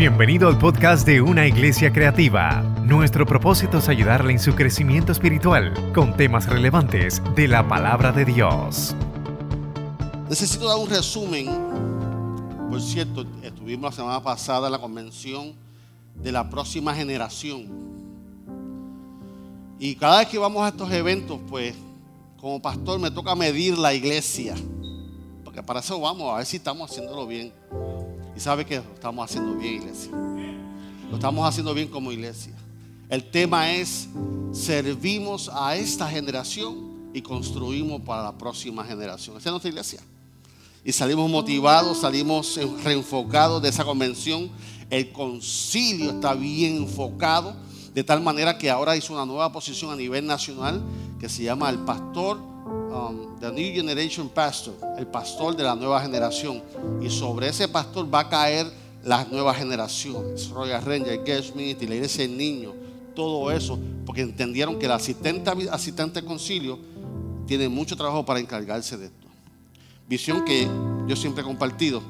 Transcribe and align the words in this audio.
Bienvenido 0.00 0.48
al 0.48 0.56
podcast 0.56 1.06
de 1.06 1.20
Una 1.20 1.46
Iglesia 1.46 1.92
Creativa. 1.92 2.62
Nuestro 2.86 3.26
propósito 3.26 3.76
es 3.76 3.88
ayudarle 3.90 4.32
en 4.32 4.38
su 4.38 4.54
crecimiento 4.54 5.12
espiritual 5.12 5.74
con 5.92 6.16
temas 6.16 6.46
relevantes 6.46 7.20
de 7.36 7.46
la 7.46 7.68
palabra 7.68 8.10
de 8.10 8.24
Dios. 8.24 8.96
Necesito 10.30 10.68
dar 10.68 10.78
un 10.78 10.88
resumen. 10.88 11.48
Por 12.70 12.80
cierto, 12.80 13.26
estuvimos 13.42 13.90
la 13.90 13.96
semana 13.96 14.22
pasada 14.22 14.68
en 14.68 14.72
la 14.72 14.78
convención 14.78 15.52
de 16.14 16.32
la 16.32 16.48
próxima 16.48 16.94
generación. 16.94 17.66
Y 19.78 19.96
cada 19.96 20.20
vez 20.20 20.28
que 20.28 20.38
vamos 20.38 20.62
a 20.62 20.68
estos 20.68 20.90
eventos, 20.92 21.38
pues 21.46 21.74
como 22.40 22.62
pastor 22.62 22.98
me 22.98 23.10
toca 23.10 23.34
medir 23.34 23.76
la 23.76 23.92
iglesia. 23.92 24.54
Porque 25.44 25.62
para 25.62 25.80
eso 25.80 26.00
vamos, 26.00 26.32
a 26.32 26.38
ver 26.38 26.46
si 26.46 26.56
estamos 26.56 26.90
haciéndolo 26.90 27.26
bien. 27.26 27.52
Sabe 28.40 28.64
que 28.64 28.76
lo 28.76 28.94
estamos 28.94 29.22
haciendo 29.22 29.54
bien, 29.54 29.74
iglesia. 29.74 30.10
Lo 31.10 31.16
estamos 31.16 31.46
haciendo 31.46 31.74
bien 31.74 31.88
como 31.88 32.10
iglesia. 32.10 32.54
El 33.10 33.30
tema 33.30 33.70
es, 33.70 34.08
servimos 34.52 35.50
a 35.52 35.76
esta 35.76 36.08
generación 36.08 37.10
y 37.12 37.20
construimos 37.20 38.00
para 38.00 38.22
la 38.22 38.32
próxima 38.38 38.82
generación. 38.82 39.36
Esa 39.36 39.50
es 39.50 39.52
nuestra 39.52 39.68
iglesia. 39.68 40.00
Y 40.82 40.90
salimos 40.92 41.30
motivados, 41.30 42.00
salimos 42.00 42.58
reenfocados 42.82 43.60
de 43.60 43.68
esa 43.68 43.84
convención. 43.84 44.50
El 44.88 45.12
concilio 45.12 46.12
está 46.12 46.32
bien 46.32 46.78
enfocado, 46.78 47.54
de 47.92 48.02
tal 48.02 48.22
manera 48.22 48.56
que 48.56 48.70
ahora 48.70 48.96
hizo 48.96 49.12
una 49.12 49.26
nueva 49.26 49.52
posición 49.52 49.90
a 49.90 49.96
nivel 49.96 50.24
nacional 50.26 50.82
que 51.20 51.28
se 51.28 51.42
llama 51.42 51.68
el 51.68 51.80
pastor 51.80 52.40
um, 52.90 53.38
The 53.40 53.50
New 53.50 53.72
Generation 53.74 54.28
Pastor, 54.28 54.74
el 54.98 55.06
pastor 55.06 55.56
de 55.56 55.62
la 55.62 55.74
nueva 55.74 56.00
generación. 56.00 56.62
Y 57.00 57.10
sobre 57.10 57.48
ese 57.48 57.68
pastor 57.68 58.12
va 58.12 58.20
a 58.20 58.28
caer 58.28 58.66
las 59.04 59.30
nuevas 59.30 59.56
generaciones. 59.56 60.48
Royal 60.50 60.84
Ranger, 60.84 61.22
Guest 61.24 61.54
Ministry, 61.54 61.86
la 61.86 61.94
iglesia 61.96 62.26
del 62.26 62.36
niño, 62.36 62.72
todo 63.14 63.50
eso, 63.50 63.78
porque 64.04 64.22
entendieron 64.22 64.78
que 64.78 64.86
el 64.86 64.92
asistente, 64.92 65.50
asistente 65.70 66.24
concilio 66.24 66.78
tiene 67.46 67.68
mucho 67.68 67.96
trabajo 67.96 68.24
para 68.24 68.40
encargarse 68.40 68.96
de 68.96 69.06
esto. 69.06 69.26
Visión 70.08 70.44
que 70.44 70.68
yo 71.06 71.16
siempre 71.16 71.42
he 71.42 71.44
compartido 71.44 72.02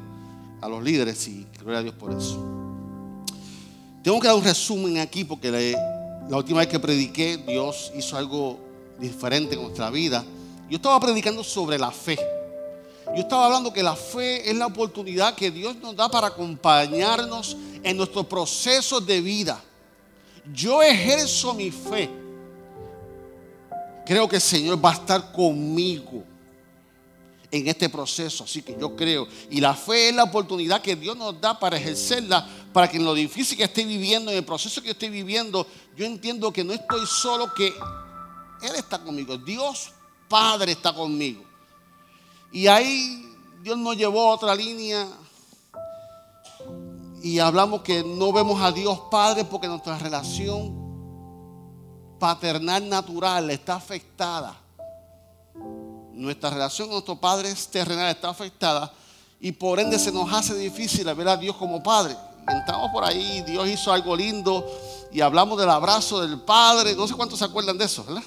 a 0.60 0.68
los 0.68 0.82
líderes 0.82 1.26
y 1.28 1.46
gloria 1.58 1.80
a 1.80 1.82
Dios 1.82 1.94
por 1.94 2.12
eso. 2.12 2.42
Tengo 4.02 4.18
que 4.20 4.26
dar 4.26 4.36
un 4.36 4.44
resumen 4.44 4.98
aquí 4.98 5.24
porque 5.24 5.50
la 6.28 6.36
última 6.36 6.60
vez 6.60 6.68
que 6.68 6.78
prediqué, 6.78 7.36
Dios 7.36 7.92
hizo 7.94 8.16
algo 8.16 8.58
diferente 8.98 9.54
en 9.54 9.62
nuestra 9.62 9.90
vida. 9.90 10.24
Yo 10.70 10.76
estaba 10.76 11.00
predicando 11.00 11.42
sobre 11.42 11.76
la 11.76 11.90
fe. 11.90 12.16
Yo 13.06 13.22
estaba 13.22 13.46
hablando 13.46 13.72
que 13.72 13.82
la 13.82 13.96
fe 13.96 14.48
es 14.48 14.56
la 14.56 14.66
oportunidad 14.66 15.34
que 15.34 15.50
Dios 15.50 15.74
nos 15.76 15.96
da 15.96 16.08
para 16.08 16.28
acompañarnos 16.28 17.56
en 17.82 17.96
nuestro 17.96 18.22
proceso 18.22 19.00
de 19.00 19.20
vida. 19.20 19.60
Yo 20.54 20.80
ejerzo 20.80 21.54
mi 21.54 21.72
fe. 21.72 22.08
Creo 24.06 24.28
que 24.28 24.36
el 24.36 24.42
Señor 24.42 24.82
va 24.82 24.90
a 24.90 24.94
estar 24.94 25.32
conmigo 25.32 26.22
en 27.50 27.66
este 27.66 27.88
proceso. 27.88 28.44
Así 28.44 28.62
que 28.62 28.76
yo 28.78 28.94
creo. 28.94 29.26
Y 29.50 29.60
la 29.60 29.74
fe 29.74 30.10
es 30.10 30.14
la 30.14 30.22
oportunidad 30.22 30.80
que 30.80 30.94
Dios 30.94 31.16
nos 31.16 31.40
da 31.40 31.58
para 31.58 31.78
ejercerla, 31.78 32.46
para 32.72 32.88
que 32.88 32.96
en 32.96 33.04
lo 33.04 33.14
difícil 33.14 33.58
que 33.58 33.64
esté 33.64 33.84
viviendo, 33.84 34.30
en 34.30 34.36
el 34.36 34.44
proceso 34.44 34.80
que 34.80 34.92
estoy 34.92 35.10
viviendo, 35.10 35.66
yo 35.96 36.06
entiendo 36.06 36.52
que 36.52 36.62
no 36.62 36.72
estoy 36.72 37.04
solo, 37.08 37.52
que 37.54 37.66
Él 37.66 38.76
está 38.76 39.00
conmigo. 39.00 39.36
Dios 39.36 39.94
Padre 40.30 40.72
está 40.72 40.94
conmigo. 40.94 41.42
Y 42.52 42.68
ahí 42.68 43.36
Dios 43.64 43.76
nos 43.76 43.96
llevó 43.96 44.30
a 44.30 44.34
otra 44.34 44.54
línea. 44.54 45.08
Y 47.20 47.40
hablamos 47.40 47.82
que 47.82 48.04
no 48.04 48.32
vemos 48.32 48.62
a 48.62 48.70
Dios 48.70 48.98
Padre 49.10 49.44
porque 49.44 49.66
nuestra 49.66 49.98
relación 49.98 50.78
paternal 52.20 52.88
natural 52.88 53.50
está 53.50 53.74
afectada. 53.74 54.56
Nuestra 56.12 56.50
relación 56.50 56.86
con 56.86 56.94
nuestros 56.94 57.18
padres 57.18 57.66
terrenales 57.66 58.14
está 58.14 58.28
afectada 58.28 58.92
y 59.40 59.52
por 59.52 59.80
ende 59.80 59.98
se 59.98 60.12
nos 60.12 60.32
hace 60.32 60.54
difícil 60.54 61.12
ver 61.14 61.28
a 61.28 61.36
Dios 61.36 61.56
como 61.56 61.82
Padre. 61.82 62.14
Entramos 62.46 62.90
por 62.92 63.04
ahí, 63.04 63.42
Dios 63.42 63.66
hizo 63.66 63.92
algo 63.92 64.14
lindo 64.14 64.64
y 65.12 65.20
hablamos 65.22 65.58
del 65.58 65.70
abrazo 65.70 66.20
del 66.20 66.40
Padre. 66.40 66.94
No 66.94 67.08
sé 67.08 67.14
cuántos 67.14 67.38
se 67.38 67.44
acuerdan 67.46 67.76
de 67.76 67.86
eso, 67.86 68.04
¿verdad? 68.04 68.22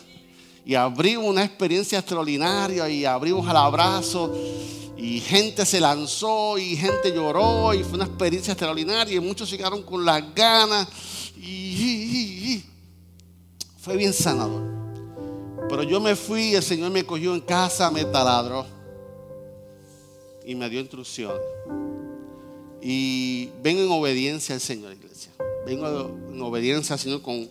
Y 0.66 0.76
abrimos 0.76 1.26
una 1.26 1.44
experiencia 1.44 2.00
extraordinaria 2.00 2.90
y 2.90 3.06
abrimos 3.06 3.48
al 3.48 3.58
abrazo 3.58 4.34
y 4.98 5.20
gente 5.20 5.66
se 5.66 5.82
lanzó 5.82 6.58
y 6.58 6.78
gente 6.78 7.12
lloró 7.14 7.74
y 7.74 7.84
fue 7.84 7.96
una 7.96 8.06
experiencia 8.06 8.54
extraordinaria 8.54 9.18
y 9.18 9.20
muchos 9.20 9.50
llegaron 9.52 9.84
con 9.84 10.06
las 10.06 10.34
ganas 10.34 10.88
y, 11.36 12.64
fue 13.82 13.98
bien 13.98 14.14
sanador. 14.14 14.64
Pero 15.68 15.84
yo 15.84 16.00
me 16.00 16.16
fui, 16.16 16.52
y 16.52 16.56
el 16.56 16.64
Señor 16.64 16.92
me 16.92 17.06
cogió 17.06 17.34
en 17.34 17.42
casa, 17.42 17.92
me 17.92 18.06
taladró 18.06 18.66
y 20.46 20.56
me 20.56 20.70
dio 20.70 20.80
instrucciones. 20.80 21.42
Y 22.82 23.50
vengo 23.62 23.82
en 23.82 23.92
obediencia 23.92 24.56
al 24.56 24.62
Señor, 24.62 24.94
iglesia. 24.94 25.34
Vengo 25.66 26.18
en 26.32 26.42
obediencia 26.42 26.94
al 26.94 27.00
Señor 27.00 27.22
con 27.22 27.50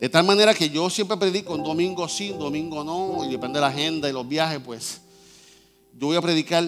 de 0.00 0.08
tal 0.08 0.24
manera 0.24 0.54
que 0.54 0.70
yo 0.70 0.88
siempre 0.88 1.16
predico 1.16 1.54
un 1.54 1.64
domingo 1.64 2.08
sí, 2.08 2.28
domingo 2.28 2.84
no, 2.84 3.24
y 3.24 3.32
depende 3.32 3.58
de 3.58 3.62
la 3.62 3.68
agenda 3.68 4.08
y 4.08 4.12
los 4.12 4.26
viajes, 4.28 4.60
pues 4.64 5.00
yo 5.94 6.06
voy 6.06 6.16
a 6.16 6.22
predicar 6.22 6.64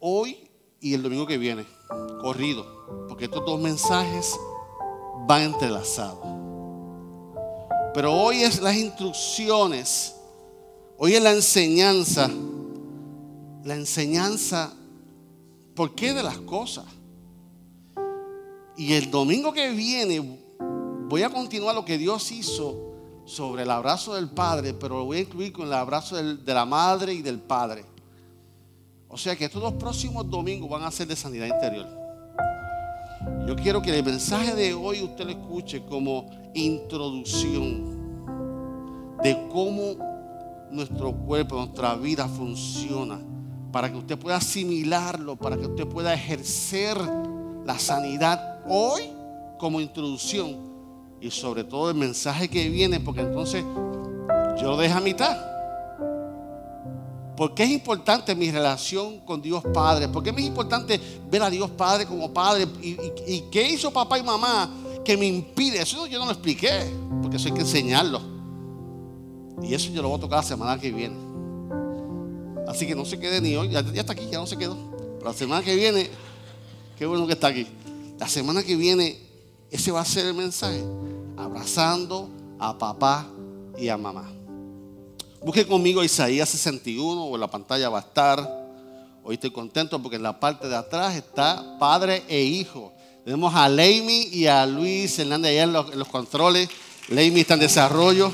hoy 0.00 0.48
y 0.80 0.94
el 0.94 1.02
domingo 1.02 1.26
que 1.26 1.36
viene, 1.36 1.66
corrido, 2.22 3.06
porque 3.08 3.26
estos 3.26 3.44
dos 3.44 3.60
mensajes 3.60 4.34
van 5.26 5.42
entrelazados. 5.42 6.26
Pero 7.92 8.14
hoy 8.14 8.42
es 8.42 8.60
las 8.62 8.74
instrucciones, 8.74 10.16
hoy 10.96 11.14
es 11.14 11.22
la 11.22 11.32
enseñanza, 11.32 12.30
la 13.64 13.74
enseñanza, 13.74 14.72
¿por 15.74 15.94
qué 15.94 16.14
de 16.14 16.22
las 16.22 16.38
cosas? 16.38 16.86
Y 18.78 18.94
el 18.94 19.10
domingo 19.10 19.52
que 19.52 19.70
viene 19.70 20.41
voy 21.12 21.22
a 21.24 21.28
continuar 21.28 21.74
lo 21.74 21.84
que 21.84 21.98
Dios 21.98 22.32
hizo 22.32 22.94
sobre 23.26 23.64
el 23.64 23.70
abrazo 23.70 24.14
del 24.14 24.30
Padre, 24.30 24.72
pero 24.72 24.96
lo 24.96 25.04
voy 25.04 25.18
a 25.18 25.20
incluir 25.20 25.52
con 25.52 25.66
el 25.66 25.74
abrazo 25.74 26.16
de 26.16 26.54
la 26.54 26.64
Madre 26.64 27.12
y 27.12 27.20
del 27.20 27.38
Padre. 27.38 27.84
O 29.08 29.18
sea 29.18 29.36
que 29.36 29.44
estos 29.44 29.60
dos 29.60 29.74
próximos 29.74 30.30
domingos 30.30 30.70
van 30.70 30.84
a 30.84 30.90
ser 30.90 31.06
de 31.06 31.14
sanidad 31.14 31.48
interior. 31.48 31.86
Yo 33.46 33.54
quiero 33.56 33.82
que 33.82 33.94
el 33.94 34.02
mensaje 34.02 34.54
de 34.54 34.72
hoy 34.72 35.02
usted 35.02 35.26
lo 35.26 35.30
escuche 35.32 35.84
como 35.84 36.30
introducción 36.54 37.92
de 39.22 39.48
cómo 39.52 39.96
nuestro 40.70 41.12
cuerpo, 41.12 41.56
nuestra 41.56 41.94
vida 41.94 42.26
funciona, 42.26 43.20
para 43.70 43.92
que 43.92 43.98
usted 43.98 44.18
pueda 44.18 44.36
asimilarlo, 44.38 45.36
para 45.36 45.58
que 45.58 45.66
usted 45.66 45.86
pueda 45.86 46.14
ejercer 46.14 46.96
la 47.66 47.78
sanidad 47.78 48.62
hoy 48.66 49.02
como 49.58 49.78
introducción 49.78 50.71
y 51.22 51.30
sobre 51.30 51.62
todo 51.62 51.88
el 51.88 51.96
mensaje 51.96 52.48
que 52.48 52.68
viene, 52.68 52.98
porque 52.98 53.20
entonces 53.20 53.64
yo 54.60 54.70
lo 54.70 54.76
dejo 54.76 54.98
a 54.98 55.00
mitad. 55.00 55.38
¿Por 57.36 57.54
qué 57.54 57.62
es 57.62 57.70
importante 57.70 58.34
mi 58.34 58.50
relación 58.50 59.20
con 59.20 59.40
Dios 59.40 59.62
Padre? 59.72 60.08
¿Por 60.08 60.22
qué 60.22 60.30
es 60.30 60.40
importante 60.40 61.00
ver 61.30 61.42
a 61.42 61.48
Dios 61.48 61.70
Padre 61.70 62.06
como 62.06 62.32
Padre? 62.32 62.66
¿Y, 62.82 63.42
qué 63.52 63.70
hizo 63.70 63.92
papá 63.92 64.18
y 64.18 64.22
mamá 64.22 64.68
que 65.04 65.16
me 65.16 65.26
impide? 65.26 65.80
Eso 65.80 66.06
yo 66.06 66.18
no 66.18 66.26
lo 66.26 66.32
expliqué, 66.32 66.92
porque 67.22 67.36
eso 67.36 67.48
hay 67.48 67.54
que 67.54 67.60
enseñarlo. 67.60 68.20
Y 69.62 69.74
eso 69.74 69.90
yo 69.92 70.02
lo 70.02 70.08
voy 70.08 70.18
a 70.18 70.20
tocar 70.20 70.38
la 70.40 70.42
semana 70.42 70.80
que 70.80 70.90
viene. 70.90 71.16
Así 72.66 72.86
que 72.86 72.96
no 72.96 73.04
se 73.04 73.18
quede 73.18 73.40
ni 73.40 73.54
hoy, 73.54 73.68
ya, 73.70 73.80
ya 73.80 74.00
está 74.00 74.12
aquí, 74.12 74.26
ya 74.30 74.38
no 74.38 74.46
se 74.46 74.58
quedó. 74.58 74.76
La 75.24 75.32
semana 75.32 75.62
que 75.62 75.76
viene, 75.76 76.10
qué 76.98 77.06
bueno 77.06 77.26
que 77.28 77.34
está 77.34 77.46
aquí. 77.46 77.66
La 78.18 78.28
semana 78.28 78.62
que 78.62 78.76
viene, 78.76 79.31
ese 79.72 79.90
va 79.90 80.02
a 80.02 80.04
ser 80.04 80.26
el 80.26 80.34
mensaje 80.34 80.84
abrazando 81.36 82.28
a 82.58 82.76
papá 82.76 83.26
y 83.78 83.88
a 83.88 83.96
mamá. 83.96 84.30
Busque 85.42 85.66
conmigo 85.66 86.04
Isaías 86.04 86.50
61 86.50 87.24
o 87.24 87.34
en 87.34 87.40
la 87.40 87.50
pantalla 87.50 87.88
va 87.88 87.98
a 87.98 88.02
estar. 88.02 88.62
Hoy 89.24 89.34
estoy 89.34 89.50
contento 89.50 90.00
porque 90.00 90.16
en 90.16 90.22
la 90.22 90.38
parte 90.38 90.68
de 90.68 90.76
atrás 90.76 91.16
está 91.16 91.78
padre 91.78 92.22
e 92.28 92.42
hijo. 92.42 92.92
Tenemos 93.24 93.54
a 93.54 93.66
Leimi 93.68 94.28
y 94.32 94.46
a 94.46 94.66
Luis 94.66 95.18
Hernández 95.18 95.52
allá 95.52 95.62
en 95.62 95.72
los, 95.72 96.08
controles. 96.08 96.68
Leimi 97.08 97.40
está 97.40 97.54
en 97.54 97.60
desarrollo. 97.60 98.30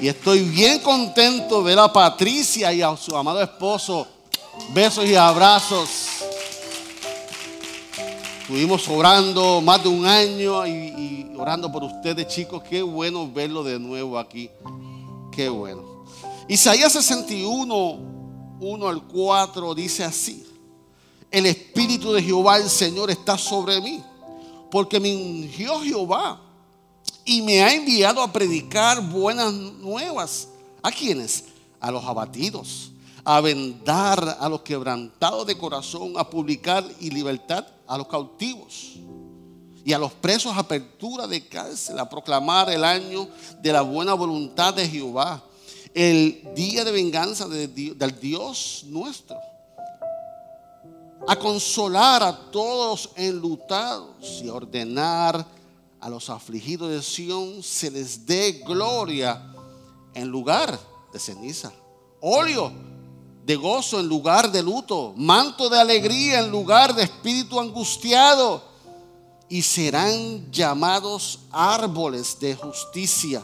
Y 0.00 0.08
estoy 0.08 0.40
bien 0.40 0.80
contento 0.80 1.58
de 1.58 1.64
ver 1.64 1.78
a 1.78 1.92
Patricia 1.92 2.72
y 2.72 2.82
a 2.82 2.96
su 2.96 3.16
amado 3.16 3.40
esposo. 3.40 4.08
Besos 4.74 5.06
y 5.06 5.14
abrazos. 5.14 5.88
Estuvimos 8.48 8.88
orando 8.88 9.60
más 9.60 9.82
de 9.82 9.90
un 9.90 10.06
año 10.06 10.66
y, 10.66 11.30
orando 11.36 11.70
por 11.70 11.84
ustedes, 11.84 12.28
chicos. 12.28 12.62
Qué 12.62 12.80
bueno 12.80 13.30
verlo 13.30 13.62
de 13.62 13.78
nuevo 13.78 14.18
aquí. 14.18 14.48
Qué 15.30 15.50
bueno. 15.50 16.06
Isaías 16.48 16.94
61, 16.94 17.98
1 18.58 18.88
al 18.88 19.02
4 19.02 19.74
dice 19.74 20.02
así. 20.02 20.46
El 21.30 21.44
Espíritu 21.44 22.10
de 22.14 22.22
Jehová 22.22 22.56
el 22.56 22.70
Señor 22.70 23.10
está 23.10 23.36
sobre 23.36 23.82
mí, 23.82 24.02
porque 24.70 24.98
me 24.98 25.14
ungió 25.14 25.80
Jehová 25.80 26.40
y 27.26 27.42
me 27.42 27.62
ha 27.62 27.74
enviado 27.74 28.22
a 28.22 28.32
predicar 28.32 29.06
buenas 29.10 29.52
nuevas. 29.52 30.48
¿A 30.82 30.90
quiénes? 30.90 31.44
A 31.80 31.90
los 31.90 32.02
abatidos, 32.02 32.92
a 33.30 33.42
vendar 33.42 34.38
a 34.40 34.48
los 34.48 34.62
quebrantados 34.62 35.46
de 35.46 35.58
corazón, 35.58 36.14
a 36.16 36.30
publicar 36.30 36.82
y 36.98 37.10
libertad 37.10 37.66
a 37.86 37.98
los 37.98 38.08
cautivos 38.08 38.94
y 39.84 39.92
a 39.92 39.98
los 39.98 40.12
presos 40.12 40.56
apertura 40.56 41.26
de 41.26 41.46
cárcel, 41.46 41.98
a 41.98 42.08
proclamar 42.08 42.70
el 42.70 42.82
año 42.82 43.28
de 43.60 43.70
la 43.70 43.82
buena 43.82 44.14
voluntad 44.14 44.72
de 44.72 44.88
Jehová, 44.88 45.44
el 45.92 46.42
día 46.56 46.86
de 46.86 46.90
venganza 46.90 47.46
del 47.46 48.18
Dios 48.18 48.84
nuestro 48.86 49.36
a 51.26 51.36
consolar 51.36 52.22
a 52.22 52.34
todos 52.50 53.10
enlutados 53.14 54.40
y 54.42 54.48
a 54.48 54.54
ordenar 54.54 55.44
a 56.00 56.08
los 56.08 56.30
afligidos 56.30 56.90
de 56.90 57.02
Sión 57.02 57.62
se 57.62 57.90
les 57.90 58.24
dé 58.24 58.62
gloria 58.66 59.52
en 60.14 60.28
lugar 60.28 60.80
de 61.12 61.18
ceniza, 61.18 61.70
óleo 62.22 62.87
de 63.48 63.56
gozo 63.56 63.98
en 63.98 64.06
lugar 64.06 64.52
de 64.52 64.62
luto, 64.62 65.14
manto 65.16 65.70
de 65.70 65.80
alegría 65.80 66.40
en 66.40 66.50
lugar 66.50 66.94
de 66.94 67.04
espíritu 67.04 67.58
angustiado, 67.58 68.62
y 69.48 69.62
serán 69.62 70.52
llamados 70.52 71.38
árboles 71.50 72.38
de 72.38 72.54
justicia, 72.54 73.42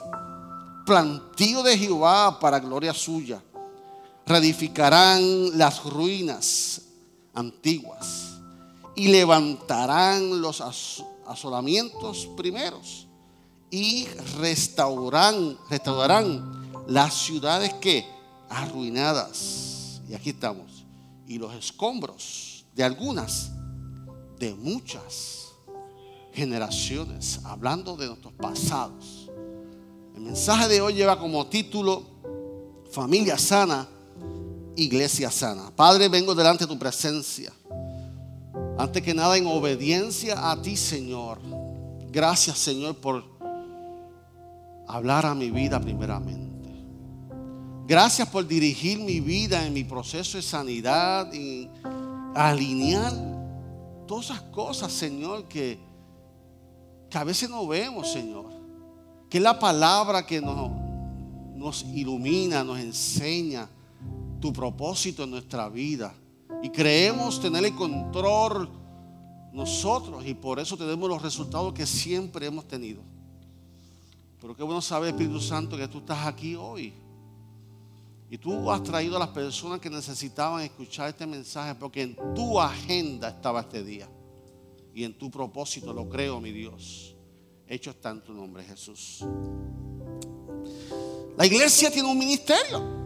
plantío 0.84 1.62
de 1.62 1.78
Jehová 1.78 2.38
para 2.38 2.60
gloria 2.60 2.92
suya. 2.92 3.42
Reedificarán 4.26 5.56
las 5.56 5.82
ruinas 5.84 6.82
antiguas 7.32 8.34
y 8.94 9.08
levantarán 9.08 10.42
los 10.42 10.62
asolamientos 11.26 12.28
primeros 12.36 13.06
y 13.70 14.04
restaurarán, 14.38 15.56
restaurarán 15.70 16.84
las 16.88 17.14
ciudades 17.14 17.72
que 17.80 18.06
arruinadas. 18.50 19.73
Y 20.14 20.16
aquí 20.16 20.30
estamos. 20.30 20.84
Y 21.26 21.38
los 21.38 21.52
escombros 21.54 22.64
de 22.72 22.84
algunas, 22.84 23.50
de 24.38 24.54
muchas 24.54 25.48
generaciones, 26.32 27.40
hablando 27.42 27.96
de 27.96 28.06
nuestros 28.06 28.32
pasados. 28.34 29.28
El 30.14 30.20
mensaje 30.22 30.68
de 30.68 30.80
hoy 30.80 30.94
lleva 30.94 31.18
como 31.18 31.48
título 31.48 32.04
Familia 32.92 33.36
sana 33.36 33.88
iglesia 34.76 35.32
sana. 35.32 35.72
Padre, 35.74 36.08
vengo 36.08 36.32
delante 36.32 36.62
de 36.64 36.72
tu 36.72 36.78
presencia. 36.78 37.52
Antes 38.78 39.02
que 39.02 39.14
nada, 39.14 39.36
en 39.36 39.48
obediencia 39.48 40.48
a 40.48 40.62
ti, 40.62 40.76
Señor. 40.76 41.40
Gracias, 42.12 42.56
Señor, 42.56 42.94
por 42.98 43.24
hablar 44.86 45.26
a 45.26 45.34
mi 45.34 45.50
vida 45.50 45.80
primeramente. 45.80 46.53
Gracias 47.86 48.26
por 48.30 48.46
dirigir 48.46 48.98
mi 48.98 49.20
vida 49.20 49.66
en 49.66 49.74
mi 49.74 49.84
proceso 49.84 50.38
de 50.38 50.42
sanidad 50.42 51.30
y 51.34 51.68
alinear 52.34 53.12
todas 54.06 54.26
esas 54.26 54.40
cosas, 54.40 54.90
Señor, 54.90 55.44
que, 55.48 55.78
que 57.10 57.18
a 57.18 57.24
veces 57.24 57.50
no 57.50 57.66
vemos, 57.66 58.10
Señor. 58.10 58.46
Que 59.28 59.36
es 59.36 59.44
la 59.44 59.58
palabra 59.58 60.24
que 60.24 60.40
nos, 60.40 60.70
nos 61.54 61.82
ilumina, 61.82 62.64
nos 62.64 62.78
enseña 62.78 63.68
tu 64.40 64.50
propósito 64.50 65.24
en 65.24 65.32
nuestra 65.32 65.68
vida. 65.68 66.14
Y 66.62 66.70
creemos 66.70 67.38
tener 67.38 67.66
el 67.66 67.74
control 67.74 68.70
nosotros 69.52 70.24
y 70.26 70.32
por 70.32 70.58
eso 70.58 70.78
tenemos 70.78 71.06
los 71.06 71.20
resultados 71.20 71.74
que 71.74 71.84
siempre 71.84 72.46
hemos 72.46 72.66
tenido. 72.66 73.02
Pero 74.40 74.56
qué 74.56 74.62
bueno 74.62 74.80
saber, 74.80 75.10
Espíritu 75.10 75.38
Santo, 75.38 75.76
que 75.76 75.86
tú 75.86 75.98
estás 75.98 76.26
aquí 76.26 76.54
hoy. 76.54 77.03
Y 78.30 78.38
tú 78.38 78.70
has 78.70 78.82
traído 78.82 79.16
a 79.16 79.20
las 79.20 79.28
personas 79.28 79.80
que 79.80 79.90
necesitaban 79.90 80.62
escuchar 80.62 81.10
este 81.10 81.26
mensaje 81.26 81.74
porque 81.74 82.02
en 82.02 82.16
tu 82.34 82.60
agenda 82.60 83.28
estaba 83.28 83.60
este 83.60 83.84
día. 83.84 84.08
Y 84.94 85.04
en 85.04 85.16
tu 85.16 85.30
propósito 85.30 85.92
lo 85.92 86.08
creo, 86.08 86.40
mi 86.40 86.52
Dios. 86.52 87.14
Hecho 87.66 87.90
está 87.90 88.10
en 88.10 88.22
tu 88.22 88.32
nombre, 88.32 88.64
Jesús. 88.64 89.24
La 91.36 91.46
iglesia 91.46 91.90
tiene 91.90 92.08
un 92.08 92.18
ministerio. 92.18 93.04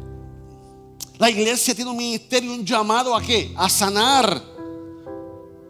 La 1.18 1.30
iglesia 1.30 1.74
tiene 1.74 1.90
un 1.90 1.96
ministerio, 1.96 2.52
un 2.52 2.64
llamado 2.64 3.14
a 3.14 3.20
qué? 3.20 3.52
A 3.56 3.68
sanar. 3.68 4.40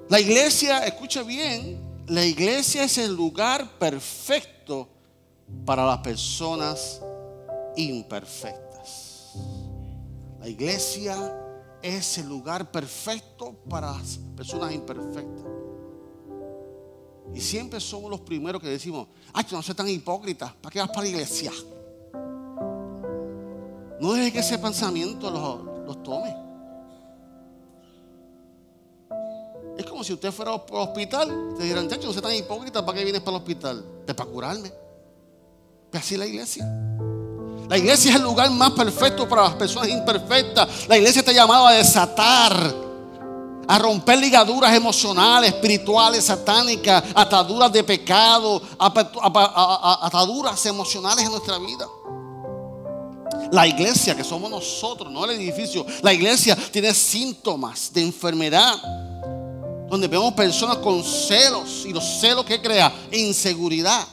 La 0.08 0.20
iglesia, 0.20 0.84
escucha 0.86 1.22
bien, 1.22 2.04
la 2.06 2.24
iglesia 2.24 2.84
es 2.84 2.98
el 2.98 3.14
lugar 3.14 3.78
perfecto 3.78 4.88
para 5.64 5.84
las 5.86 5.98
personas 5.98 7.00
imperfectas. 7.76 8.67
La 10.38 10.48
iglesia 10.48 11.16
es 11.82 12.18
el 12.18 12.28
lugar 12.28 12.70
perfecto 12.70 13.54
para 13.68 13.92
las 13.92 14.18
personas 14.36 14.72
imperfectas. 14.72 15.44
Y 17.34 17.40
siempre 17.40 17.80
somos 17.80 18.10
los 18.10 18.20
primeros 18.20 18.62
que 18.62 18.68
decimos, 18.68 19.08
ay, 19.32 19.44
no 19.50 19.62
seas 19.62 19.76
tan 19.76 19.88
hipócrita, 19.88 20.54
¿para 20.60 20.72
qué 20.72 20.78
vas 20.80 20.88
para 20.88 21.02
la 21.02 21.08
iglesia? 21.08 21.52
No 24.00 24.12
deje 24.12 24.32
que 24.32 24.38
ese 24.38 24.58
pensamiento 24.58 25.30
los, 25.30 26.02
tome. 26.02 26.36
Es 29.76 29.84
como 29.86 30.02
si 30.02 30.12
usted 30.12 30.32
fuera 30.32 30.52
al 30.52 30.62
hospital, 30.70 31.54
te 31.56 31.64
dirán, 31.64 31.88
chacho, 31.88 32.06
no 32.06 32.12
seas 32.12 32.22
tan 32.22 32.34
hipócrita, 32.34 32.84
¿para 32.84 32.98
qué 32.98 33.04
vienes 33.04 33.22
para 33.22 33.36
el 33.36 33.42
hospital? 33.42 33.84
Pues 34.04 34.16
para 34.16 34.30
curarme. 34.30 34.72
Pues 35.90 36.02
así 36.02 36.16
la 36.16 36.26
iglesia. 36.26 36.64
La 37.68 37.76
iglesia 37.76 38.10
es 38.10 38.16
el 38.16 38.22
lugar 38.22 38.50
más 38.50 38.70
perfecto 38.70 39.28
para 39.28 39.42
las 39.42 39.54
personas 39.54 39.90
imperfectas. 39.90 40.88
La 40.88 40.96
iglesia 40.96 41.20
está 41.20 41.32
llamada 41.32 41.68
a 41.68 41.72
desatar, 41.72 42.74
a 43.66 43.78
romper 43.78 44.18
ligaduras 44.18 44.74
emocionales, 44.74 45.50
espirituales, 45.52 46.24
satánicas, 46.24 47.04
ataduras 47.14 47.70
de 47.70 47.84
pecado, 47.84 48.62
ataduras 48.78 50.64
emocionales 50.64 51.26
en 51.26 51.30
nuestra 51.30 51.58
vida. 51.58 51.86
La 53.52 53.66
iglesia, 53.66 54.16
que 54.16 54.24
somos 54.24 54.50
nosotros, 54.50 55.12
no 55.12 55.24
el 55.26 55.32
edificio, 55.32 55.84
la 56.02 56.12
iglesia 56.12 56.56
tiene 56.70 56.94
síntomas 56.94 57.92
de 57.92 58.02
enfermedad. 58.02 58.74
Donde 59.88 60.06
vemos 60.06 60.32
personas 60.34 60.78
con 60.78 61.02
celos 61.02 61.84
y 61.86 61.92
los 61.92 62.04
celos 62.20 62.44
que 62.44 62.60
crea 62.60 62.92
inseguridad. 63.10 64.06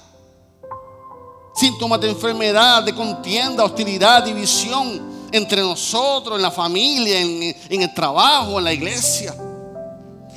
Síntomas 1.55 2.01
de 2.01 2.09
enfermedad, 2.09 2.83
de 2.83 2.93
contienda, 2.93 3.63
hostilidad, 3.63 4.23
división 4.23 5.27
entre 5.31 5.61
nosotros, 5.61 6.37
en 6.37 6.41
la 6.41 6.51
familia, 6.51 7.19
en, 7.19 7.81
el 7.81 7.93
trabajo, 7.93 8.57
en 8.57 8.63
la 8.65 8.73
iglesia. 8.73 9.35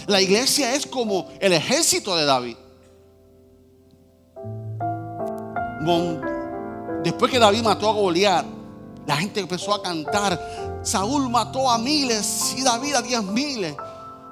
La 0.07 0.21
iglesia 0.21 0.75
es 0.75 0.87
como 0.87 1.29
el 1.41 1.53
ejército 1.53 2.17
de 2.17 2.25
David. 2.25 2.57
Después 7.03 7.31
que 7.31 7.39
David 7.39 7.63
mató 7.63 7.89
a 7.89 7.93
Goliat, 7.93 8.45
la 9.07 9.17
gente 9.17 9.41
empezó 9.41 9.73
a 9.75 9.83
cantar, 9.83 10.81
Saúl 10.83 11.31
mató 11.31 11.71
a 11.71 11.79
miles 11.79 12.55
y 12.57 12.63
David 12.63 12.95
a 12.95 13.03
diez 13.03 13.23
miles. 13.23 13.75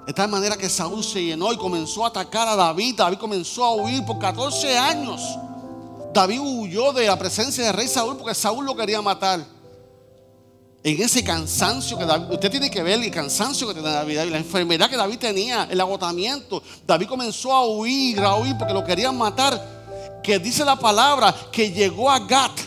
De 0.06 0.12
tal 0.12 0.28
manera 0.28 0.56
que 0.56 0.68
Saúl 0.68 1.02
se 1.02 1.24
llenó 1.24 1.52
y 1.52 1.56
comenzó 1.56 2.04
a 2.04 2.08
atacar 2.08 2.46
a 2.46 2.54
David. 2.54 2.94
David 2.96 3.18
comenzó 3.18 3.64
a 3.64 3.74
huir 3.74 4.04
por 4.04 4.18
14 4.18 4.78
años. 4.78 5.20
David 6.16 6.40
huyó 6.40 6.94
de 6.94 7.06
la 7.06 7.18
presencia 7.18 7.62
del 7.62 7.74
rey 7.74 7.88
Saúl 7.88 8.16
porque 8.16 8.34
Saúl 8.34 8.64
lo 8.64 8.74
quería 8.74 9.02
matar. 9.02 9.44
En 10.82 11.02
ese 11.02 11.22
cansancio 11.22 11.98
que 11.98 12.06
David, 12.06 12.32
usted 12.32 12.50
tiene 12.50 12.70
que 12.70 12.82
ver 12.82 13.02
el 13.02 13.10
cansancio 13.10 13.68
que 13.68 13.74
tenía 13.74 13.90
David, 13.90 14.20
la 14.30 14.38
enfermedad 14.38 14.88
que 14.88 14.96
David 14.96 15.18
tenía, 15.18 15.68
el 15.70 15.78
agotamiento. 15.78 16.62
David 16.86 17.06
comenzó 17.06 17.52
a 17.52 17.66
huir, 17.66 18.18
a 18.20 18.34
huir 18.36 18.56
porque 18.56 18.72
lo 18.72 18.82
querían 18.82 19.14
matar. 19.18 19.60
Que 20.22 20.38
dice 20.38 20.64
la 20.64 20.76
palabra 20.76 21.34
que 21.52 21.70
llegó 21.70 22.10
a 22.10 22.18
Gat 22.20 22.60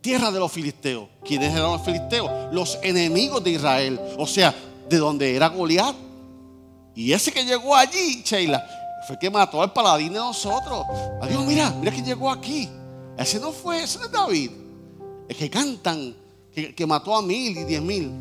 tierra 0.00 0.32
de 0.32 0.40
los 0.40 0.50
filisteos. 0.50 1.08
¿Quiénes 1.24 1.54
eran 1.54 1.70
los 1.70 1.82
filisteos? 1.82 2.52
Los 2.52 2.80
enemigos 2.82 3.44
de 3.44 3.50
Israel. 3.50 4.00
O 4.18 4.26
sea, 4.26 4.52
de 4.88 4.96
donde 4.96 5.36
era 5.36 5.46
Goliat. 5.46 5.94
Y 6.96 7.12
ese 7.12 7.30
que 7.30 7.44
llegó 7.44 7.76
allí, 7.76 8.22
Sheila, 8.24 8.79
fue 9.06 9.18
que 9.18 9.30
mató 9.30 9.62
al 9.62 9.72
paladín 9.72 10.12
de 10.12 10.18
nosotros. 10.18 10.84
Adiós, 11.22 11.44
mira, 11.44 11.70
mira 11.70 11.92
que 11.92 12.02
llegó 12.02 12.30
aquí. 12.30 12.68
Ese 13.16 13.38
no 13.38 13.52
fue, 13.52 13.82
ese 13.82 13.98
no 13.98 14.06
es 14.06 14.12
David. 14.12 14.50
Es 15.28 15.36
que 15.36 15.50
cantan 15.50 16.14
que, 16.52 16.86
mató 16.86 17.14
a 17.14 17.22
mil 17.22 17.56
y 17.56 17.64
diez 17.64 17.82
mil. 17.82 18.12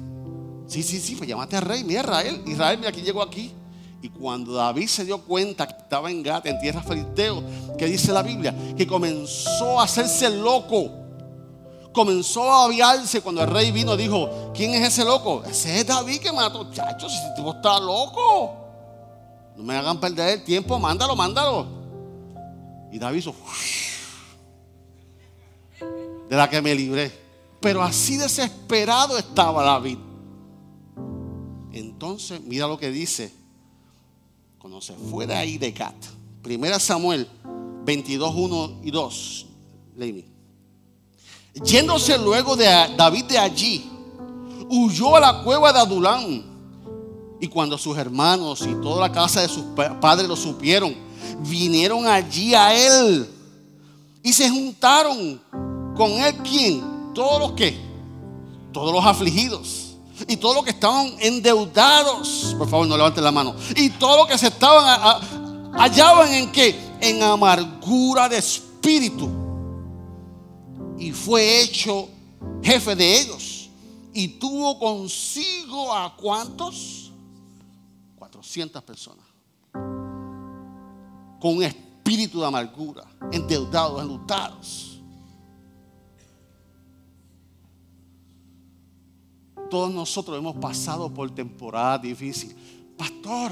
Sí, 0.67 0.83
sí, 0.83 1.00
sí, 1.00 1.15
pues 1.15 1.27
llamaste 1.27 1.57
al 1.57 1.63
rey. 1.63 1.83
Mira 1.83 2.01
Israel, 2.01 2.43
Israel, 2.45 2.77
mira 2.79 2.91
que 2.91 3.01
llegó 3.01 3.21
aquí. 3.21 3.51
Y 4.01 4.09
cuando 4.09 4.53
David 4.53 4.88
se 4.88 5.03
dio 5.03 5.21
cuenta 5.21 5.67
que 5.67 5.75
estaba 5.75 6.09
en 6.09 6.24
Gata, 6.24 6.50
en 6.50 6.59
tierra 6.59 6.81
filisteo, 6.81 7.43
que 7.77 7.86
dice 7.86 8.13
la 8.13 8.21
Biblia, 8.21 8.55
que 8.77 8.88
comenzó 8.88 9.79
a 9.79 9.83
hacerse 9.83 10.29
loco 10.29 11.00
comenzó 11.91 12.51
a 12.51 12.65
aviarse 12.65 13.21
cuando 13.21 13.43
el 13.43 13.50
rey 13.50 13.71
vino. 13.71 13.98
Dijo: 13.98 14.51
¿Quién 14.53 14.74
es 14.74 14.88
ese 14.88 15.03
loco? 15.03 15.43
Ese 15.45 15.79
es 15.79 15.88
David 15.88 16.19
que 16.19 16.31
mató. 16.31 16.71
Chacho, 16.71 17.09
si 17.09 17.15
este 17.15 17.31
tipo 17.36 17.51
está 17.51 17.79
loco. 17.79 18.68
No 19.59 19.65
me 19.65 19.75
hagan 19.75 19.99
perder 19.99 20.39
el 20.39 20.43
tiempo, 20.45 20.79
mándalo, 20.79 21.17
mándalo. 21.17 21.67
Y 22.93 22.97
David 22.97 23.19
hizo 23.19 23.35
de 26.29 26.35
la 26.37 26.49
que 26.49 26.61
me 26.61 26.73
libré. 26.73 27.11
Pero 27.59 27.83
así 27.83 28.15
desesperado 28.15 29.17
estaba 29.17 29.61
David. 29.65 29.97
Entonces, 31.73 32.39
mira 32.39 32.67
lo 32.67 32.79
que 32.79 32.89
dice. 32.89 33.33
Cuando 34.59 34.79
se 34.79 34.93
fue 34.93 35.27
de 35.27 35.35
ahí 35.35 35.57
de 35.57 35.73
Gat. 35.73 36.05
Primera 36.41 36.79
Samuel 36.79 37.27
22, 37.83 38.33
1 38.33 38.79
y 38.85 38.91
2. 38.91 39.45
Leimi. 39.97 40.25
Yéndose 41.65 42.17
luego 42.17 42.55
de 42.55 42.63
David 42.95 43.25
de 43.25 43.37
allí, 43.37 43.91
huyó 44.69 45.17
a 45.17 45.19
la 45.19 45.43
cueva 45.43 45.73
de 45.73 45.79
Adulán. 45.79 46.48
Y 47.39 47.48
cuando 47.48 47.77
sus 47.77 47.98
hermanos 47.98 48.62
y 48.62 48.74
toda 48.81 49.08
la 49.08 49.12
casa 49.12 49.41
de 49.41 49.50
sus 49.50 49.63
padres 50.01 50.27
lo 50.27 50.36
supieron, 50.36 50.96
vinieron 51.48 52.05
allí 52.05 52.53
a 52.53 52.74
él 52.74 53.29
y 54.22 54.34
se 54.34 54.50
juntaron 54.50 55.41
con 55.96 56.12
él. 56.12 56.36
¿Quién? 56.43 57.13
Todos 57.13 57.39
los 57.39 57.51
que, 57.53 57.77
todos 58.74 58.93
los 58.93 59.05
afligidos 59.05 59.96
y 60.27 60.38
todos 60.38 60.55
los 60.55 60.63
que 60.63 60.72
estaban 60.72 61.13
endeudados. 61.19 62.55
Por 62.58 62.69
favor, 62.69 62.88
no 62.88 62.98
levanten 62.98 63.24
la 63.24 63.31
mano. 63.31 63.55
Y 63.75 63.89
todos 63.91 64.17
los 64.17 64.27
que 64.27 64.38
se 64.38 64.48
estaban 64.48 65.22
hallaban 65.74 66.34
en 66.34 66.51
qué? 66.51 66.75
En 67.00 67.24
amargura 67.24 68.27
de 68.27 68.38
espíritu. 68.38 69.29
Y 70.98 71.12
fue 71.12 71.62
hecho 71.62 72.10
jefe 72.62 72.96
de 72.96 73.22
ellos 73.22 73.69
y 74.13 74.27
tuvo 74.27 74.77
consigo 74.79 75.93
a 75.93 76.15
cuántos? 76.15 77.08
400 78.39 78.84
personas. 78.84 79.25
Con 81.41 81.58
un 81.58 81.63
espíritu 81.63 82.39
de 82.39 82.46
amargura, 82.46 83.03
endeudados, 83.31 84.01
enlutados. 84.01 85.01
Todos 89.69 89.93
nosotros 89.93 90.38
hemos 90.38 90.55
pasado 90.55 91.13
por 91.13 91.29
temporadas 91.31 92.01
difíciles. 92.01 92.55
Pastor, 92.98 93.51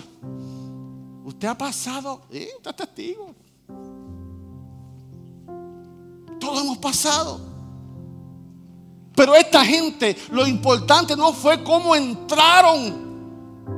usted 1.26 1.48
ha 1.48 1.58
pasado, 1.58 2.22
¿eh? 2.32 2.50
usted 2.56 2.72
es 2.72 2.78
testigo. 2.78 3.36
Todos 6.40 6.64
hemos 6.64 6.78
pasado. 6.78 7.42
Pero 9.16 9.36
esta 9.36 9.66
gente, 9.66 10.16
lo 10.32 10.48
importante 10.48 11.16
no 11.16 11.34
fue 11.34 11.64
cómo 11.64 11.96
entraron 11.96 13.07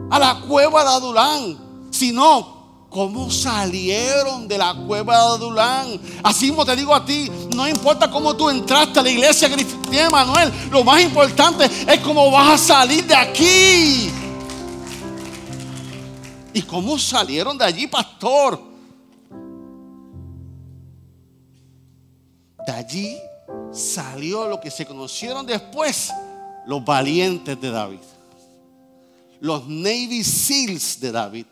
a 0.09 0.19
la 0.19 0.41
cueva 0.41 0.83
de 0.83 0.89
Adulán, 0.89 1.89
sino 1.91 2.59
cómo 2.89 3.29
salieron 3.29 4.47
de 4.47 4.57
la 4.57 4.73
cueva 4.73 5.15
de 5.15 5.21
Adulán. 5.35 6.01
Así 6.23 6.49
como 6.49 6.65
te 6.65 6.75
digo 6.75 6.93
a 6.93 7.05
ti, 7.05 7.29
no 7.53 7.67
importa 7.67 8.09
cómo 8.09 8.35
tú 8.35 8.49
entraste 8.49 8.99
a 8.99 9.03
la 9.03 9.09
iglesia 9.09 9.51
cristiana, 9.51 10.09
Manuel, 10.09 10.51
lo 10.71 10.83
más 10.83 11.01
importante 11.01 11.65
es 11.65 11.99
cómo 11.99 12.31
vas 12.31 12.53
a 12.53 12.57
salir 12.57 13.05
de 13.05 13.15
aquí. 13.15 14.11
¿Y 16.53 16.61
cómo 16.63 16.97
salieron 16.97 17.57
de 17.57 17.65
allí, 17.65 17.87
pastor? 17.87 18.59
De 22.65 22.71
allí 22.73 23.17
salió 23.71 24.47
lo 24.47 24.59
que 24.59 24.71
se 24.71 24.85
conocieron 24.85 25.45
después 25.45 26.11
los 26.65 26.83
valientes 26.83 27.59
de 27.59 27.71
David, 27.71 27.99
los 29.41 29.67
Navy 29.67 30.23
Seals 30.23 30.99
de 30.99 31.11
David, 31.11 31.45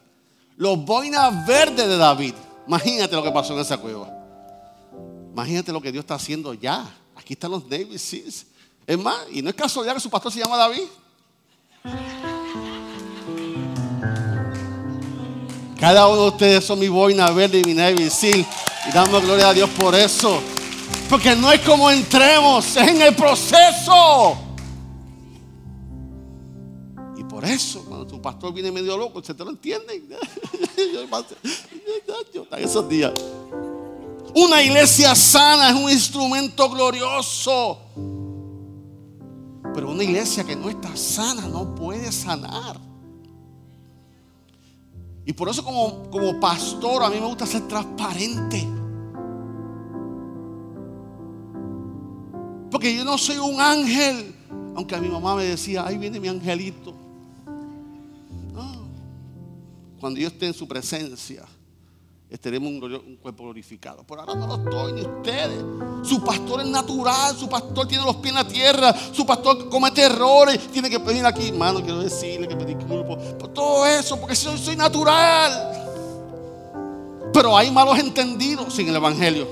los 0.56 0.84
boinas 0.84 1.46
verdes 1.46 1.88
de 1.88 1.98
David. 1.98 2.34
Imagínate 2.67 3.15
lo 3.15 3.24
que 3.24 3.32
pasó 3.32 3.53
en 3.53 3.60
esa 3.60 3.77
cueva. 3.77 4.13
Imagínate 5.32 5.72
lo 5.72 5.82
que 5.82 5.91
Dios 5.91 6.03
está 6.03 6.15
haciendo 6.15 6.53
ya. 6.53 6.86
Aquí 7.15 7.34
están 7.34 7.51
los 7.51 7.63
Navy 7.65 7.98
Seals. 7.98 8.46
Es 8.86 8.98
más, 8.98 9.17
y 9.32 9.41
no 9.41 9.50
es 9.50 9.56
casualidad 9.56 9.94
que 9.94 10.00
su 10.00 10.10
pastor 10.10 10.32
se 10.32 10.39
llama 10.39 10.58
David. 10.58 10.88
Cada 15.79 16.08
uno 16.08 16.24
de 16.24 16.27
ustedes 16.29 16.65
son 16.65 16.79
mi 16.79 16.88
boina 16.88 17.29
verde 17.29 17.60
y 17.60 17.63
mi 17.63 17.74
Navy 17.74 18.10
Seal. 18.10 18.46
Y 18.88 18.91
damos 18.91 19.22
gloria 19.24 19.50
a 19.50 19.53
Dios 19.53 19.70
por 19.72 19.94
eso. 19.94 20.41
Porque 21.10 21.36
no 21.36 21.51
es 21.51 21.62
como 21.62 21.91
entremos, 21.91 22.65
es 22.75 22.88
en 22.88 23.01
el 23.01 23.15
proceso. 23.15 24.47
Por 27.38 27.46
eso, 27.46 27.86
cuando 27.86 28.08
tu 28.08 28.20
pastor 28.20 28.51
viene 28.51 28.72
medio 28.72 28.98
loco, 28.98 29.22
¿se 29.22 29.32
te 29.32 29.44
lo 29.44 29.51
entienden? 29.51 30.10
esos 32.58 32.89
días. 32.89 33.13
Una 34.34 34.63
iglesia 34.63 35.13
sana 35.13 35.70
es 35.70 35.75
un 35.75 35.91
instrumento 35.91 36.67
glorioso. 36.67 37.77
Pero 39.72 39.91
una 39.91 40.03
iglesia 40.03 40.44
que 40.44 40.56
no 40.56 40.67
está 40.67 40.98
sana 40.98 41.48
no 41.48 41.75
puede 41.75 42.12
sanar. 42.12 42.82
Y 45.24 45.32
por 45.32 45.50
eso 45.50 45.63
como, 45.63 46.10
como 46.10 46.39
pastor 46.39 47.03
a 47.03 47.10
mí 47.12 47.20
me 47.20 47.27
gusta 47.27 47.46
ser 47.46 47.67
transparente. 47.67 48.67
Porque 52.72 52.96
yo 52.96 53.06
no 53.06 53.15
soy 53.15 53.38
un 53.38 53.62
ángel. 53.62 54.34
Aunque 54.75 54.96
a 54.96 55.00
mi 55.00 55.08
mamá 55.08 55.36
me 55.36 55.44
decía, 55.44 55.86
ahí 55.86 56.00
viene 56.00 56.20
mi 56.20 56.29
angelito. 56.29 57.06
Cuando 60.00 60.20
yo 60.20 60.27
esté 60.27 60.48
en 60.48 60.54
su 60.54 60.68
presencia, 60.68 61.44
estaremos 62.30 62.70
un, 62.70 63.18
cuerpo 63.22 63.44
glorificado. 63.44 64.04
Por 64.04 64.20
ahora 64.20 64.36
no 64.36 64.48
lo 64.48 64.56
estoy, 64.56 64.94
ni 64.94 65.01
ustedes. 65.01 65.63
Su 66.04 66.24
pastor 66.24 66.62
es 66.62 66.68
natural, 66.68 67.36
su 67.36 67.50
pastor 67.50 67.88
tiene 67.88 68.04
los 68.04 68.18
pies 68.18 68.30
en 68.30 68.36
la 68.36 68.48
tierra, 68.48 68.96
su 69.12 69.25
pastor 69.25 69.70
comete 69.70 70.04
errores, 70.04 70.68
tiene 70.72 70.89
que 70.89 71.00
pedir 71.00 71.25
aquí, 71.25 71.48
hermano, 71.50 71.82
quiero 71.82 72.00
decirle 72.00 72.48
que 72.48 72.56
pedir 72.56 72.77
disculpo 72.77 73.18
por 73.38 73.54
todo 73.54 73.86
eso, 73.86 74.20
porque 74.20 74.36
soy, 74.36 74.58
soy 74.58 74.75
natural. 74.75 75.74
Pero 77.34 77.58
hay 77.58 77.72
malos 77.72 77.98
entendidos 78.00 78.74
sin 78.74 78.88
el 78.89 78.96
Evangelio. 78.96 79.48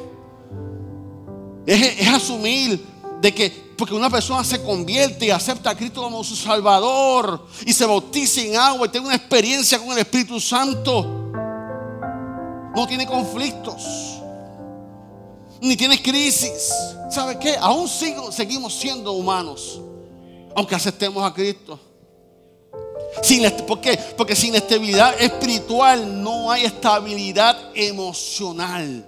Es, 1.66 2.00
es 2.00 2.08
asumir 2.08 2.84
de 3.22 3.34
que 3.34 3.65
porque 3.78 3.94
una 3.94 4.10
persona 4.10 4.44
se 4.44 4.62
convierte 4.62 5.26
y 5.26 5.32
acepta 5.32 5.72
a 5.72 5.76
Cristo 5.76 6.02
como 6.02 6.24
su 6.24 6.36
Salvador 6.36 7.48
y 7.66 7.74
se 7.74 7.86
bautiza 7.86 8.42
en 8.42 8.56
agua 8.56 8.88
y 8.88 8.90
tiene 8.90 9.08
una 9.08 9.16
experiencia 9.16 9.80
con 9.80 9.92
el 9.92 10.00
Espíritu 10.00 10.40
Santo, 10.40 11.32
no 12.76 12.88
tiene 12.88 13.06
conflictos, 13.06 14.22
ni 15.62 15.76
tiene 15.76 16.02
crisis. 16.02 16.74
¿Sabe 17.10 17.38
qué? 17.40 17.56
Aún 17.60 17.88
sigo, 17.88 18.32
seguimos 18.32 18.74
siendo 18.74 19.12
humanos, 19.12 19.82
aunque 20.56 20.76
aceptemos 20.76 21.24
a 21.24 21.34
Cristo. 21.34 21.80
Sin, 23.22 23.50
¿Por 23.66 23.80
qué? 23.82 23.98
Porque 24.18 24.36
sin 24.36 24.56
estabilidad 24.56 25.16
espiritual 25.22 26.22
no 26.22 26.52
hay 26.52 26.66
estabilidad 26.66 27.58
emocional. 27.74 29.08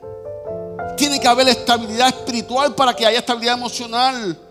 Tiene 0.97 1.19
que 1.19 1.27
haber 1.27 1.47
estabilidad 1.49 2.07
espiritual 2.07 2.73
para 2.73 2.95
que 2.95 3.05
haya 3.05 3.19
estabilidad 3.19 3.57
emocional. 3.57 4.46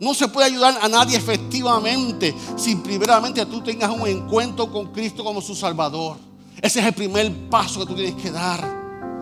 No 0.00 0.14
se 0.14 0.28
puede 0.28 0.46
ayudar 0.46 0.78
a 0.80 0.88
nadie 0.88 1.16
efectivamente 1.16 2.34
si 2.56 2.76
primeramente 2.76 3.44
tú 3.46 3.60
tengas 3.62 3.90
un 3.90 4.06
encuentro 4.06 4.70
con 4.70 4.92
Cristo 4.92 5.24
como 5.24 5.40
su 5.40 5.54
Salvador. 5.54 6.16
Ese 6.60 6.80
es 6.80 6.86
el 6.86 6.94
primer 6.94 7.32
paso 7.48 7.80
que 7.80 7.86
tú 7.86 7.94
tienes 7.94 8.14
que 8.20 8.30
dar. 8.30 8.78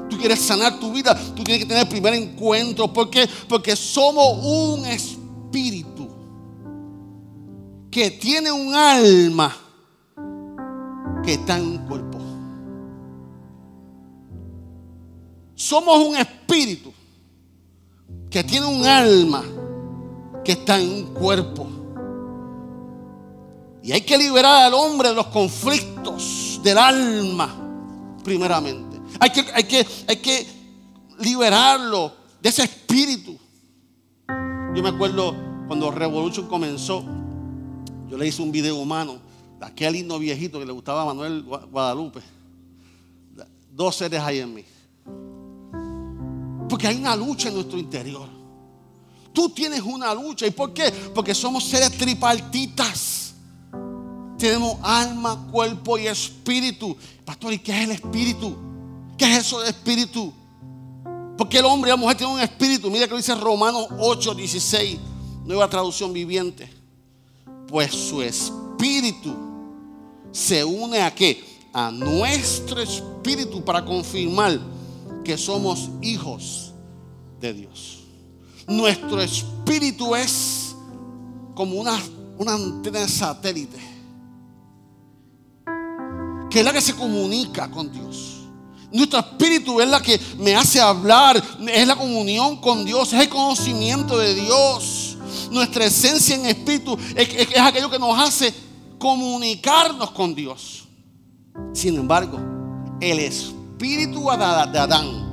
Tú 0.08 0.18
quieres 0.18 0.40
sanar 0.40 0.78
tu 0.78 0.92
vida, 0.92 1.18
tú 1.34 1.42
tienes 1.42 1.64
que 1.64 1.68
tener 1.68 1.82
el 1.82 1.88
primer 1.88 2.14
encuentro. 2.14 2.92
¿Por 2.92 3.10
qué? 3.10 3.28
Porque 3.48 3.74
somos 3.74 4.44
un 4.44 4.86
espíritu 4.86 6.08
que 7.90 8.10
tiene 8.10 8.52
un 8.52 8.74
alma 8.74 9.56
que 11.24 11.34
está 11.34 11.56
en 11.56 11.66
un 11.66 11.78
cuerpo. 11.86 12.18
Somos 15.54 16.06
un 16.06 16.16
espíritu 16.16 16.92
que 18.30 18.44
tiene 18.44 18.66
un 18.66 18.84
alma 18.84 19.42
que 20.46 20.52
está 20.52 20.80
en 20.80 20.88
un 20.88 21.02
cuerpo. 21.12 21.66
Y 23.82 23.90
hay 23.90 24.02
que 24.02 24.16
liberar 24.16 24.66
al 24.66 24.74
hombre 24.74 25.08
de 25.08 25.14
los 25.16 25.26
conflictos 25.26 26.60
del 26.62 26.78
alma, 26.78 27.52
primeramente. 28.22 28.96
Hay 29.18 29.30
que, 29.30 29.44
hay 29.52 29.64
que, 29.64 29.86
hay 30.06 30.16
que 30.18 30.46
liberarlo 31.18 32.12
de 32.40 32.48
ese 32.48 32.62
espíritu. 32.62 33.36
Yo 34.28 34.82
me 34.82 34.90
acuerdo 34.90 35.34
cuando 35.66 35.90
Revolution 35.90 36.46
comenzó, 36.46 37.02
yo 38.08 38.16
le 38.16 38.28
hice 38.28 38.40
un 38.40 38.52
video 38.52 38.76
humano 38.76 39.18
de 39.58 39.66
aquel 39.66 39.94
lindo 39.94 40.16
viejito 40.16 40.60
que 40.60 40.66
le 40.66 40.72
gustaba 40.72 41.02
a 41.02 41.06
Manuel 41.06 41.42
Guadalupe. 41.42 42.20
Dos 43.72 43.96
seres 43.96 44.20
hay 44.20 44.38
en 44.38 44.54
mí. 44.54 44.64
Porque 46.68 46.86
hay 46.86 46.98
una 46.98 47.16
lucha 47.16 47.48
en 47.48 47.54
nuestro 47.54 47.78
interior. 47.78 48.35
Tú 49.36 49.50
tienes 49.50 49.82
una 49.82 50.14
lucha. 50.14 50.46
¿Y 50.46 50.50
por 50.50 50.72
qué? 50.72 50.90
Porque 51.14 51.34
somos 51.34 51.62
seres 51.64 51.90
tripartitas. 51.90 53.34
Tenemos 54.38 54.78
alma, 54.82 55.46
cuerpo 55.52 55.98
y 55.98 56.06
espíritu. 56.06 56.96
Pastor, 57.22 57.52
¿y 57.52 57.58
qué 57.58 57.72
es 57.72 57.84
el 57.84 57.90
espíritu? 57.90 58.56
¿Qué 59.18 59.30
es 59.30 59.40
eso 59.40 59.60
de 59.60 59.68
espíritu? 59.68 60.32
Porque 61.36 61.58
el 61.58 61.66
hombre 61.66 61.90
y 61.90 61.92
la 61.92 61.98
mujer 61.98 62.16
tienen 62.16 62.34
un 62.34 62.40
espíritu. 62.40 62.90
Mira 62.90 63.04
que 63.04 63.10
lo 63.10 63.18
dice 63.18 63.34
Romanos 63.34 63.88
8, 63.98 64.36
16, 64.36 64.98
nueva 65.44 65.68
traducción 65.68 66.14
viviente. 66.14 66.72
Pues 67.68 67.92
su 67.92 68.22
espíritu 68.22 69.36
se 70.32 70.64
une 70.64 71.02
a 71.02 71.14
qué? 71.14 71.44
A 71.74 71.90
nuestro 71.90 72.80
espíritu 72.80 73.62
para 73.62 73.84
confirmar 73.84 74.58
que 75.22 75.36
somos 75.36 75.90
hijos 76.00 76.72
de 77.38 77.52
Dios. 77.52 77.95
Nuestro 78.68 79.20
espíritu 79.20 80.14
es 80.14 80.74
como 81.54 81.76
una, 81.76 81.98
una 82.38 82.54
antena 82.54 83.00
de 83.00 83.08
satélite, 83.08 83.78
que 86.50 86.58
es 86.60 86.64
la 86.64 86.72
que 86.72 86.80
se 86.80 86.94
comunica 86.94 87.70
con 87.70 87.90
Dios. 87.92 88.36
Nuestro 88.92 89.18
espíritu 89.18 89.80
es 89.80 89.88
la 89.88 90.00
que 90.00 90.20
me 90.38 90.54
hace 90.54 90.80
hablar, 90.80 91.42
es 91.68 91.86
la 91.86 91.96
comunión 91.96 92.56
con 92.60 92.84
Dios, 92.84 93.12
es 93.12 93.20
el 93.20 93.28
conocimiento 93.28 94.18
de 94.18 94.34
Dios. 94.34 95.16
Nuestra 95.50 95.84
esencia 95.84 96.34
en 96.34 96.46
espíritu 96.46 96.96
es, 97.14 97.28
es 97.34 97.58
aquello 97.58 97.90
que 97.90 97.98
nos 97.98 98.18
hace 98.18 98.54
comunicarnos 98.98 100.10
con 100.12 100.34
Dios. 100.34 100.84
Sin 101.72 101.96
embargo, 101.96 102.38
el 103.00 103.18
espíritu 103.20 104.22
de 104.22 104.78
Adán, 104.78 105.25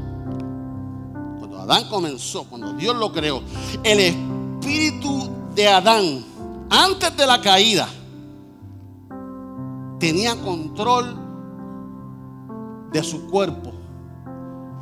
Adán 1.64 1.86
comenzó, 1.90 2.44
cuando 2.44 2.74
Dios 2.74 2.94
lo 2.98 3.12
creó, 3.14 3.42
el 3.84 4.00
espíritu 4.00 5.30
de 5.56 5.70
Adán, 5.70 6.26
antes 6.70 7.16
de 7.16 7.26
la 7.26 7.40
caída, 7.40 7.88
tenía 9.98 10.36
control 10.36 11.16
de 12.92 13.02
su 13.02 13.30
cuerpo 13.30 13.72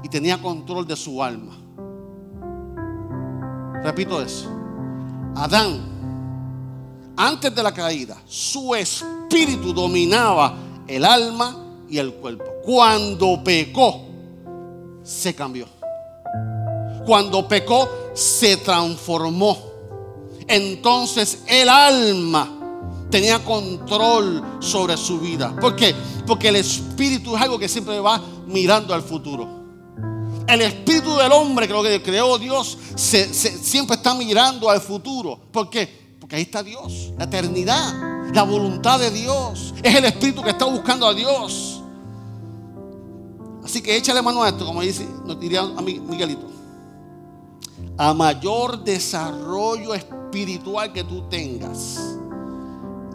y 0.01 0.09
tenía 0.09 0.41
control 0.41 0.87
de 0.87 0.95
su 0.95 1.21
alma. 1.21 1.55
Repito 3.83 4.19
eso. 4.19 4.49
Adán, 5.35 5.81
antes 7.15 7.53
de 7.53 7.61
la 7.61 7.71
caída, 7.71 8.17
su 8.25 8.73
espíritu 8.73 9.71
dominaba 9.71 10.55
el 10.87 11.05
alma 11.05 11.55
y 11.87 11.99
el 11.99 12.11
cuerpo. 12.15 12.45
Cuando 12.65 13.43
pecó, 13.43 14.01
se 15.03 15.35
cambió. 15.35 15.80
Cuando 17.11 17.45
pecó, 17.45 17.89
se 18.13 18.55
transformó. 18.55 19.57
Entonces 20.47 21.39
el 21.45 21.67
alma 21.67 22.49
tenía 23.09 23.43
control 23.43 24.41
sobre 24.61 24.95
su 24.95 25.19
vida. 25.19 25.53
¿Por 25.59 25.75
qué? 25.75 25.93
Porque 26.25 26.47
el 26.47 26.55
espíritu 26.55 27.35
es 27.35 27.41
algo 27.41 27.59
que 27.59 27.67
siempre 27.67 27.99
va 27.99 28.23
mirando 28.47 28.93
al 28.93 29.01
futuro. 29.01 29.45
El 30.47 30.61
espíritu 30.61 31.17
del 31.17 31.33
hombre, 31.33 31.67
que 31.67 31.73
lo 31.73 31.83
que 31.83 32.01
creó 32.01 32.37
Dios, 32.37 32.77
siempre 32.95 33.97
está 33.97 34.13
mirando 34.13 34.69
al 34.69 34.79
futuro. 34.79 35.37
¿Por 35.51 35.69
qué? 35.69 36.15
Porque 36.17 36.37
ahí 36.37 36.43
está 36.43 36.63
Dios, 36.63 37.11
la 37.17 37.25
eternidad, 37.25 38.31
la 38.33 38.43
voluntad 38.43 39.01
de 39.01 39.11
Dios. 39.11 39.73
Es 39.83 39.93
el 39.93 40.05
espíritu 40.05 40.41
que 40.41 40.51
está 40.51 40.63
buscando 40.63 41.05
a 41.05 41.13
Dios. 41.13 41.81
Así 43.65 43.81
que 43.81 43.97
échale 43.97 44.21
mano 44.21 44.43
a 44.43 44.47
esto, 44.47 44.65
como 44.65 44.79
dice, 44.79 45.05
nos 45.25 45.37
diría 45.37 45.59
a 45.59 45.81
Miguelito. 45.81 46.60
A 48.01 48.15
mayor 48.15 48.83
desarrollo 48.83 49.93
espiritual 49.93 50.91
que 50.91 51.03
tú 51.03 51.21
tengas, 51.29 51.99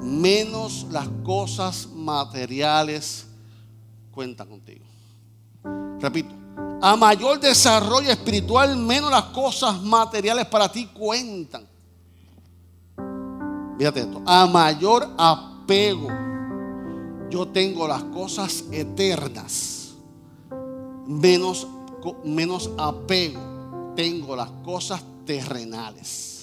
menos 0.00 0.86
las 0.92 1.08
cosas 1.24 1.88
materiales 1.92 3.26
cuentan 4.12 4.46
contigo. 4.46 4.84
Repito, 5.98 6.32
a 6.80 6.94
mayor 6.94 7.40
desarrollo 7.40 8.12
espiritual, 8.12 8.76
menos 8.76 9.10
las 9.10 9.24
cosas 9.24 9.82
materiales 9.82 10.46
para 10.46 10.70
ti 10.70 10.86
cuentan. 10.86 11.66
Fíjate 13.78 14.02
esto, 14.02 14.22
a 14.24 14.46
mayor 14.46 15.08
apego 15.18 16.10
yo 17.28 17.48
tengo 17.48 17.88
las 17.88 18.04
cosas 18.04 18.62
eternas, 18.70 19.96
menos, 21.08 21.66
menos 22.22 22.70
apego 22.78 23.55
tengo 23.96 24.36
las 24.36 24.50
cosas 24.62 25.02
terrenales 25.24 26.36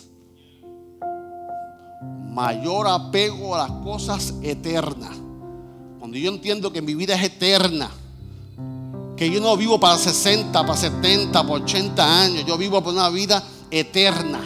mayor 2.34 2.88
apego 2.88 3.56
a 3.56 3.60
las 3.60 3.72
cosas 3.84 4.34
eternas. 4.42 5.16
Cuando 6.00 6.18
yo 6.18 6.30
entiendo 6.32 6.74
que 6.74 6.82
mi 6.82 6.96
vida 6.96 7.16
es 7.16 7.24
eterna, 7.24 7.90
que 9.16 9.30
yo 9.30 9.40
no 9.40 9.56
vivo 9.56 9.80
para 9.80 9.98
60, 9.98 10.52
para 10.52 10.78
70, 10.78 11.32
para 11.32 11.54
80 11.54 12.22
años, 12.22 12.46
yo 12.46 12.58
vivo 12.58 12.82
por 12.84 12.94
una 12.94 13.10
vida 13.10 13.44
eterna. 13.70 14.42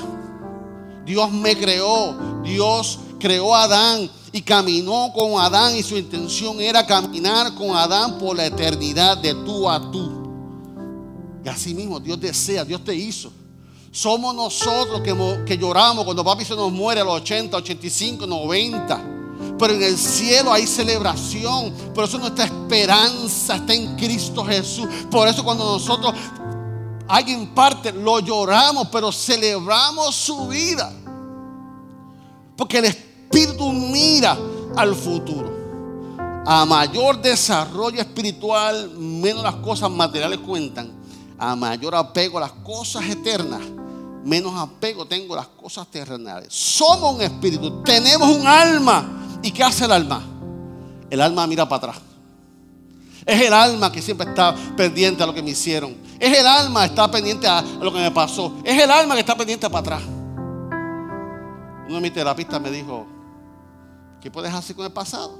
Dios 1.06 1.32
me 1.32 1.58
creó, 1.58 2.42
Dios 2.44 3.00
creó 3.20 3.56
a 3.56 3.64
Adán 3.64 4.12
y 4.34 4.42
caminó 4.42 5.12
con 5.14 5.40
Adán 5.40 5.76
y 5.76 5.84
su 5.84 5.98
intención 5.98 6.60
era 6.60 6.86
caminar 6.86 7.56
con 7.56 7.72
Adán 7.72 8.18
por 8.18 8.36
la 8.36 8.46
eternidad 8.46 9.18
de 9.18 9.34
tú 9.34 9.70
a 9.70 9.80
tú. 9.92 10.17
Así 11.48 11.74
mismo 11.74 12.00
Dios 12.00 12.20
desea, 12.20 12.64
Dios 12.66 12.84
te 12.84 12.94
hizo. 12.96 13.32
Somos 13.92 14.36
nosotros 14.36 15.02
que, 15.02 15.58
lloramos 15.58 16.06
cuando 16.06 16.24
papi 16.24 16.46
se 16.46 16.56
nos 16.56 16.72
muere 16.72 17.02
a 17.02 17.04
los 17.04 17.16
80, 17.22 17.58
85, 17.58 18.28
90. 18.28 19.14
Pero 19.58 19.74
en 19.74 19.82
el 19.82 19.98
cielo 19.98 20.52
hay 20.54 20.68
celebración. 20.68 21.74
Por 21.96 22.04
eso 22.04 22.20
nuestra 22.20 22.46
esperanza 22.46 23.56
está 23.56 23.74
en 23.74 23.96
Cristo 23.96 24.46
Jesús. 24.46 24.88
Por 25.10 25.28
eso 25.28 25.44
cuando 25.44 25.64
nosotros, 25.64 26.14
alguien 27.08 27.48
parte, 27.56 27.92
lo 27.92 28.20
lloramos, 28.20 28.88
pero 28.92 29.12
celebramos 29.12 30.16
su 30.16 30.48
vida. 30.48 30.94
Porque 32.56 32.80
el 32.80 32.86
Espíritu 32.86 33.72
mira 33.72 34.38
al 34.76 34.96
futuro. 34.96 35.56
A 36.46 36.66
mayor 36.66 37.22
desarrollo 37.22 38.00
espiritual, 38.00 38.92
menos 38.92 39.44
las 39.44 39.56
cosas 39.56 39.90
materiales 39.90 40.40
cuentan. 40.40 41.07
A 41.40 41.56
mayor 41.56 41.96
apego 41.96 42.38
a 42.38 42.42
las 42.42 42.52
cosas 42.52 43.06
eternas, 43.06 43.62
menos 44.24 44.54
apego 44.58 45.06
tengo 45.06 45.34
a 45.34 45.38
las 45.38 45.48
cosas 45.48 45.88
terrenales. 45.88 46.54
Somos 46.54 47.16
un 47.16 47.22
espíritu, 47.22 47.84
tenemos 47.84 48.28
un 48.30 48.46
alma. 48.46 49.40
¿Y 49.42 49.52
qué 49.52 49.64
hace 49.64 49.86
el 49.86 49.92
alma? 49.92 50.22
El 51.10 51.22
alma 51.22 51.48
mira 51.48 51.68
para 51.68 51.92
atrás. 51.92 52.04
Es 53.26 53.42
el 53.42 53.54
alma 53.54 53.92
que 53.92 54.02
siempre 54.02 54.28
está 54.28 54.56
pendiente 54.76 55.22
a 55.22 55.26
lo 55.26 55.34
que 55.34 55.44
me 55.44 55.50
hicieron. 55.50 55.96
Es 56.18 56.38
el 56.38 56.48
alma 56.48 56.82
que 56.82 56.88
está 56.88 57.12
pendiente 57.12 57.46
a 57.46 57.62
lo 57.62 57.92
que 57.92 58.00
me 58.00 58.12
pasó. 58.12 58.54
Es 58.64 58.82
el 58.82 58.90
alma 58.90 59.16
que 59.16 59.20
está 59.20 59.36
pendiente 59.36 59.70
para 59.70 59.80
atrás. 59.80 60.02
Uno 61.88 61.96
de 61.96 62.02
mis 62.02 62.14
terapistas 62.14 62.60
me 62.62 62.72
dijo, 62.72 63.06
¿qué 64.22 64.32
puedes 64.32 64.54
hacer 64.54 64.76
con 64.76 64.86
el 64.86 64.94
pasado? 64.94 65.38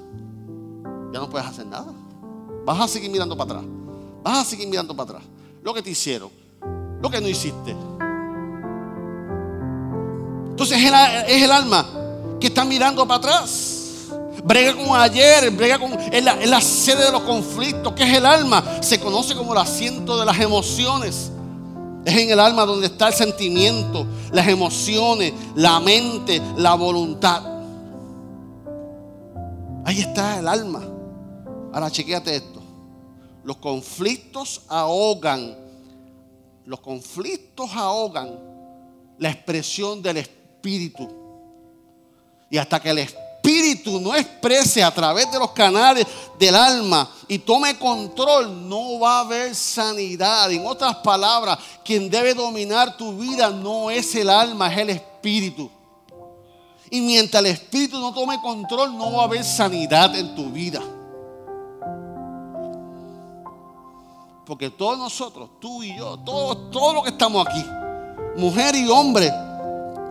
Ya 1.14 1.20
no 1.20 1.30
puedes 1.30 1.48
hacer 1.48 1.66
nada. 1.66 1.94
Vas 2.66 2.80
a 2.82 2.88
seguir 2.88 3.10
mirando 3.10 3.38
para 3.38 3.60
atrás. 3.60 3.72
Vas 4.22 4.38
a 4.40 4.44
seguir 4.44 4.68
mirando 4.68 4.96
para 4.96 5.12
atrás. 5.12 5.24
Lo 5.68 5.74
que 5.74 5.82
te 5.82 5.90
hicieron. 5.90 6.30
Lo 7.02 7.10
que 7.10 7.20
no 7.20 7.28
hiciste. 7.28 7.76
Entonces 10.52 10.78
es 10.78 11.44
el, 11.44 11.52
alma 11.52 11.86
que 12.40 12.48
está 12.48 12.64
mirando 12.64 13.06
para 13.06 13.18
atrás. 13.18 14.08
Brega 14.46 14.74
con 14.78 14.98
ayer, 14.98 15.52
brega 15.52 15.78
con. 15.78 15.92
Es 15.92 16.24
la, 16.24 16.62
sede 16.62 17.08
de 17.08 17.12
los 17.12 17.24
conflictos. 17.24 17.92
que 17.92 18.04
es 18.04 18.18
el 18.18 18.26
alma? 18.26 18.82
Se 18.82 18.98
conoce 18.98 19.36
como 19.36 19.52
el 19.52 19.60
asiento 19.60 20.18
de 20.18 20.26
las 20.26 20.40
emociones. 20.40 21.32
Es 22.06 22.16
en 22.16 22.30
el 22.30 22.40
alma 22.40 22.64
donde 22.64 22.88
está 22.88 23.10
el 23.10 23.14
sentimiento, 23.14 24.08
las 24.32 24.48
emociones, 24.48 25.34
la 25.54 25.82
mente, 25.82 26.42
la 26.56 26.76
voluntad. 26.76 27.44
Ahí 29.84 30.00
está 30.00 30.40
el 30.40 30.48
alma. 30.48 30.82
Ahora 31.74 31.92
chequéate 31.92 32.38
esto. 32.38 32.57
Los 33.48 33.56
conflictos 33.56 34.64
ahogan. 34.68 35.56
Los 36.66 36.82
conflictos 36.82 37.70
ahogan 37.74 38.38
la 39.18 39.30
expresión 39.30 40.02
del 40.02 40.18
espíritu. 40.18 41.08
Y 42.50 42.58
hasta 42.58 42.78
que 42.82 42.90
el 42.90 42.98
espíritu 42.98 44.02
no 44.02 44.14
exprese 44.14 44.84
a 44.84 44.94
través 44.94 45.32
de 45.32 45.40
los 45.40 45.52
canales 45.52 46.06
del 46.38 46.56
alma 46.56 47.10
y 47.30 47.40
tome 47.40 47.80
control, 47.80 48.68
no 48.68 49.00
va 49.00 49.20
a 49.20 49.22
haber 49.22 49.56
sanidad. 49.56 50.52
En 50.52 50.68
otras 50.68 50.98
palabras, 50.98 51.58
quien 51.86 52.10
debe 52.10 52.34
dominar 52.34 52.98
tu 52.98 53.18
vida 53.18 53.50
no 53.50 53.90
es 53.90 54.14
el 54.16 54.30
alma, 54.30 54.74
es 54.74 54.80
el 54.80 54.90
espíritu. 54.90 55.72
Y 56.92 57.00
mientras 57.00 57.42
el 57.46 57.52
espíritu 57.52 57.98
no 57.98 58.14
tome 58.14 58.42
control, 58.42 58.98
no 58.98 59.14
va 59.14 59.22
a 59.22 59.26
haber 59.26 59.46
sanidad 59.46 60.14
en 60.18 60.36
tu 60.36 60.50
vida. 60.50 60.84
Porque 64.48 64.70
todos 64.70 64.98
nosotros, 64.98 65.50
tú 65.60 65.84
y 65.84 65.98
yo, 65.98 66.18
todos, 66.20 66.72
todos 66.72 66.94
los 66.94 67.04
que 67.04 67.10
estamos 67.10 67.46
aquí, 67.46 67.64
mujer 68.38 68.76
y 68.76 68.88
hombre, 68.88 69.30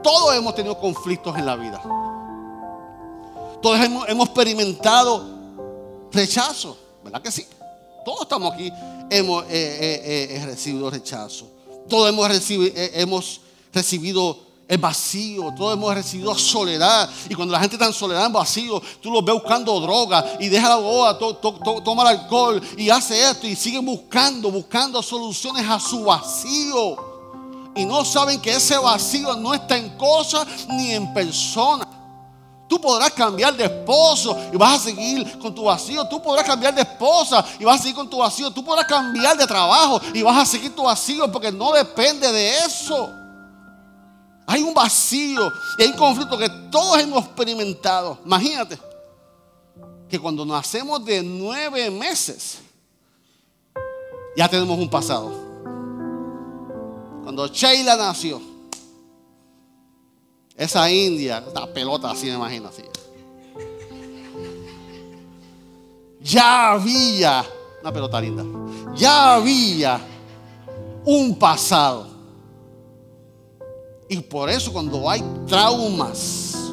todos 0.03 0.37
hemos 0.37 0.55
tenido 0.55 0.79
conflictos 0.79 1.37
en 1.39 1.47
la 1.47 1.57
vida. 1.57 1.81
Todos 3.63 3.81
hemos, 3.81 4.07
hemos 4.07 4.27
experimentado 4.27 5.27
rechazo, 6.13 6.77
¿verdad 7.03 7.23
que 7.23 7.33
sí? 7.33 7.47
Todos 8.05 8.23
estamos 8.23 8.53
aquí, 8.53 8.71
hemos 9.09 9.45
eh, 9.45 9.49
eh, 9.51 10.37
eh, 10.37 10.45
recibido 10.45 10.91
rechazo. 10.91 11.47
Todos 11.89 12.11
hemos 12.11 12.29
recibido, 12.29 12.75
hemos 12.77 13.41
recibido 13.73 14.39
el 14.69 14.79
vacío, 14.79 15.53
todos 15.57 15.75
hemos 15.75 15.95
recibido 15.95 16.35
soledad. 16.35 17.09
Y 17.29 17.35
cuando 17.35 17.53
la 17.53 17.61
gente 17.61 17.77
está 17.77 17.87
en 17.87 17.93
soledad, 17.93 18.27
en 18.27 18.33
vacío, 18.33 18.83
tú 19.01 19.11
los 19.11 19.25
ves 19.25 19.35
buscando 19.35 19.79
droga 19.81 20.25
y 20.41 20.49
deja 20.49 20.69
la 20.69 20.77
boda, 20.77 21.19
toma 21.19 22.03
el 22.03 22.19
alcohol 22.19 22.61
y 22.77 22.91
hace 22.91 23.31
esto 23.31 23.47
y 23.47 23.55
sigue 23.55 23.79
buscando, 23.79 24.51
buscando 24.51 25.03
soluciones 25.03 25.69
a 25.69 25.79
su 25.79 26.05
vacío. 26.05 26.97
Y 27.77 27.85
no 27.85 28.05
saben 28.05 28.41
que 28.41 28.53
ese 28.53 28.77
vacío 28.79 29.37
no 29.37 29.55
está 29.55 29.77
en 29.77 29.91
cosas 29.97 30.47
ni 30.69 30.93
en 30.93 31.13
personas. 31.13 31.87
Tú 32.69 32.81
podrás 32.81 33.13
cambiar 33.13 33.57
de 33.57 33.65
esposo 33.67 34.37
y 34.53 34.57
vas 34.57 34.81
a 34.81 34.85
seguir 34.85 35.39
con 35.39 35.55
tu 35.55 35.65
vacío. 35.65 36.05
Tú 36.09 36.21
podrás 36.21 36.45
cambiar 36.45 36.75
de 36.75 36.81
esposa 36.81 37.45
y 37.61 37.65
vas 37.65 37.79
a 37.79 37.83
seguir 37.83 37.95
con 37.95 38.11
tu 38.11 38.17
vacío. 38.17 38.51
Tú 38.51 38.65
podrás 38.65 38.87
cambiar 38.87 39.37
de 39.37 39.47
trabajo 39.47 40.01
y 40.13 40.23
vas 40.23 40.37
a 40.39 40.45
seguir 40.45 40.75
tu 40.75 40.83
vacío 40.83 41.31
porque 41.31 41.53
no 41.53 41.71
depende 41.73 42.33
de 42.33 42.59
eso. 42.59 43.26
Hay 44.47 44.63
un 44.63 44.73
vacío 44.73 45.53
y 45.79 45.83
hay 45.83 45.89
un 45.89 45.97
conflicto 45.97 46.39
que 46.39 46.49
todos 46.71 47.01
hemos 47.01 47.25
experimentado. 47.25 48.19
Imagínate 48.25 48.79
que 50.09 50.19
cuando 50.19 50.47
nacemos 50.47 51.05
de 51.05 51.23
nueve 51.23 51.91
meses, 51.91 52.59
ya 54.37 54.49
tenemos 54.49 54.79
un 54.79 54.89
pasado. 54.89 55.33
Cuando 57.25 57.49
Sheila 57.49 57.97
nació, 57.97 58.41
esa 60.57 60.91
india, 60.91 61.43
esta 61.47 61.67
pelota 61.67 62.11
así 62.11 62.27
me 62.27 62.35
imagino 62.35 62.69
así. 62.69 62.83
Ya 66.21 66.73
había, 66.73 67.45
una 67.83 67.93
pelota 67.93 68.21
linda, 68.21 68.45
ya 68.95 69.35
había 69.35 70.01
un 71.05 71.37
pasado. 71.39 72.16
Y 74.09 74.19
por 74.21 74.49
eso 74.49 74.73
cuando 74.73 75.09
hay 75.11 75.23
traumas, 75.47 76.73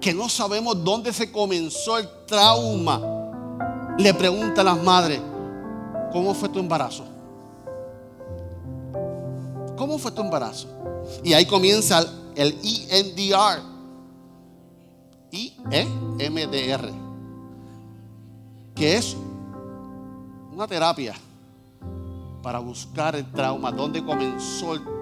que 0.00 0.14
no 0.14 0.28
sabemos 0.28 0.82
dónde 0.82 1.12
se 1.12 1.30
comenzó 1.30 1.98
el 1.98 2.08
trauma, 2.26 3.00
le 3.98 4.14
pregunta 4.14 4.62
a 4.62 4.64
las 4.64 4.82
madres, 4.82 5.20
¿cómo 6.12 6.32
fue 6.32 6.48
tu 6.48 6.58
embarazo? 6.58 7.04
¿Cómo 9.76 9.98
fue 9.98 10.10
tu 10.12 10.22
embarazo? 10.22 10.68
Y 11.24 11.32
ahí 11.32 11.44
comienza 11.46 12.04
el 12.34 12.56
EMDR. 12.62 13.62
I-E-M-D-R. 15.32 16.90
Que 18.74 18.96
es 18.96 19.16
una 20.52 20.66
terapia 20.66 21.14
para 22.42 22.58
buscar 22.58 23.16
el 23.16 23.30
trauma, 23.32 23.70
dónde 23.70 24.04
comenzó 24.04 24.74
el 24.74 24.80
trauma. 24.80 24.99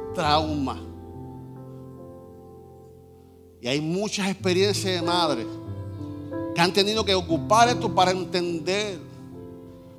Y 3.60 3.68
hay 3.68 3.80
muchas 3.80 4.28
experiencias 4.28 5.00
de 5.00 5.02
madres 5.02 5.46
que 6.54 6.60
han 6.60 6.72
tenido 6.72 7.04
que 7.04 7.14
ocupar 7.14 7.68
esto 7.68 7.92
para 7.94 8.10
entender 8.10 9.00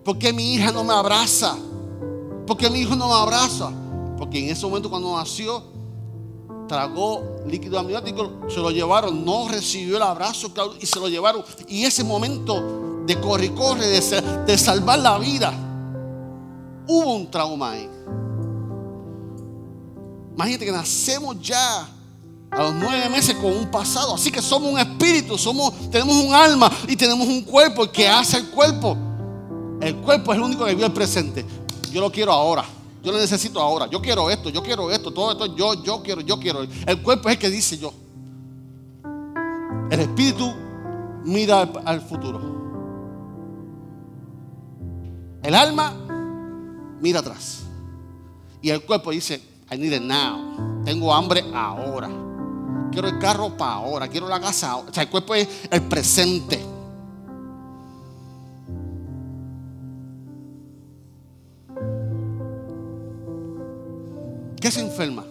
por 0.04 0.18
qué 0.18 0.34
mi 0.34 0.54
hija 0.54 0.72
no 0.72 0.84
me 0.84 0.94
abraza, 0.94 1.58
por 2.48 2.58
qué 2.58 2.70
mi 2.70 2.80
hijo 2.80 2.96
no 2.96 3.08
me 3.08 3.14
abraza. 3.14 3.72
Porque 4.18 4.40
en 4.40 4.50
ese 4.50 4.66
momento 4.66 4.90
cuando 4.90 5.16
nació, 5.16 5.64
tragó 6.68 7.24
líquido 7.48 7.80
amniótico, 7.80 8.32
se 8.50 8.60
lo 8.60 8.72
llevaron, 8.72 9.24
no 9.24 9.48
recibió 9.48 9.98
el 9.98 10.04
abrazo 10.04 10.52
y 10.80 10.86
se 10.86 11.00
lo 11.00 11.08
llevaron. 11.08 11.44
Y 11.68 11.84
ese 11.84 12.04
momento 12.04 13.04
de 13.06 13.20
corre 13.20 13.48
y 13.48 13.50
corre, 13.50 13.88
de, 13.88 14.22
de 14.46 14.58
salvar 14.58 15.00
la 15.00 15.18
vida, 15.18 15.54
hubo 16.88 17.16
un 17.16 17.32
trauma 17.32 17.72
ahí. 17.72 17.90
Imagínate 20.40 20.68
que 20.68 20.72
nacemos 20.72 21.38
ya 21.42 21.86
a 22.50 22.64
los 22.64 22.74
nueve 22.76 23.10
meses 23.10 23.36
con 23.36 23.52
un 23.52 23.70
pasado. 23.70 24.16
Así 24.16 24.32
que 24.32 24.42
somos 24.42 24.72
un 24.72 24.80
espíritu, 24.80 25.38
somos, 25.38 25.92
tenemos 25.92 26.16
un 26.16 26.34
alma 26.34 26.72
y 26.88 26.96
tenemos 26.96 27.28
un 27.28 27.42
cuerpo. 27.42 27.84
¿Y 27.84 27.90
qué 27.90 28.08
hace 28.08 28.38
el 28.38 28.50
cuerpo? 28.50 28.96
El 29.82 29.98
cuerpo 29.98 30.32
es 30.32 30.38
el 30.38 30.44
único 30.46 30.64
que 30.64 30.74
vive 30.74 30.86
el 30.86 30.94
presente. 30.94 31.46
Yo 31.92 32.00
lo 32.00 32.10
quiero 32.10 32.32
ahora. 32.32 32.64
Yo 33.04 33.12
lo 33.12 33.18
necesito 33.18 33.60
ahora. 33.60 33.88
Yo 33.88 34.02
quiero 34.02 34.30
esto, 34.30 34.48
yo 34.48 34.64
quiero 34.64 34.90
esto, 34.90 35.12
todo 35.12 35.34
esto. 35.34 35.58
Yo, 35.58 35.84
yo 35.84 36.02
quiero, 36.02 36.22
yo 36.22 36.40
quiero. 36.40 36.62
El 36.64 37.02
cuerpo 37.02 37.28
es 37.28 37.36
el 37.36 37.40
que 37.42 37.50
dice 37.50 37.78
yo. 37.78 37.92
El 39.92 40.00
espíritu 40.00 40.50
mira 41.26 41.64
al, 41.64 41.82
al 41.84 42.00
futuro. 42.00 42.40
El 45.44 45.54
alma 45.54 45.94
mira 47.02 47.20
atrás. 47.20 47.64
Y 48.62 48.70
el 48.70 48.82
cuerpo 48.84 49.12
dice, 49.12 49.49
I 49.72 49.78
need 49.78 49.94
it 49.94 50.02
now. 50.02 50.82
Tengo 50.84 51.14
hambre 51.14 51.44
ahora. 51.54 52.10
Quiero 52.92 53.08
el 53.08 53.20
carro 53.20 53.56
para 53.56 53.74
ahora. 53.74 54.08
Quiero 54.08 54.28
la 54.28 54.40
casa 54.40 54.72
ahora. 54.72 54.90
O 54.90 54.94
sea, 54.94 55.04
el 55.04 55.10
cuerpo 55.10 55.36
es 55.36 55.48
el 55.70 55.82
presente. 55.84 56.60
¿Qué 64.60 64.72
se 64.72 64.82
enferma? 64.82 65.24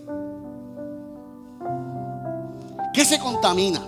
¿Qué 2.95 3.05
se 3.05 3.19
contamina? 3.19 3.81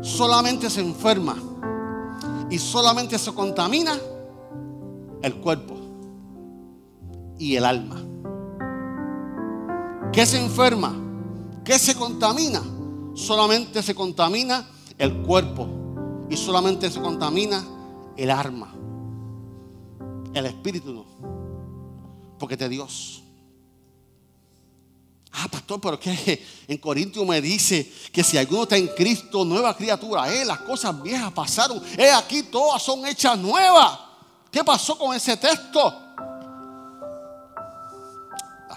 Solamente 0.00 0.70
se 0.70 0.80
enferma 0.80 1.36
y 2.50 2.58
solamente 2.58 3.18
se 3.18 3.32
contamina 3.32 3.96
el 5.22 5.34
cuerpo 5.36 5.81
y 7.42 7.56
el 7.56 7.64
alma. 7.64 8.00
¿Qué 10.12 10.24
se 10.24 10.38
enferma? 10.38 10.94
¿Qué 11.64 11.76
se 11.76 11.96
contamina? 11.96 12.62
Solamente 13.14 13.82
se 13.82 13.96
contamina 13.96 14.70
el 14.96 15.22
cuerpo 15.22 15.66
y 16.30 16.36
solamente 16.36 16.88
se 16.88 17.00
contamina 17.00 17.66
el 18.16 18.30
alma. 18.30 18.72
El 20.32 20.46
espíritu 20.46 20.92
no. 20.92 21.04
Porque 22.38 22.56
te 22.56 22.68
Dios. 22.68 23.24
Ah, 25.32 25.48
pastor, 25.50 25.80
pero 25.80 25.98
que 25.98 26.46
en 26.68 26.78
Corintio 26.78 27.24
me 27.24 27.40
dice 27.40 27.90
que 28.12 28.22
si 28.22 28.38
alguno 28.38 28.62
está 28.62 28.76
en 28.76 28.86
Cristo, 28.88 29.44
nueva 29.44 29.76
criatura, 29.76 30.32
eh, 30.32 30.44
las 30.44 30.60
cosas 30.60 31.02
viejas 31.02 31.32
pasaron, 31.32 31.82
eh, 31.98 32.12
aquí 32.12 32.44
todas 32.44 32.80
son 32.80 33.04
hechas 33.04 33.36
nuevas. 33.36 33.98
¿Qué 34.50 34.62
pasó 34.62 34.96
con 34.96 35.16
ese 35.16 35.36
texto? 35.36 36.11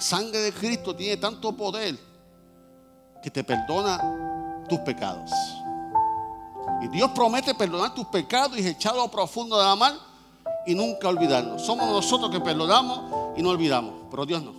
Sangre 0.06 0.40
de 0.40 0.54
Cristo 0.54 0.96
tiene 0.96 1.18
tanto 1.18 1.52
poder 1.52 1.98
que 3.24 3.32
te 3.32 3.44
perdona 3.44 4.64
tus 4.70 4.78
pecados. 4.82 5.32
Y 6.84 6.88
Dios 6.90 7.10
promete 7.16 7.56
perdonar 7.56 7.96
tus 7.96 8.06
pecados 8.06 8.56
y 8.60 8.68
echarlo 8.68 9.10
profundo 9.10 9.58
de 9.58 9.66
la 9.66 9.76
mar 9.76 9.94
y 10.68 10.76
nunca 10.76 11.08
olvidarnos. 11.08 11.66
Somos 11.66 11.90
nosotros 11.90 12.30
que 12.30 12.40
perdonamos 12.40 13.34
y 13.36 13.42
no 13.42 13.50
olvidamos, 13.50 13.94
pero 14.12 14.28
Dios 14.28 14.44
no. 14.44 14.54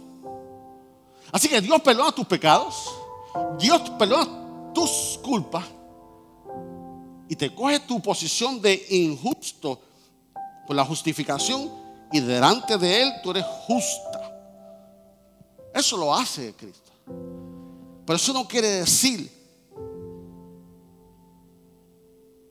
Así 1.31 1.49
que 1.49 1.61
Dios 1.61 1.81
perdona 1.81 2.11
tus 2.11 2.27
pecados, 2.27 2.93
Dios 3.57 3.83
perdona 3.97 4.73
tus 4.75 5.21
culpas 5.23 5.65
y 7.29 7.37
te 7.37 7.55
coge 7.55 7.79
tu 7.79 8.03
posición 8.03 8.61
de 8.61 8.85
injusto 8.91 9.81
por 10.67 10.75
la 10.75 10.85
justificación 10.85 11.71
y 12.11 12.19
delante 12.19 12.77
de 12.79 13.03
Él 13.03 13.13
tú 13.23 13.31
eres 13.31 13.45
justa. 13.69 14.16
Eso 15.77 15.99
lo 15.99 16.15
hace 16.15 16.55
Cristo. 16.55 16.91
Pero 18.07 18.17
eso 18.17 18.33
no 18.33 18.49
quiere 18.49 18.69
decir 18.69 19.31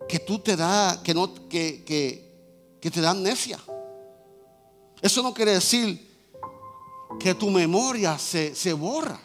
que 0.07 0.19
tú 0.19 0.37
te 0.37 0.55
da, 0.55 1.01
que 1.01 1.11
no, 1.11 1.33
que, 1.49 1.83
que, 1.83 2.91
te 2.91 3.01
da 3.01 3.09
amnesia. 3.09 3.59
Eso 5.01 5.23
no 5.23 5.33
quiere 5.33 5.53
decir 5.53 6.07
que 7.19 7.33
tu 7.33 7.49
memoria 7.49 8.19
se, 8.19 8.53
se 8.53 8.73
borra. 8.73 9.19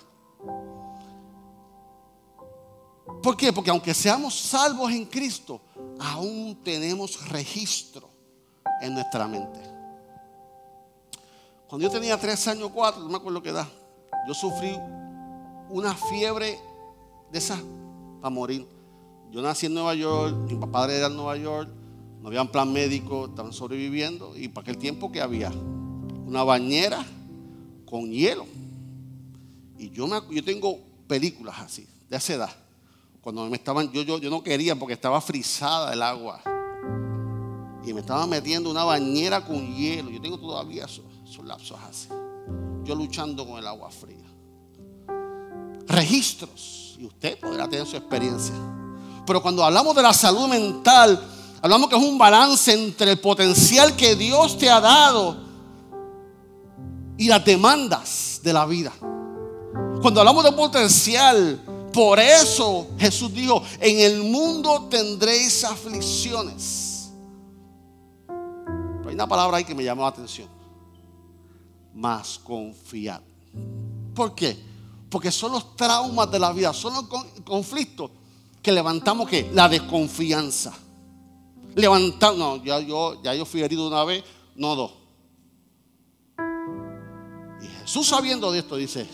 ¿Por 3.23 3.37
qué? 3.37 3.53
Porque 3.53 3.69
aunque 3.69 3.93
seamos 3.93 4.35
salvos 4.35 4.91
en 4.93 5.05
Cristo, 5.05 5.61
aún 5.99 6.59
tenemos 6.65 7.29
registro 7.29 8.09
en 8.81 8.95
nuestra 8.95 9.29
mente. 9.29 9.61
Cuando 11.69 11.87
yo 11.87 11.91
tenía 11.93 12.19
tres 12.19 12.49
años, 12.49 12.71
cuatro, 12.73 13.03
no 13.03 13.11
me 13.11 13.19
acuerdo 13.19 13.43
qué 13.43 13.51
edad, 13.51 13.69
yo 14.27 14.35
sufrí 14.35 14.77
una 15.69 15.95
fiebre 15.95 16.59
de 17.31 17.39
esa 17.39 17.59
para 18.21 18.35
morir. 18.35 18.67
Yo 19.31 19.41
nací 19.43 19.67
en 19.67 19.75
Nueva 19.75 19.95
York, 19.95 20.35
mi 20.49 20.57
papá 20.57 20.93
era 20.93 21.07
en 21.07 21.17
Nueva 21.17 21.37
York, 21.37 21.71
no 22.21 22.29
había 22.29 22.45
plan 22.45 22.73
médico, 22.73 23.27
estaban 23.27 23.53
sobreviviendo 23.53 24.37
y 24.37 24.49
para 24.49 24.63
aquel 24.63 24.79
tiempo 24.79 25.11
que 25.11 25.21
había 25.21 25.51
una 26.27 26.43
bañera 26.43 27.05
con 27.87 28.11
hielo. 28.11 28.47
Y 29.79 29.91
yo, 29.91 30.07
me, 30.07 30.21
yo 30.31 30.45
tengo 30.45 30.79
películas 31.07 31.59
así, 31.61 31.87
de 32.09 32.17
esa 32.17 32.35
edad. 32.35 32.51
Cuando 33.21 33.49
me 33.49 33.57
estaban, 33.57 33.91
yo, 33.93 34.03
yo, 34.03 34.19
yo 34.19 34.31
no 34.31 34.43
quería 34.43 34.77
porque 34.77 34.95
estaba 34.95 35.21
frisada 35.21 35.93
el 35.93 36.03
agua. 36.03 36.43
Y 37.85 37.93
me 37.95 38.01
estaba 38.01 38.27
metiendo 38.27 38.71
una 38.71 38.85
bañera 38.85 39.45
con 39.45 39.75
hielo. 39.75 40.11
Yo 40.11 40.21
tengo 40.21 40.39
todavía 40.39 40.85
esos 40.85 41.45
lapsos 41.45 41.79
así. 41.89 42.09
Yo 42.85 42.95
luchando 42.95 43.47
con 43.47 43.59
el 43.59 43.67
agua 43.67 43.91
fría. 43.91 44.27
Registros. 45.87 46.97
Y 46.99 47.07
usted 47.07 47.39
podrá 47.39 47.69
tener 47.69 47.87
su 47.87 47.97
experiencia. 47.97 48.55
Pero 49.27 49.43
cuando 49.43 49.65
hablamos 49.65 49.95
de 49.95 50.03
la 50.03 50.13
salud 50.13 50.49
mental, 50.49 51.23
hablamos 51.63 51.89
que 51.89 51.97
es 51.97 52.03
un 52.03 52.19
balance 52.19 52.73
entre 52.73 53.13
el 53.13 53.21
potencial 53.21 53.97
que 53.97 54.15
Dios 54.17 54.59
te 54.59 54.69
ha 54.69 54.81
dado 54.81 55.37
y 57.17 57.29
las 57.29 57.45
demandas 57.45 58.41
de 58.43 58.53
la 58.53 58.67
vida. 58.67 58.93
Cuando 60.01 60.21
hablamos 60.21 60.43
de 60.45 60.53
potencial, 60.53 61.61
por 61.93 62.19
eso 62.19 62.89
Jesús 62.99 63.33
dijo, 63.33 63.63
en 63.79 64.01
el 64.01 64.23
mundo 64.23 64.89
tendréis 64.91 65.65
aflicciones. 65.65 67.11
hay 69.07 69.15
una 69.15 69.27
palabra 69.27 69.59
ahí 69.59 69.65
que 69.65 69.75
me 69.75 69.85
llamó 69.85 70.03
la 70.03 70.09
atención. 70.09 70.49
Más 71.95 72.39
confiar. 72.39 73.23
¿Por 74.15 74.35
qué? 74.35 74.57
Porque 75.09 75.31
son 75.31 75.53
los 75.53 75.77
traumas 75.77 76.31
de 76.31 76.39
la 76.39 76.53
vida, 76.53 76.73
son 76.73 76.95
los 76.95 77.05
conflictos 77.45 78.11
que 78.63 78.73
levantamos 78.73 79.29
que 79.29 79.51
la 79.53 79.69
desconfianza. 79.69 80.73
Levantamos, 81.75 82.39
no, 82.39 82.65
ya 82.65 82.81
yo, 82.81 83.21
ya 83.23 83.35
yo 83.35 83.45
fui 83.45 83.63
herido 83.63 83.89
una 83.89 84.05
vez, 84.05 84.25
no 84.55 84.75
dos. 84.77 84.93
Y 87.63 87.67
Jesús 87.81 88.07
sabiendo 88.07 88.51
de 88.53 88.59
esto 88.61 88.77
dice, 88.77 89.07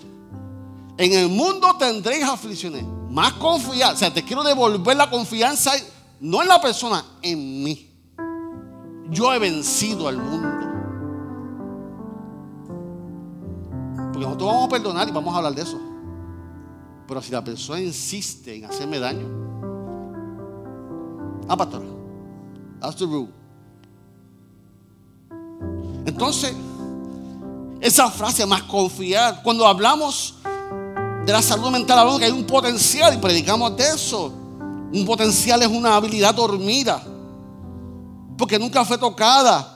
en 0.98 1.12
el 1.12 1.28
mundo 1.28 1.76
tendréis 1.78 2.24
aflicciones. 2.24 2.84
Más 3.10 3.34
confiar. 3.34 3.94
O 3.94 3.96
sea, 3.96 4.12
te 4.12 4.24
quiero 4.24 4.42
devolver 4.42 4.96
la 4.96 5.08
confianza, 5.08 5.72
no 6.20 6.42
en 6.42 6.48
la 6.48 6.60
persona, 6.60 7.04
en 7.22 7.62
mí. 7.62 7.90
Yo 9.10 9.32
he 9.32 9.38
vencido 9.38 10.08
al 10.08 10.18
mundo. 10.18 10.65
Porque 14.16 14.24
nosotros 14.24 14.50
vamos 14.50 14.64
a 14.64 14.68
perdonar 14.70 15.08
y 15.08 15.12
vamos 15.12 15.34
a 15.34 15.36
hablar 15.36 15.54
de 15.54 15.60
eso. 15.60 15.78
Pero 17.06 17.20
si 17.20 17.32
la 17.32 17.44
persona 17.44 17.82
insiste 17.82 18.56
en 18.56 18.64
hacerme 18.64 18.98
daño. 18.98 19.26
Ah, 21.46 21.54
pastor. 21.54 21.82
That's 22.80 22.96
the 22.96 23.04
rule. 23.04 23.28
Entonces, 26.06 26.54
esa 27.78 28.10
frase 28.10 28.46
más 28.46 28.62
confiar, 28.62 29.42
cuando 29.42 29.66
hablamos 29.66 30.36
de 31.26 31.32
la 31.34 31.42
salud 31.42 31.70
mental 31.70 31.98
hablamos 31.98 32.18
que 32.18 32.24
hay 32.24 32.32
un 32.32 32.46
potencial 32.46 33.12
y 33.12 33.18
predicamos 33.18 33.76
de 33.76 33.84
eso. 33.86 34.32
Un 34.94 35.04
potencial 35.04 35.60
es 35.60 35.68
una 35.68 35.94
habilidad 35.94 36.34
dormida, 36.34 37.02
porque 38.38 38.58
nunca 38.58 38.82
fue 38.82 38.96
tocada. 38.96 39.74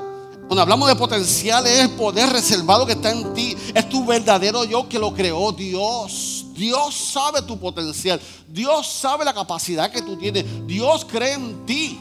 Cuando 0.50 0.62
hablamos 0.62 0.88
de 0.88 0.96
potencial 0.96 1.64
es 1.64 1.78
el 1.78 1.90
poder 1.90 2.28
reservado 2.28 2.84
que 2.84 2.94
está 2.94 3.12
en 3.12 3.32
ti. 3.34 3.56
Es 3.72 3.88
tu 3.88 4.04
verdadero 4.04 4.64
yo 4.64 4.88
que 4.88 4.98
lo 4.98 5.14
creó 5.14 5.52
Dios. 5.52 6.44
Dios 6.54 6.92
sabe 6.92 7.40
tu 7.42 7.56
potencial. 7.56 8.20
Dios 8.48 8.84
sabe 8.88 9.24
la 9.24 9.32
capacidad 9.32 9.88
que 9.92 10.02
tú 10.02 10.16
tienes. 10.16 10.44
Dios 10.66 11.04
cree 11.04 11.34
en 11.34 11.64
ti. 11.64 12.00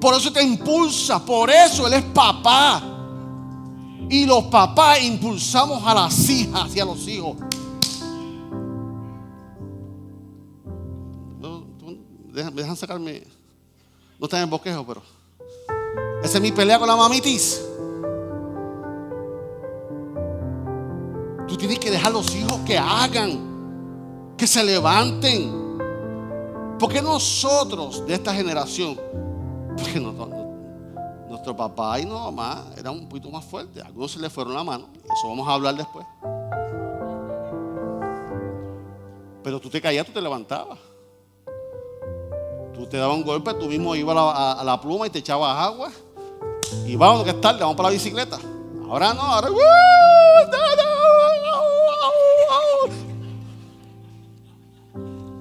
Por 0.00 0.14
eso 0.14 0.32
te 0.32 0.42
impulsa. 0.42 1.22
Por 1.22 1.50
eso 1.50 1.86
Él 1.86 1.92
es 1.92 2.02
papá. 2.04 2.82
Y 4.08 4.24
los 4.24 4.44
papás 4.44 5.02
impulsamos 5.02 5.86
a 5.86 5.92
las 5.92 6.30
hijas 6.30 6.74
y 6.74 6.80
a 6.80 6.86
los 6.86 7.06
hijos. 7.06 7.36
me 12.32 12.62
dejan 12.62 12.76
sacarme. 12.78 13.24
No 14.18 14.24
está 14.24 14.38
en 14.38 14.44
el 14.44 14.48
bosquejo, 14.48 14.86
pero. 14.86 15.21
Esa 16.22 16.38
es 16.38 16.42
mi 16.42 16.52
pelea 16.52 16.78
con 16.78 16.88
la 16.88 16.96
mamitis. 16.96 17.62
Tú 21.48 21.56
tienes 21.56 21.78
que 21.78 21.90
dejar 21.90 22.10
a 22.10 22.14
los 22.14 22.34
hijos 22.34 22.60
que 22.64 22.78
hagan, 22.78 24.34
que 24.36 24.46
se 24.46 24.62
levanten. 24.62 25.62
Porque 26.78 27.02
nosotros 27.02 28.06
de 28.06 28.14
esta 28.14 28.34
generación, 28.34 28.98
porque 29.76 30.00
nuestro 31.28 31.56
papá 31.56 31.98
y 32.00 32.04
nuestra 32.04 32.30
mamá 32.30 32.64
eran 32.76 32.94
un 32.94 33.08
poquito 33.08 33.30
más 33.30 33.44
fuertes. 33.44 33.84
algunos 33.84 34.12
se 34.12 34.20
les 34.20 34.32
fueron 34.32 34.54
la 34.54 34.64
mano. 34.64 34.86
Eso 35.04 35.28
vamos 35.28 35.46
a 35.48 35.54
hablar 35.54 35.74
después. 35.74 36.06
Pero 39.42 39.60
tú 39.60 39.68
te 39.68 39.80
caías, 39.80 40.06
tú 40.06 40.12
te 40.12 40.20
levantabas. 40.20 40.78
Tú 42.74 42.86
te 42.86 42.96
dabas 42.96 43.16
un 43.16 43.22
golpe, 43.22 43.52
tú 43.54 43.66
mismo 43.66 43.94
ibas 43.94 44.16
a 44.16 44.62
la, 44.64 44.80
pluma 44.80 45.06
y 45.06 45.10
te 45.10 45.18
echabas 45.18 45.58
agua. 45.58 45.90
Y 46.86 46.96
vamos, 46.96 47.24
que 47.24 47.30
es 47.30 47.40
tarde, 47.40 47.60
vamos 47.60 47.76
para 47.76 47.90
la 47.90 47.92
bicicleta. 47.94 48.38
Ahora 48.88 49.12
no, 49.12 49.22
ahora. 49.22 49.48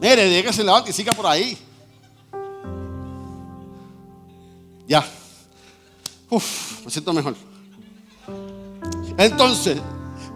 Mire, 0.02 0.26
diga 0.26 0.50
que 0.50 0.54
se 0.54 0.64
levante 0.64 0.90
y 0.90 0.94
siga 0.94 1.14
por 1.14 1.28
ahí. 1.28 1.58
Ya. 4.88 5.06
Uf, 6.30 6.84
me 6.84 6.92
siento 6.92 7.14
mejor. 7.14 7.36
Entonces, 9.18 9.78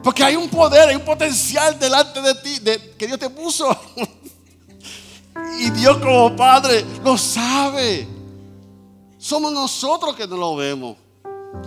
porque 0.03 0.23
hay 0.23 0.35
un 0.35 0.47
poder, 0.49 0.89
hay 0.89 0.95
un 0.95 1.03
potencial 1.03 1.79
delante 1.79 2.21
de 2.21 2.35
ti 2.35 2.59
que 2.97 3.07
Dios 3.07 3.19
te 3.19 3.29
puso. 3.29 3.67
Y 5.59 5.69
Dios 5.71 5.97
como 5.97 6.35
Padre 6.35 6.85
lo 7.03 7.17
sabe. 7.17 8.07
Somos 9.17 9.51
nosotros 9.51 10.15
que 10.15 10.27
no 10.27 10.37
lo 10.37 10.55
vemos. 10.55 10.97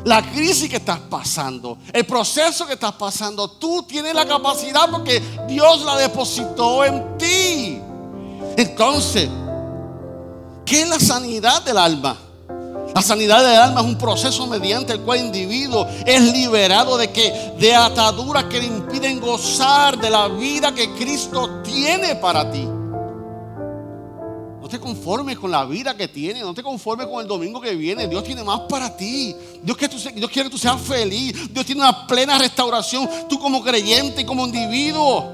La 0.05 0.23
crisis 0.23 0.69
que 0.69 0.77
estás 0.77 1.01
pasando, 1.01 1.79
el 1.93 2.07
proceso 2.07 2.67
que 2.67 2.75
estás 2.75 2.93
pasando, 2.93 3.51
tú 3.51 3.83
tienes 3.83 4.15
la 4.15 4.27
capacidad 4.27 4.89
porque 4.91 5.21
Dios 5.49 5.83
la 5.83 5.97
depositó 5.97 6.85
en 6.85 7.19
ti. 7.19 7.81
Entonces, 8.57 9.29
¿qué 10.65 10.83
es 10.83 10.89
la 10.89 11.01
sanidad 11.01 11.63
del 11.63 11.79
alma? 11.79 12.17
La 12.95 13.03
sanidad 13.03 13.43
del 13.43 13.57
alma 13.57 13.81
es 13.81 13.87
un 13.87 13.99
proceso 13.99 14.47
mediante 14.47 14.93
el 14.93 15.01
cual 15.01 15.19
el 15.19 15.27
individuo 15.27 15.87
es 16.07 16.33
liberado 16.33 16.97
de 16.97 17.11
que 17.11 17.55
de 17.59 17.75
ataduras 17.75 18.45
que 18.45 18.61
le 18.61 18.67
impiden 18.67 19.21
gozar 19.21 19.99
de 19.99 20.11
la 20.11 20.29
vida 20.29 20.75
que 20.75 20.95
Cristo 20.95 21.61
tiene 21.63 22.17
para 22.17 22.51
ti. 22.51 22.67
No 24.69 24.73
te 24.73 24.81
conformes 24.81 25.39
con 25.39 25.51
la 25.51 25.65
vida 25.65 25.97
que 25.97 26.07
tienes, 26.07 26.43
no 26.43 26.53
te 26.53 26.63
conformes 26.63 27.07
con 27.07 27.23
el 27.23 27.27
domingo 27.27 27.59
que 27.59 27.75
viene. 27.75 28.07
Dios 28.07 28.23
tiene 28.23 28.45
más 28.45 28.61
para 28.69 28.95
ti. 28.95 29.35
Dios, 29.63 29.79
quiere 29.79 30.29
que 30.29 30.51
tú 30.51 30.59
seas 30.59 30.79
feliz. 30.79 31.51
Dios 31.51 31.65
tiene 31.65 31.81
una 31.81 32.07
plena 32.07 32.37
restauración. 32.37 33.09
Tú 33.31 33.39
como 33.39 33.65
creyente 33.65 34.21
y 34.21 34.25
como 34.27 34.45
individuo. 34.45 35.25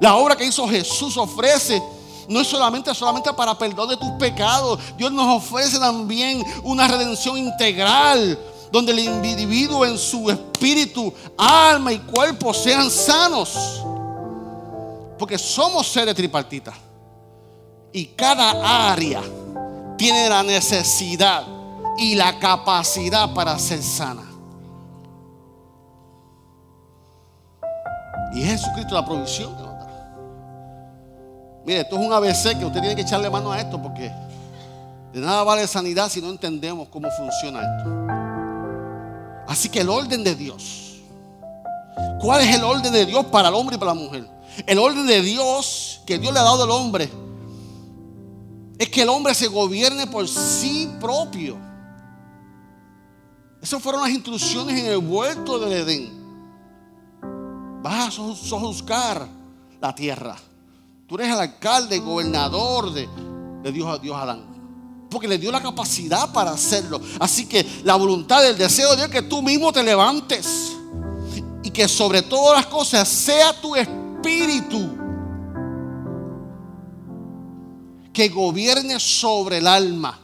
La 0.00 0.16
obra 0.16 0.36
que 0.36 0.44
hizo 0.44 0.68
Jesús 0.68 1.16
ofrece 1.16 1.82
no 2.28 2.42
es 2.42 2.46
solamente, 2.46 2.94
solamente 2.94 3.32
para 3.32 3.56
perdón 3.56 3.88
de 3.88 3.96
tus 3.96 4.10
pecados. 4.18 4.78
Dios 4.98 5.10
nos 5.10 5.42
ofrece 5.42 5.78
también 5.78 6.44
una 6.62 6.86
redención 6.88 7.38
integral. 7.38 8.38
Donde 8.70 8.92
el 8.92 8.98
individuo 8.98 9.86
en 9.86 9.96
su 9.96 10.28
espíritu, 10.28 11.10
alma 11.38 11.90
y 11.90 11.98
cuerpo 12.00 12.52
sean 12.52 12.90
sanos. 12.90 13.80
Porque 15.18 15.38
somos 15.38 15.86
seres 15.86 16.14
tripartitas. 16.14 16.89
Y 17.92 18.06
cada 18.06 18.90
área 18.92 19.22
tiene 19.96 20.28
la 20.28 20.42
necesidad 20.42 21.44
y 21.98 22.14
la 22.14 22.38
capacidad 22.38 23.34
para 23.34 23.58
ser 23.58 23.82
sana. 23.82 24.22
Y 28.32 28.42
es 28.42 28.62
Jesucristo 28.62 28.94
la 28.94 29.04
provisión 29.04 29.54
que 29.56 29.62
nos 29.62 29.72
da. 29.72 30.16
Mire, 31.66 31.80
esto 31.80 31.98
es 31.98 32.06
un 32.06 32.12
ABC 32.12 32.58
que 32.58 32.64
usted 32.64 32.80
tiene 32.80 32.94
que 32.94 33.02
echarle 33.02 33.28
mano 33.28 33.50
a 33.50 33.58
esto 33.58 33.80
porque 33.82 34.10
de 35.12 35.20
nada 35.20 35.42
vale 35.42 35.66
sanidad 35.66 36.08
si 36.08 36.20
no 36.20 36.30
entendemos 36.30 36.88
cómo 36.88 37.10
funciona 37.10 37.60
esto. 37.60 37.90
Así 39.48 39.68
que 39.68 39.80
el 39.80 39.90
orden 39.90 40.22
de 40.22 40.36
Dios. 40.36 41.00
¿Cuál 42.20 42.42
es 42.42 42.54
el 42.54 42.62
orden 42.62 42.92
de 42.92 43.04
Dios 43.04 43.26
para 43.26 43.48
el 43.48 43.54
hombre 43.54 43.76
y 43.76 43.78
para 43.78 43.94
la 43.94 44.00
mujer? 44.00 44.26
El 44.64 44.78
orden 44.78 45.06
de 45.06 45.22
Dios 45.22 46.02
que 46.06 46.18
Dios 46.18 46.32
le 46.32 46.38
ha 46.38 46.44
dado 46.44 46.62
al 46.62 46.70
hombre 46.70 47.10
es 48.80 48.88
que 48.88 49.02
el 49.02 49.10
hombre 49.10 49.34
se 49.34 49.46
gobierne 49.46 50.06
por 50.06 50.26
sí 50.26 50.90
propio. 50.98 51.58
Esas 53.60 53.82
fueron 53.82 54.00
las 54.00 54.10
instrucciones 54.10 54.80
en 54.80 54.86
el 54.86 54.96
vuelto 54.96 55.58
del 55.58 55.72
Edén. 55.72 56.10
Vas 57.82 58.08
a 58.08 58.10
sojuzgar 58.10 59.28
la 59.82 59.94
tierra. 59.94 60.34
Tú 61.06 61.16
eres 61.16 61.28
el 61.28 61.38
alcalde, 61.38 61.98
gobernador 61.98 62.90
de, 62.94 63.06
de 63.62 63.70
Dios 63.70 63.86
a 63.86 63.98
Dios 63.98 64.16
Adán. 64.16 64.46
Porque 65.10 65.28
le 65.28 65.36
dio 65.36 65.52
la 65.52 65.60
capacidad 65.60 66.32
para 66.32 66.52
hacerlo. 66.52 67.02
Así 67.18 67.44
que 67.44 67.82
la 67.84 67.96
voluntad, 67.96 68.48
el 68.48 68.56
deseo 68.56 68.92
de 68.92 68.96
Dios 68.96 69.08
es 69.08 69.12
que 69.12 69.28
tú 69.28 69.42
mismo 69.42 69.74
te 69.74 69.82
levantes. 69.82 70.72
Y 71.62 71.68
que 71.68 71.86
sobre 71.86 72.22
todas 72.22 72.56
las 72.56 72.66
cosas 72.66 73.06
sea 73.06 73.60
tu 73.60 73.76
espíritu 73.76 75.00
que 78.12 78.28
gobierne 78.28 78.98
sobre 78.98 79.58
el 79.58 79.66
alma. 79.66 80.18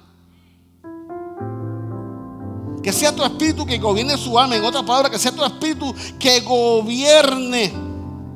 Que 2.83 2.93
sea 2.93 3.15
tu 3.15 3.25
espíritu 3.25 3.67
que 3.67 3.79
gobierne 3.79 4.17
su 4.17 4.39
alma. 4.39 4.57
En 4.57 4.65
otra 4.65 4.85
palabra, 4.85 5.11
que 5.11 5.19
sea 5.19 5.33
tu 5.33 5.45
espíritu 5.45 5.95
que 6.19 6.41
gobierne 6.41 7.73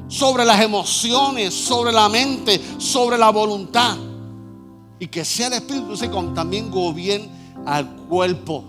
sobre 0.09 0.45
las 0.45 0.61
emociones, 0.61 1.55
sobre 1.55 1.93
la 1.93 2.09
mente, 2.09 2.61
sobre 2.79 3.17
la 3.17 3.31
voluntad. 3.31 3.97
Y 4.99 5.07
que 5.07 5.25
sea 5.25 5.47
el 5.47 5.55
espíritu 5.55 5.99
que 5.99 6.09
también 6.35 6.71
gobierne 6.71 7.31
al 7.65 7.97
cuerpo. 8.09 8.65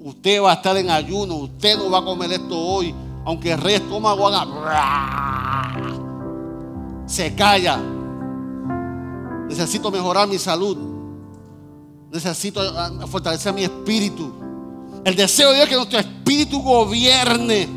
Usted 0.00 0.42
va 0.42 0.52
a 0.52 0.54
estar 0.54 0.76
en 0.76 0.90
ayuno, 0.90 1.36
usted 1.36 1.76
no 1.76 1.88
va 1.90 1.98
a 1.98 2.04
comer 2.04 2.32
esto 2.32 2.58
hoy, 2.58 2.92
aunque 3.24 3.52
el 3.52 3.60
rey 3.60 3.76
estómago 3.76 4.26
haga, 4.26 4.46
se 7.06 7.34
calla. 7.34 7.78
Necesito 9.48 9.90
mejorar 9.90 10.28
mi 10.28 10.38
salud. 10.38 10.76
Necesito 12.10 12.60
ah, 12.60 13.06
fortalecer 13.06 13.52
mi 13.54 13.64
espíritu. 13.64 14.32
El 15.04 15.16
deseo 15.16 15.50
de 15.50 15.56
Dios 15.56 15.64
es 15.64 15.70
que 15.70 15.76
nuestro 15.76 15.98
espíritu 15.98 16.60
gobierne. 16.60 17.68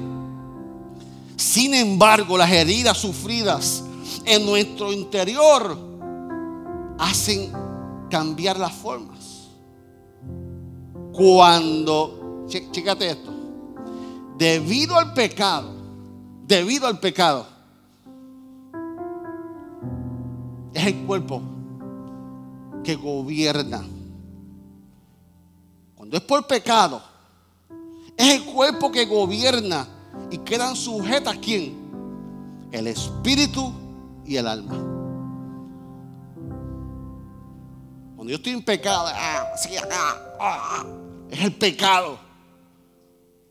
Sin 1.38 1.74
embargo, 1.74 2.38
las 2.38 2.52
heridas 2.52 2.98
sufridas 2.98 3.84
en 4.26 4.46
nuestro 4.46 4.92
interior 4.92 5.78
hacen 6.98 7.52
cambiar 8.10 8.60
las 8.60 8.74
formas. 8.74 9.50
Cuando, 11.14 12.46
chécate 12.48 13.10
esto, 13.10 13.32
debido 14.38 14.98
al 14.98 15.14
pecado, 15.14 15.72
debido 16.46 16.88
al 16.88 17.00
pecado, 17.00 17.48
es 20.74 20.86
el 20.86 20.96
cuerpo 21.06 21.55
que 22.86 22.96
gobierna. 22.96 23.84
Cuando 25.96 26.16
es 26.16 26.24
por 26.24 26.46
pecado, 26.46 27.02
es 28.16 28.36
el 28.36 28.46
cuerpo 28.46 28.92
que 28.92 29.06
gobierna 29.06 29.88
y 30.30 30.38
quedan 30.38 30.76
sujetas 30.76 31.38
quién? 31.40 31.76
El 32.72 32.88
espíritu 32.88 33.74
y 34.26 34.38
el 34.38 34.48
alma. 34.48 34.76
Cuando 38.16 38.30
yo 38.32 38.36
estoy 38.36 38.54
en 38.54 38.64
pecado, 38.64 39.08
ah, 39.08 39.54
ah, 40.40 40.86
es 41.32 41.42
el 41.42 41.54
pecado. 41.54 42.20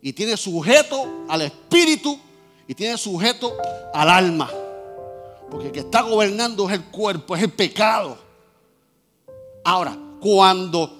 Y 0.01 0.13
tiene 0.13 0.37
sujeto 0.37 1.25
al 1.27 1.41
espíritu 1.41 2.17
y 2.67 2.73
tiene 2.73 2.97
sujeto 2.97 3.53
al 3.93 4.09
alma. 4.09 4.49
Porque 5.51 5.67
el 5.67 5.71
que 5.73 5.79
está 5.81 6.01
gobernando 6.01 6.69
es 6.69 6.75
el 6.75 6.85
cuerpo, 6.85 7.35
es 7.35 7.43
el 7.43 7.51
pecado. 7.51 8.24
Ahora, 9.65 9.97
cuando 10.21 10.95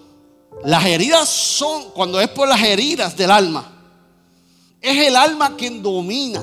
las 0.64 0.84
heridas 0.86 1.30
son, 1.30 1.92
cuando 1.92 2.20
es 2.20 2.28
por 2.30 2.48
las 2.48 2.62
heridas 2.64 3.16
del 3.16 3.30
alma, 3.30 3.64
es 4.82 5.08
el 5.08 5.16
alma 5.16 5.56
quien 5.56 5.84
domina. 5.84 6.42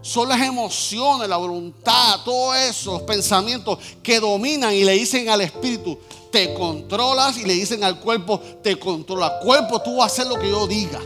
Son 0.00 0.28
las 0.28 0.40
emociones, 0.40 1.28
la 1.28 1.36
voluntad, 1.36 2.20
todos 2.24 2.56
esos 2.56 3.02
pensamientos 3.02 3.80
que 4.00 4.20
dominan 4.20 4.72
y 4.72 4.84
le 4.84 4.92
dicen 4.92 5.28
al 5.28 5.40
espíritu, 5.40 5.98
te 6.30 6.54
controlas 6.54 7.36
y 7.36 7.44
le 7.44 7.54
dicen 7.54 7.82
al 7.82 7.98
cuerpo, 7.98 8.40
te 8.62 8.78
controla. 8.78 9.40
Cuerpo, 9.40 9.82
tú 9.82 9.96
vas 9.96 10.04
a 10.04 10.14
hacer 10.14 10.26
lo 10.28 10.38
que 10.38 10.48
yo 10.48 10.68
diga. 10.68 11.00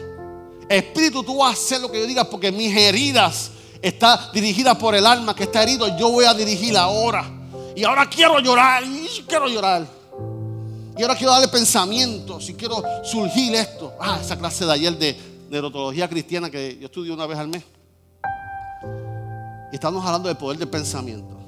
Espíritu, 0.69 1.23
tú 1.23 1.39
vas 1.39 1.51
a 1.51 1.53
hacer 1.55 1.81
lo 1.81 1.91
que 1.91 2.01
yo 2.01 2.07
diga 2.07 2.29
porque 2.29 2.53
mis 2.53 2.77
heridas 2.77 3.51
están 3.81 4.19
dirigidas 4.35 4.77
por 4.77 4.95
el 4.95 5.07
alma 5.07 5.35
que 5.35 5.45
está 5.45 5.63
herido. 5.63 5.97
Yo 5.97 6.11
voy 6.11 6.27
a 6.27 6.35
dirigir 6.35 6.77
ahora. 6.77 7.31
Y 7.75 7.85
ahora 7.85 8.09
quiero 8.11 8.39
llorar, 8.41 8.85
y 8.85 9.09
quiero 9.27 9.49
llorar. 9.49 10.02
Y 10.97 11.03
ahora 11.03 11.17
quiero 11.17 11.33
darle 11.33 11.49
pensamientos 11.49 12.49
y 12.51 12.55
quiero 12.55 12.83
surgir 13.03 13.55
esto. 13.55 13.95
Ah, 13.99 14.19
esa 14.21 14.37
clase 14.37 14.65
de 14.67 14.73
ayer 14.73 14.99
de 14.99 15.17
neurología 15.49 16.09
cristiana 16.09 16.51
que 16.51 16.79
yo 16.79 16.87
estudio 16.87 17.15
una 17.15 17.27
vez 17.27 17.39
al 17.39 17.49
mes. 17.49 17.65
Y 19.73 19.75
estamos 19.75 20.05
hablando 20.05 20.29
del 20.29 20.37
poder 20.37 20.59
del 20.59 20.69
pensamiento. 20.69 21.39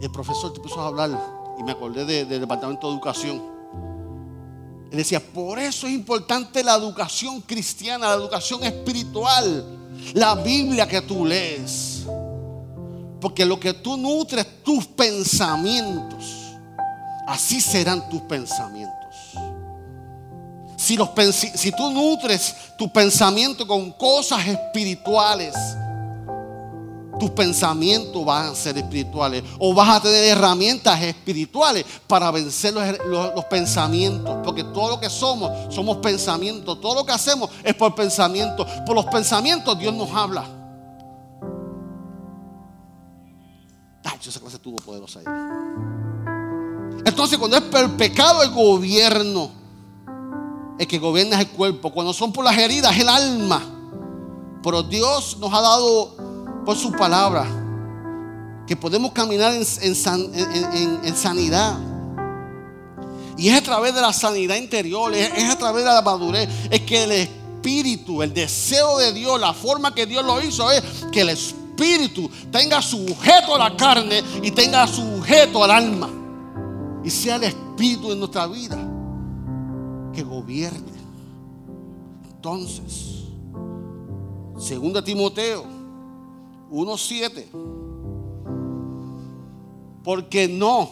Y 0.00 0.04
el 0.04 0.12
profesor 0.12 0.52
te 0.52 0.60
puso 0.60 0.80
a 0.80 0.86
hablar 0.86 1.10
y 1.58 1.62
me 1.64 1.72
acordé 1.72 2.04
del 2.04 2.40
Departamento 2.40 2.86
de 2.86 2.92
Educación. 2.94 3.42
Él 4.92 4.96
decía, 4.96 5.20
por 5.20 5.58
eso 5.58 5.88
es 5.88 5.92
importante 5.92 6.62
la 6.62 6.76
educación 6.76 7.40
cristiana, 7.40 8.08
la 8.08 8.14
educación 8.14 8.62
espiritual, 8.62 9.64
la 10.14 10.36
Biblia 10.36 10.86
que 10.86 11.02
tú 11.02 11.24
lees. 11.24 12.04
Porque 13.20 13.44
lo 13.44 13.58
que 13.58 13.74
tú 13.74 13.96
nutres 13.96 14.62
tus 14.62 14.86
pensamientos 14.86 16.37
así 17.28 17.60
serán 17.60 18.08
tus 18.08 18.22
pensamientos. 18.22 18.96
Si, 20.76 20.96
los, 20.96 21.10
si 21.34 21.70
tú 21.72 21.90
nutres 21.90 22.54
tu 22.78 22.90
pensamiento 22.90 23.66
con 23.66 23.92
cosas 23.92 24.46
espirituales, 24.46 25.54
tus 27.18 27.30
pensamientos 27.30 28.24
van 28.24 28.46
a 28.46 28.54
ser 28.54 28.78
espirituales. 28.78 29.42
O 29.58 29.74
vas 29.74 29.88
a 29.88 30.00
tener 30.00 30.24
herramientas 30.24 31.02
espirituales 31.02 31.84
para 32.06 32.30
vencer 32.30 32.72
los, 32.72 33.34
los, 33.34 33.44
pensamientos. 33.46 34.38
Porque 34.44 34.64
todo 34.64 34.90
lo 34.90 35.00
que 35.00 35.10
somos, 35.10 35.74
somos 35.74 35.98
pensamientos. 35.98 36.80
Todo 36.80 36.94
lo 36.94 37.04
que 37.04 37.12
hacemos 37.12 37.50
es 37.62 37.74
por 37.74 37.94
pensamientos. 37.94 38.66
Por 38.86 38.94
los 38.94 39.06
pensamientos 39.06 39.78
Dios 39.78 39.92
nos 39.92 40.10
habla. 40.12 40.44
Ay, 44.04 44.18
esa 44.26 44.40
clase 44.40 44.58
tuvo 44.60 44.76
poderosa. 44.76 45.20
Entonces, 47.04 47.38
cuando 47.38 47.56
es 47.56 47.62
el 47.74 47.90
pecado, 47.92 48.42
el 48.42 48.50
gobierno, 48.50 49.50
el 50.78 50.86
que 50.86 50.98
gobierna 50.98 51.36
es 51.40 51.48
el 51.48 51.48
cuerpo. 51.48 51.92
Cuando 51.92 52.12
son 52.12 52.32
por 52.32 52.44
las 52.44 52.56
heridas, 52.56 52.94
es 52.94 53.02
el 53.02 53.08
alma. 53.08 53.62
Pero 54.62 54.82
Dios 54.82 55.36
nos 55.38 55.52
ha 55.52 55.60
dado 55.60 56.16
por 56.64 56.76
su 56.76 56.92
palabra 56.92 57.46
que 58.66 58.76
podemos 58.76 59.12
caminar 59.12 59.54
en, 59.54 59.64
sanidad. 61.16 61.78
Y 63.36 63.48
es 63.48 63.56
a 63.56 63.62
través 63.62 63.94
de 63.94 64.00
la 64.00 64.12
sanidad 64.12 64.56
interior, 64.56 65.14
es, 65.14 65.30
es, 65.36 65.50
a 65.50 65.56
través 65.56 65.84
de 65.84 65.90
la 65.90 66.02
madurez, 66.02 66.48
es 66.70 66.80
que 66.80 67.04
el 67.04 67.12
espíritu, 67.12 68.22
el 68.22 68.34
deseo 68.34 68.98
de 68.98 69.12
Dios, 69.12 69.40
la 69.40 69.54
forma 69.54 69.94
que 69.94 70.06
Dios 70.06 70.24
lo 70.24 70.42
hizo 70.42 70.70
es 70.70 70.82
que 71.12 71.20
el 71.20 71.30
espíritu 71.30 72.28
tenga 72.50 72.82
sujeto 72.82 73.54
a 73.54 73.58
la 73.58 73.76
carne 73.76 74.22
y 74.42 74.50
tenga 74.50 74.86
sujeto 74.86 75.62
al 75.62 75.70
alma 75.70 76.17
y 77.08 77.10
sea 77.10 77.36
el 77.36 77.44
Espíritu 77.44 78.12
en 78.12 78.18
nuestra 78.18 78.46
vida 78.46 78.76
que 80.12 80.22
gobierne. 80.22 80.92
Entonces, 82.30 83.24
segunda 84.58 85.02
Timoteo 85.02 85.64
1.7, 86.70 87.46
porque 90.04 90.48
no, 90.48 90.90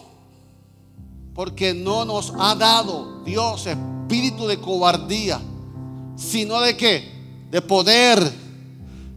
porque 1.34 1.74
no 1.74 2.06
nos 2.06 2.32
ha 2.38 2.54
dado 2.54 3.22
Dios 3.22 3.66
espíritu 3.66 4.46
de 4.46 4.58
cobardía, 4.58 5.38
sino 6.16 6.62
de 6.62 6.78
qué? 6.78 7.12
De 7.50 7.60
poder, 7.60 8.18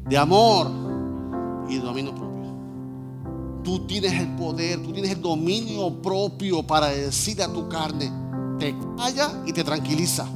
de 0.05 0.17
amor 0.17 0.69
y 1.69 1.75
de 1.75 1.81
dominio 1.81 2.13
propio. 2.13 2.28
Tú 3.63 3.85
tienes 3.85 4.13
el 4.13 4.35
poder, 4.35 4.81
tú 4.81 4.93
tienes 4.93 5.11
el 5.11 5.21
dominio 5.21 6.01
propio 6.01 6.65
para 6.65 6.87
decir 6.87 7.41
a 7.41 7.51
tu 7.51 7.67
carne, 7.67 8.11
te 8.57 8.75
calla 8.97 9.43
y 9.45 9.53
te 9.53 9.63
tranquiliza. 9.63 10.27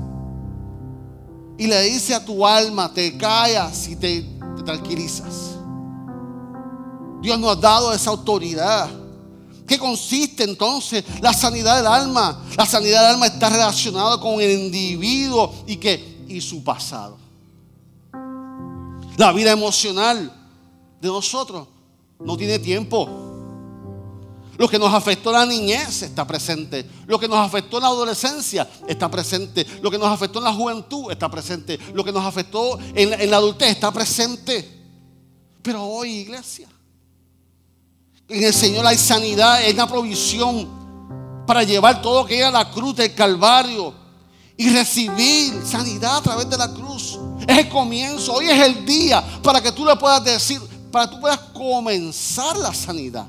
Y 1.58 1.68
le 1.68 1.82
dice 1.84 2.14
a 2.16 2.24
tu 2.24 2.46
alma, 2.46 2.92
te 2.94 3.18
callas 3.18 3.88
y 3.88 3.96
te, 3.96 4.22
te 4.58 4.64
tranquilizas. 4.64 5.56
Dios 7.22 7.40
nos 7.40 7.58
ha 7.58 7.60
dado 7.60 7.94
esa 7.94 8.10
autoridad. 8.10 8.90
¿Qué 9.66 9.80
consiste 9.80 10.44
entonces 10.44 11.06
la 11.22 11.32
sanidad 11.32 11.78
del 11.78 11.88
alma? 11.88 12.44
La 12.58 12.66
sanidad 12.66 13.02
del 13.04 13.12
alma 13.14 13.28
está 13.28 13.50
relacionada 13.50 14.20
con 14.20 14.42
el 14.42 14.60
individuo 14.60 15.54
y, 15.66 15.80
y 16.28 16.42
su 16.42 16.64
pasado. 16.64 17.18
La 19.16 19.32
vida 19.32 19.52
emocional 19.52 20.32
de 21.00 21.08
nosotros 21.08 21.68
no 22.24 22.38
tiene 22.38 22.60
tiempo. 22.60 23.24
Lo 24.58 24.68
que 24.68 24.78
nos 24.78 24.94
afectó 24.94 25.32
la 25.32 25.46
niñez 25.46 26.04
está 26.04 26.28
presente. 26.28 26.88
Lo 27.08 27.20
que 27.20 27.28
nos 27.28 27.38
afectó 27.38 27.80
la 27.80 27.88
adolescencia 27.88 28.70
está 28.88 29.10
presente. 29.10 29.66
Lo 29.82 29.90
que 29.90 29.98
nos 29.98 30.08
afectó 30.08 30.40
en 30.40 30.46
la 30.46 30.54
juventud 30.54 31.12
está 31.12 31.30
presente. 31.30 31.80
Lo 31.94 32.04
que 32.04 32.12
nos 32.12 32.24
afectó 32.24 32.78
en, 32.94 33.30
la 33.30 33.38
adultez 33.38 33.70
está 33.70 33.92
presente. 33.92 34.82
Pero 35.62 35.84
hoy, 35.84 36.12
iglesia, 36.20 36.68
en 38.28 38.44
el 38.44 38.54
Señor 38.54 38.86
hay 38.86 38.98
sanidad, 38.98 39.54
hay 39.56 39.74
una 39.74 39.88
provisión 39.88 41.46
para 41.48 41.64
llevar 41.64 42.02
todo 42.02 42.26
que 42.26 42.38
era 42.38 42.52
la 42.52 42.70
cruz 42.70 42.96
del 42.96 43.14
Calvario 43.14 43.94
y 44.56 44.70
recibir 44.70 45.62
sanidad 45.66 46.18
a 46.18 46.22
través 46.22 46.50
de 46.50 46.58
la 46.58 46.72
cruz. 46.72 47.20
Es 47.48 47.58
el 47.58 47.70
comienzo, 47.70 48.34
hoy 48.34 48.50
es 48.50 48.62
el 48.62 48.86
día 48.86 49.24
para 49.42 49.62
que 49.62 49.72
tú 49.72 49.84
le 49.84 49.96
puedas 49.96 50.24
decir, 50.24 50.62
para 50.94 51.08
que 51.08 51.16
tú 51.16 51.22
puedas 51.22 51.40
comenzar 51.40 52.56
la 52.56 52.72
sanidad. 52.72 53.28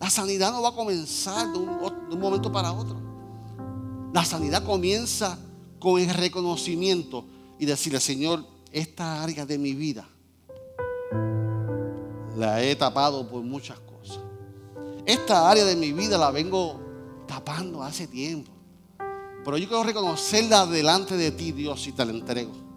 La 0.00 0.08
sanidad 0.08 0.50
no 0.50 0.62
va 0.62 0.70
a 0.70 0.74
comenzar 0.74 1.52
de 1.52 1.58
un, 1.58 2.18
momento 2.18 2.50
para 2.50 2.72
otro. 2.72 2.96
La 4.14 4.24
sanidad 4.24 4.64
comienza 4.64 5.38
con 5.78 6.00
el 6.00 6.08
reconocimiento 6.08 7.26
y 7.58 7.66
decirle, 7.66 8.00
Señor, 8.00 8.46
esta 8.72 9.22
área 9.22 9.44
de 9.44 9.58
mi 9.58 9.74
vida 9.74 10.08
la 12.38 12.62
he 12.62 12.74
tapado 12.74 13.28
por 13.28 13.42
muchas 13.42 13.78
cosas. 13.80 14.20
Esta 15.04 15.50
área 15.50 15.66
de 15.66 15.76
mi 15.76 15.92
vida 15.92 16.16
la 16.16 16.30
vengo 16.30 16.80
tapando 17.26 17.82
hace 17.82 18.06
tiempo. 18.06 18.50
Pero 19.44 19.58
yo 19.58 19.68
quiero 19.68 19.84
reconocerla 19.84 20.64
delante 20.64 21.18
de 21.18 21.32
ti, 21.32 21.52
Dios, 21.52 21.86
y 21.86 21.92
te 21.92 22.02
la 22.02 22.12
entrego. 22.12 22.71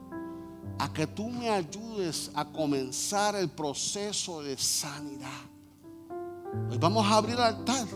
A 0.78 0.91
que 0.93 1.07
tú 1.07 1.30
me 1.30 1.49
ayudes 1.49 2.32
a 2.34 2.45
comenzar 2.45 3.36
el 3.36 3.49
proceso 3.49 4.41
de 4.43 4.57
sanidad. 4.57 5.30
Hoy 6.69 6.78
vamos 6.78 7.05
a 7.05 7.15
abrir 7.15 7.36
el 7.36 7.41
altar 7.41 7.88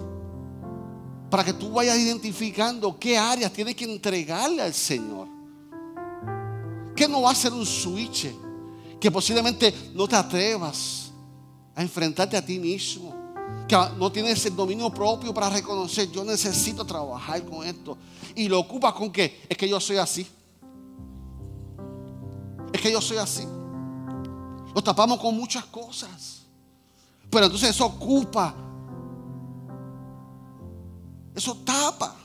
para 1.30 1.44
que 1.44 1.54
tú 1.54 1.72
vayas 1.72 1.98
identificando 1.98 2.98
qué 2.98 3.18
áreas 3.18 3.52
tienes 3.54 3.76
que 3.76 3.86
entregarle 3.86 4.62
al 4.62 4.74
Señor. 4.74 5.28
Que 6.96 7.08
no 7.08 7.22
va 7.22 7.32
a 7.32 7.36
ser 7.36 7.54
un 7.54 7.66
switch 7.66 8.28
que 9.00 9.12
posiblemente 9.12 9.74
no 9.94 10.08
te 10.08 10.16
atrevas 10.16 11.12
a 11.76 11.82
enfrentarte 11.82 12.36
a 12.36 12.46
ti 12.46 12.60
mismo. 12.60 13.16
Que 13.68 13.76
no 13.98 14.12
tienes 14.12 14.46
el 14.46 14.56
dominio 14.56 14.90
propio 14.90 15.34
para 15.34 15.50
reconocer, 15.50 16.12
yo 16.12 16.24
necesito 16.24 16.84
trabajar 16.86 17.44
con 17.46 17.66
esto. 17.66 17.98
Y 18.36 18.48
lo 18.48 18.60
ocupas 18.60 18.94
con 18.94 19.12
que 19.12 19.42
es 19.48 19.58
que 19.58 19.70
yo 19.70 19.80
soy 19.80 19.98
así. 19.98 20.26
Es 22.80 22.84
que 22.84 22.94
yo 22.94 23.02
soy 23.02 23.18
así. 23.18 23.46
Lo 24.74 24.82
tapamos 24.82 25.20
con 25.20 25.36
muchas 25.36 25.66
cosas. 25.66 26.44
Pero 27.30 27.44
entonces 27.44 27.72
eso 27.72 27.86
ocupa. 27.86 28.56
Eso 31.36 31.58
tapa. 31.58 32.16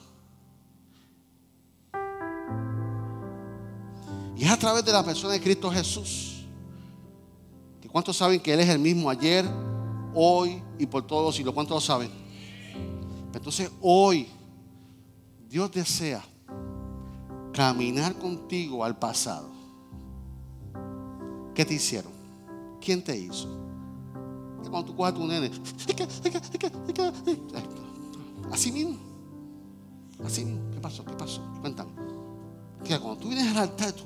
Y 4.37 4.45
es 4.45 4.51
a 4.53 4.57
través 4.57 4.85
de 4.85 4.93
la 4.93 5.05
persona 5.05 5.33
de 5.33 5.41
Cristo 5.41 5.69
Jesús. 5.73 6.45
Que 7.81 7.89
¿Cuántos 7.89 8.17
saben 8.17 8.39
que 8.39 8.55
Él 8.55 8.61
es 8.61 8.69
el 8.69 8.79
mismo 8.79 9.11
ayer, 9.11 9.45
hoy 10.15 10.63
y 10.79 10.87
por 10.87 11.05
todos 11.05 11.25
los 11.25 11.35
siglos? 11.35 11.53
¿Cuántos 11.53 11.75
lo 11.75 11.81
saben? 11.81 12.13
Entonces 13.35 13.73
hoy 13.81 14.29
Dios 15.49 15.69
desea 15.73 16.25
caminar 17.53 18.15
contigo 18.15 18.85
al 18.85 18.97
pasado. 18.97 19.64
¿Qué 21.55 21.65
te 21.65 21.75
hicieron? 21.75 22.13
¿Quién 22.81 23.03
te 23.03 23.17
hizo? 23.17 23.49
Cuando 24.71 24.91
tú 24.91 24.97
coges 24.97 25.13
a 25.13 25.17
tu 25.17 25.27
nene, 25.27 25.51
así 28.51 28.73
mismo, 28.73 28.99
así 30.25 30.45
mismo. 30.45 30.71
¿Qué 30.73 30.81
pasó? 30.81 31.05
¿Qué 31.05 31.13
pasó? 31.13 31.41
Cuéntame. 31.61 31.93
Que 32.83 32.99
cuando 32.99 33.21
tú 33.21 33.29
vienes 33.29 33.47
al 33.53 33.59
altar, 33.59 33.93
tú 33.93 34.05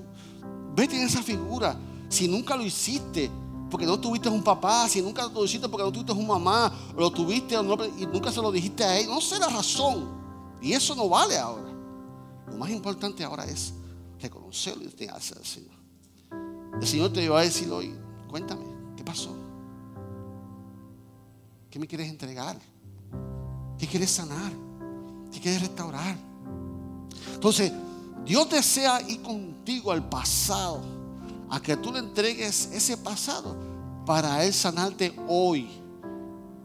vete 0.77 1.01
en 1.01 1.07
esa 1.07 1.23
figura. 1.23 1.79
Si 2.11 2.29
nunca 2.29 2.55
lo 2.55 2.65
hiciste, 2.65 3.31
porque 3.71 3.87
no 3.87 3.99
tuviste 3.99 4.29
un 4.29 4.43
papá, 4.43 4.89
si 4.89 5.01
nunca 5.01 5.27
lo 5.27 5.45
hiciste 5.45 5.69
porque 5.69 5.85
no 5.85 5.93
tuviste 5.93 6.13
un 6.13 6.27
mamá, 6.27 6.71
o 6.95 7.01
lo 7.01 7.11
tuviste 7.11 7.55
y 7.55 8.07
nunca 8.07 8.31
se 8.31 8.43
lo 8.43 8.53
dijiste 8.53 8.85
a 8.85 8.99
él, 8.99 9.09
no 9.09 9.21
sé 9.21 9.39
la 9.39 9.49
razón. 9.49 10.07
Y 10.61 10.73
eso 10.73 10.95
no 10.95 11.09
vale 11.09 11.39
ahora. 11.39 11.73
Lo 12.49 12.57
más 12.59 12.69
importante 12.71 13.25
ahora 13.25 13.45
es 13.45 13.73
reconocerlo 14.21 14.83
y 14.83 14.87
entregarse 14.87 15.35
al 15.35 15.45
Señor. 15.45 15.78
El 16.81 16.87
Señor 16.87 17.13
te 17.13 17.29
va 17.29 17.41
a 17.41 17.43
decir 17.43 17.71
hoy, 17.71 17.95
cuéntame, 18.29 18.65
¿qué 18.97 19.03
pasó? 19.03 19.35
¿Qué 21.71 21.79
me 21.79 21.87
quieres 21.87 22.09
entregar? 22.09 22.59
¿Qué 23.79 23.87
quieres 23.87 24.11
sanar? 24.11 24.53
¿Qué 25.33 25.41
quieres 25.41 25.61
restaurar? 25.61 26.17
Entonces, 27.35 27.73
Dios 28.25 28.49
desea 28.51 29.01
ir 29.09 29.23
contigo 29.23 29.93
al 29.93 30.09
pasado, 30.09 30.83
a 31.51 31.61
que 31.61 31.77
tú 31.77 31.93
le 31.93 31.99
entregues 31.99 32.71
ese 32.73 32.97
pasado 32.97 33.57
para 34.05 34.45
Él 34.45 34.53
sanarte 34.53 35.15
hoy 35.29 35.69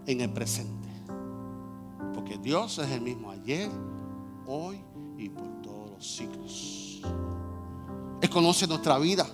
en 0.05 0.21
el 0.21 0.31
presente. 0.31 0.89
Porque 2.13 2.37
Dios 2.37 2.77
es 2.79 2.89
el 2.89 3.01
mismo 3.01 3.31
ayer, 3.31 3.69
hoy 4.45 4.81
y 5.17 5.29
por 5.29 5.61
todos 5.61 5.91
los 5.91 6.15
siglos. 6.15 7.01
Él 8.21 8.29
conoce 8.29 8.67
nuestra 8.67 8.97
vida. 8.97 9.27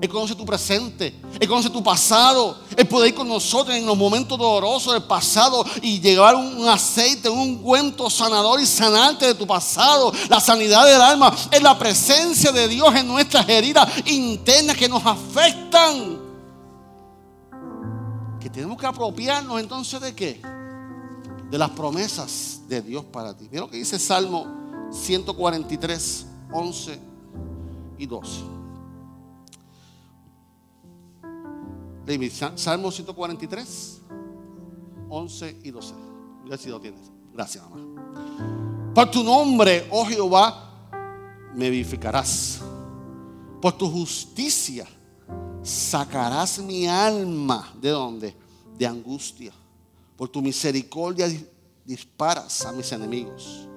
Él 0.00 0.08
conoce 0.08 0.34
tu 0.34 0.46
presente, 0.46 1.20
Él 1.40 1.48
conoce 1.48 1.70
tu 1.70 1.82
pasado. 1.82 2.58
Él 2.76 2.86
puede 2.86 3.08
ir 3.08 3.14
con 3.14 3.26
nosotros 3.26 3.76
en 3.76 3.84
los 3.84 3.96
momentos 3.96 4.38
dolorosos 4.38 4.92
del 4.92 5.02
pasado 5.02 5.64
y 5.82 6.00
llevar 6.00 6.36
un 6.36 6.68
aceite, 6.68 7.28
un 7.28 7.38
ungüento 7.38 8.08
sanador 8.08 8.60
y 8.60 8.66
sanarte 8.66 9.26
de 9.26 9.34
tu 9.34 9.46
pasado. 9.46 10.12
La 10.28 10.38
sanidad 10.40 10.86
del 10.86 11.00
alma 11.00 11.34
es 11.50 11.62
la 11.62 11.76
presencia 11.76 12.52
de 12.52 12.68
Dios 12.68 12.94
en 12.94 13.08
nuestras 13.08 13.48
heridas 13.48 13.88
internas 14.06 14.76
que 14.76 14.88
nos 14.88 15.04
afectan. 15.04 16.18
Que 18.40 18.48
tenemos 18.48 18.78
que 18.78 18.86
apropiarnos 18.86 19.60
entonces 19.60 20.00
de 20.00 20.14
qué? 20.14 20.40
De 21.50 21.58
las 21.58 21.70
promesas 21.70 22.60
de 22.68 22.82
Dios 22.82 23.04
para 23.04 23.36
ti. 23.36 23.48
Mira 23.50 23.62
lo 23.62 23.70
que 23.70 23.78
dice 23.78 23.98
Salmo 23.98 24.46
143, 24.92 26.26
11 26.52 27.00
y 27.98 28.06
12. 28.06 28.57
Salmo 32.56 32.90
143, 32.90 34.00
11 35.10 35.56
y 35.62 35.70
12. 35.70 35.94
si 36.58 36.68
lo 36.70 36.80
tienes. 36.80 37.10
Gracias, 37.34 37.62
mamá. 37.68 38.92
Por 38.94 39.10
tu 39.10 39.22
nombre, 39.22 39.86
oh 39.90 40.06
Jehová, 40.06 40.88
me 41.54 41.68
vivificarás. 41.68 42.60
Por 43.60 43.72
tu 43.76 43.90
justicia 43.90 44.86
sacarás 45.62 46.58
mi 46.60 46.86
alma. 46.86 47.74
¿De 47.78 47.90
dónde? 47.90 48.34
De 48.78 48.86
angustia. 48.86 49.52
Por 50.16 50.30
tu 50.30 50.40
misericordia 50.40 51.28
disparas 51.84 52.64
a 52.64 52.72
mis 52.72 52.90
enemigos. 52.90 53.68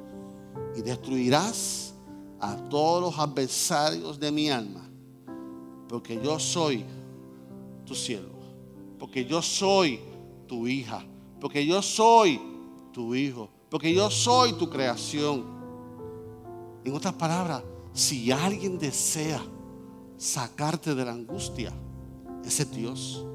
Y 0.78 0.82
destruirás 0.82 1.94
a 2.40 2.56
todos 2.56 3.02
los 3.02 3.20
adversarios 3.20 4.18
de 4.18 4.32
mi 4.32 4.50
alma. 4.50 4.88
Porque 5.90 6.18
yo 6.24 6.40
soy 6.40 6.86
tu 7.94 8.98
porque 9.00 9.26
yo 9.26 9.42
soy 9.42 10.00
tu 10.48 10.68
hija, 10.68 11.04
porque 11.40 11.66
yo 11.66 11.82
soy 11.82 12.40
tu 12.94 13.16
hijo, 13.16 13.50
porque 13.70 13.94
yo 13.94 14.10
soy 14.12 14.54
tu 14.54 14.70
creación. 14.70 15.44
En 16.84 16.96
otras 16.96 17.14
palabras, 17.14 17.64
si 17.94 18.32
alguien 18.32 18.78
desea 18.78 19.42
sacarte 20.18 20.94
de 20.94 21.06
la 21.06 21.12
angustia, 21.12 21.74
ese 22.46 22.64
es 22.64 22.72
Dios. 22.72 23.26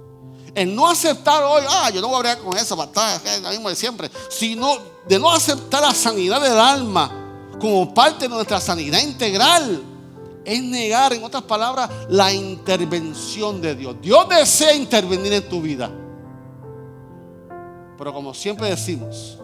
El 0.54 0.74
no 0.74 0.86
aceptar 0.86 1.42
hoy, 1.44 1.62
ah, 1.68 1.90
yo 1.90 2.00
no 2.00 2.08
voy 2.08 2.14
a 2.14 2.18
hablar 2.18 2.38
con 2.38 2.56
esa 2.56 2.74
batalla, 2.74 3.34
es 3.34 3.42
lo 3.42 3.50
mismo 3.50 3.68
de 3.68 3.76
siempre, 3.76 4.10
sino 4.30 4.78
de 5.06 5.18
no 5.18 5.30
aceptar 5.30 5.82
la 5.82 5.92
sanidad 5.92 6.40
del 6.40 6.58
alma 6.58 7.50
como 7.60 7.92
parte 7.92 8.28
de 8.28 8.28
nuestra 8.28 8.60
sanidad 8.60 9.00
integral 9.02 9.95
es 10.46 10.62
negar, 10.62 11.12
en 11.12 11.24
otras 11.24 11.42
palabras, 11.42 11.90
la 12.08 12.32
intervención 12.32 13.60
de 13.60 13.74
Dios. 13.74 13.96
Dios 14.00 14.28
desea 14.28 14.74
intervenir 14.74 15.32
en 15.32 15.48
tu 15.48 15.60
vida. 15.60 15.90
Pero 17.98 18.12
como 18.12 18.32
siempre 18.32 18.68
decimos, 18.68 19.38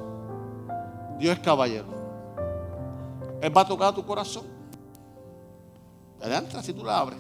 Dios 1.19 1.37
es 1.37 1.41
caballero. 1.41 1.87
Él 3.41 3.57
va 3.57 3.63
a 3.63 3.67
tocar 3.67 3.93
tu 3.93 4.07
corazón. 4.07 4.45
Adelante, 6.21 6.63
si 6.63 6.73
tú 6.73 6.85
la 6.85 6.99
abres. 6.99 7.19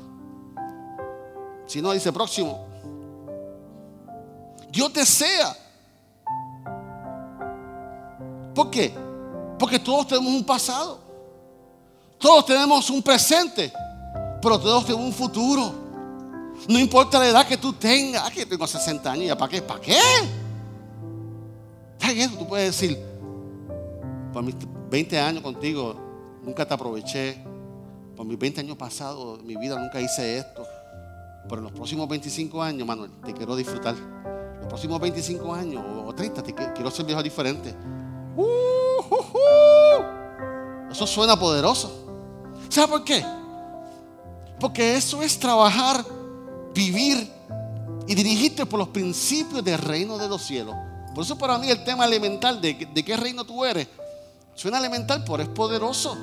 Si 1.66 1.82
no, 1.82 1.90
dice 1.90 2.12
próximo. 2.12 2.64
Dios 4.70 4.92
desea. 4.92 5.56
¿Por 8.54 8.70
qué? 8.70 8.94
Porque 9.58 9.80
todos 9.80 10.06
tenemos 10.06 10.32
un 10.32 10.44
pasado. 10.44 11.01
Todos 12.22 12.46
tenemos 12.46 12.88
un 12.88 13.02
presente, 13.02 13.72
pero 14.40 14.56
todos 14.60 14.86
tenemos 14.86 15.06
un 15.06 15.12
futuro. 15.12 15.74
No 16.68 16.78
importa 16.78 17.18
la 17.18 17.28
edad 17.28 17.44
que 17.48 17.56
tú 17.56 17.72
tengas. 17.72 18.24
Aquí 18.28 18.46
tengo 18.46 18.64
60 18.64 19.10
años. 19.10 19.36
¿Para 19.36 19.50
qué? 19.50 19.60
¿Para 19.60 19.80
qué? 19.80 19.98
eso? 22.00 22.36
Tú 22.38 22.46
puedes 22.46 22.78
decir, 22.78 22.96
por 24.32 24.44
mis 24.44 24.54
20 24.88 25.18
años 25.18 25.42
contigo, 25.42 25.96
nunca 26.44 26.64
te 26.64 26.72
aproveché. 26.74 27.42
Por 28.16 28.24
mis 28.24 28.38
20 28.38 28.60
años 28.60 28.76
pasados, 28.76 29.42
mi 29.42 29.56
vida 29.56 29.76
nunca 29.76 30.00
hice 30.00 30.38
esto. 30.38 30.64
Pero 31.48 31.56
en 31.56 31.64
los 31.64 31.72
próximos 31.72 32.08
25 32.08 32.62
años, 32.62 32.86
Manuel, 32.86 33.10
te 33.24 33.32
quiero 33.32 33.56
disfrutar. 33.56 33.96
Los 34.60 34.68
próximos 34.68 35.00
25 35.00 35.52
años 35.52 35.84
o 36.06 36.14
30, 36.14 36.40
te 36.40 36.54
quiero 36.54 36.88
ser 36.92 37.04
viejo 37.04 37.20
diferente. 37.20 37.74
Uh, 38.36 38.92
eso 40.88 41.04
suena 41.04 41.36
poderoso. 41.36 42.11
¿Sabe 42.72 42.88
por 42.88 43.04
qué? 43.04 43.22
Porque 44.58 44.96
eso 44.96 45.22
es 45.22 45.38
trabajar, 45.38 46.02
vivir 46.72 47.30
y 48.06 48.14
dirigirte 48.14 48.64
por 48.64 48.78
los 48.78 48.88
principios 48.88 49.62
del 49.62 49.76
reino 49.76 50.16
de 50.16 50.26
los 50.26 50.40
cielos. 50.40 50.74
Por 51.14 51.22
eso 51.22 51.36
para 51.36 51.58
mí 51.58 51.68
el 51.68 51.84
tema 51.84 52.06
elemental 52.06 52.62
de, 52.62 52.72
de 52.72 53.04
qué 53.04 53.14
reino 53.14 53.44
tú 53.44 53.62
eres 53.62 53.88
suena 54.54 54.78
elemental, 54.78 55.22
pero 55.22 55.42
es 55.42 55.50
poderoso. 55.50 56.16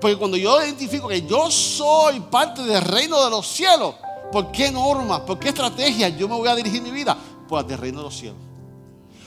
Porque 0.00 0.16
cuando 0.16 0.36
yo 0.36 0.62
identifico 0.62 1.08
que 1.08 1.26
yo 1.26 1.50
soy 1.50 2.20
parte 2.20 2.62
del 2.62 2.82
reino 2.82 3.20
de 3.24 3.30
los 3.30 3.44
cielos, 3.44 3.96
¿por 4.30 4.52
qué 4.52 4.70
normas, 4.70 5.22
por 5.22 5.40
qué 5.40 5.48
estrategias 5.48 6.16
yo 6.16 6.28
me 6.28 6.36
voy 6.36 6.46
a 6.46 6.54
dirigir 6.54 6.80
mi 6.80 6.92
vida? 6.92 7.18
Por 7.48 7.68
el 7.68 7.76
reino 7.76 7.98
de 7.98 8.04
los 8.04 8.16
cielos. 8.16 8.38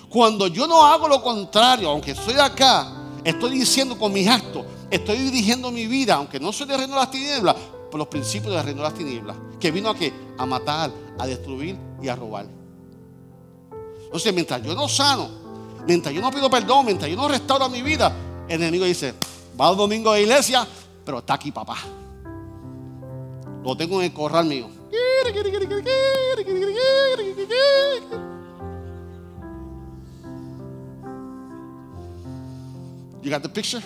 Cuando 0.07 0.47
yo 0.47 0.67
no 0.67 0.85
hago 0.85 1.09
lo 1.09 1.21
contrario, 1.21 1.89
aunque 1.89 2.11
estoy 2.11 2.35
acá, 2.35 2.87
estoy 3.25 3.59
diciendo 3.59 3.99
con 3.99 4.13
mis 4.13 4.25
actos, 4.25 4.65
estoy 4.95 5.17
dirigiendo 5.17 5.71
mi 5.71 5.87
vida, 5.87 6.15
aunque 6.15 6.39
no 6.39 6.53
soy 6.53 6.67
del 6.67 6.77
reino 6.77 6.93
de 6.93 6.99
las 6.99 7.09
tinieblas, 7.09 7.55
por 7.89 7.97
los 7.97 8.07
principios 8.07 8.53
del 8.53 8.63
reino 8.63 8.83
de 8.83 8.89
las 8.89 8.97
tinieblas, 8.97 9.35
que 9.59 9.71
vino 9.71 9.89
a 9.89 9.95
qué? 9.95 10.13
A 10.37 10.45
matar, 10.45 10.91
a 11.17 11.25
destruir 11.25 11.77
y 12.01 12.07
a 12.07 12.15
robar. 12.15 12.45
Entonces, 14.03 14.33
mientras 14.33 14.61
yo 14.61 14.75
no 14.75 14.87
sano, 14.87 15.29
mientras 15.87 16.13
yo 16.13 16.21
no 16.21 16.31
pido 16.31 16.49
perdón, 16.49 16.85
mientras 16.85 17.09
yo 17.09 17.17
no 17.17 17.27
restauro 17.27 17.69
mi 17.69 17.81
vida, 17.81 18.11
el 18.47 18.61
enemigo 18.61 18.85
dice, 18.85 19.15
va 19.59 19.71
el 19.71 19.77
domingo 19.77 20.11
a 20.11 20.13
la 20.13 20.21
iglesia, 20.21 20.67
pero 21.03 21.19
está 21.19 21.33
aquí 21.33 21.51
papá. 21.51 21.77
Lo 23.63 23.75
tengo 23.75 23.99
en 23.99 24.05
el 24.05 24.13
corral 24.13 24.45
mío. 24.45 24.69
You 33.23 33.29
got 33.31 33.41
the 33.41 33.47
picture? 33.47 33.81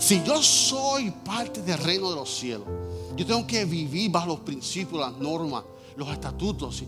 Si 0.00 0.24
yo 0.24 0.42
soy 0.42 1.10
parte 1.10 1.60
del 1.60 1.76
reino 1.76 2.08
de 2.08 2.16
los 2.16 2.34
cielos, 2.34 2.66
yo 3.14 3.26
tengo 3.26 3.46
que 3.46 3.66
vivir 3.66 4.10
bajo 4.10 4.28
los 4.28 4.40
principios, 4.40 4.98
las 4.98 5.12
normas, 5.18 5.62
los 5.94 6.08
estatutos. 6.08 6.82